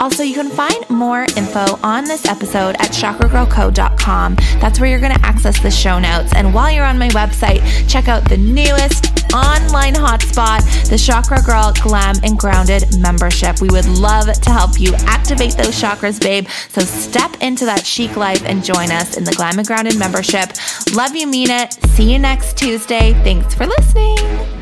Also, 0.00 0.22
you 0.22 0.34
can 0.34 0.48
find 0.48 0.88
more 0.88 1.24
info 1.36 1.78
on 1.82 2.04
this 2.04 2.24
episode 2.24 2.76
at 2.80 2.90
chakragirlco.com. 2.92 4.36
That's 4.58 4.80
where 4.80 4.88
you're 4.88 5.00
going 5.00 5.14
to 5.14 5.24
access 5.24 5.60
the 5.60 5.70
show 5.70 5.98
notes. 5.98 6.32
And 6.34 6.54
while 6.54 6.72
you're 6.72 6.84
on 6.84 6.98
my 6.98 7.10
website, 7.10 7.60
check 7.88 8.08
out 8.08 8.28
the 8.28 8.38
newest 8.38 9.12
online 9.32 9.94
hotspot, 9.94 10.61
the 10.88 10.98
Chakra 10.98 11.42
Girl 11.42 11.72
Glam 11.82 12.16
and 12.22 12.38
Grounded 12.38 12.98
membership. 12.98 13.60
We 13.60 13.68
would 13.68 13.86
love 13.86 14.32
to 14.32 14.50
help 14.50 14.80
you 14.80 14.94
activate 15.06 15.56
those 15.56 15.80
chakras, 15.80 16.20
babe. 16.20 16.48
So 16.68 16.82
step 16.82 17.36
into 17.40 17.64
that 17.66 17.86
chic 17.86 18.16
life 18.16 18.42
and 18.44 18.64
join 18.64 18.90
us 18.90 19.16
in 19.16 19.24
the 19.24 19.32
Glam 19.32 19.58
and 19.58 19.66
Grounded 19.66 19.98
membership. 19.98 20.52
Love 20.94 21.14
you, 21.14 21.26
mean 21.26 21.50
it. 21.50 21.72
See 21.90 22.12
you 22.12 22.18
next 22.18 22.56
Tuesday. 22.56 23.12
Thanks 23.24 23.54
for 23.54 23.66
listening. 23.66 24.61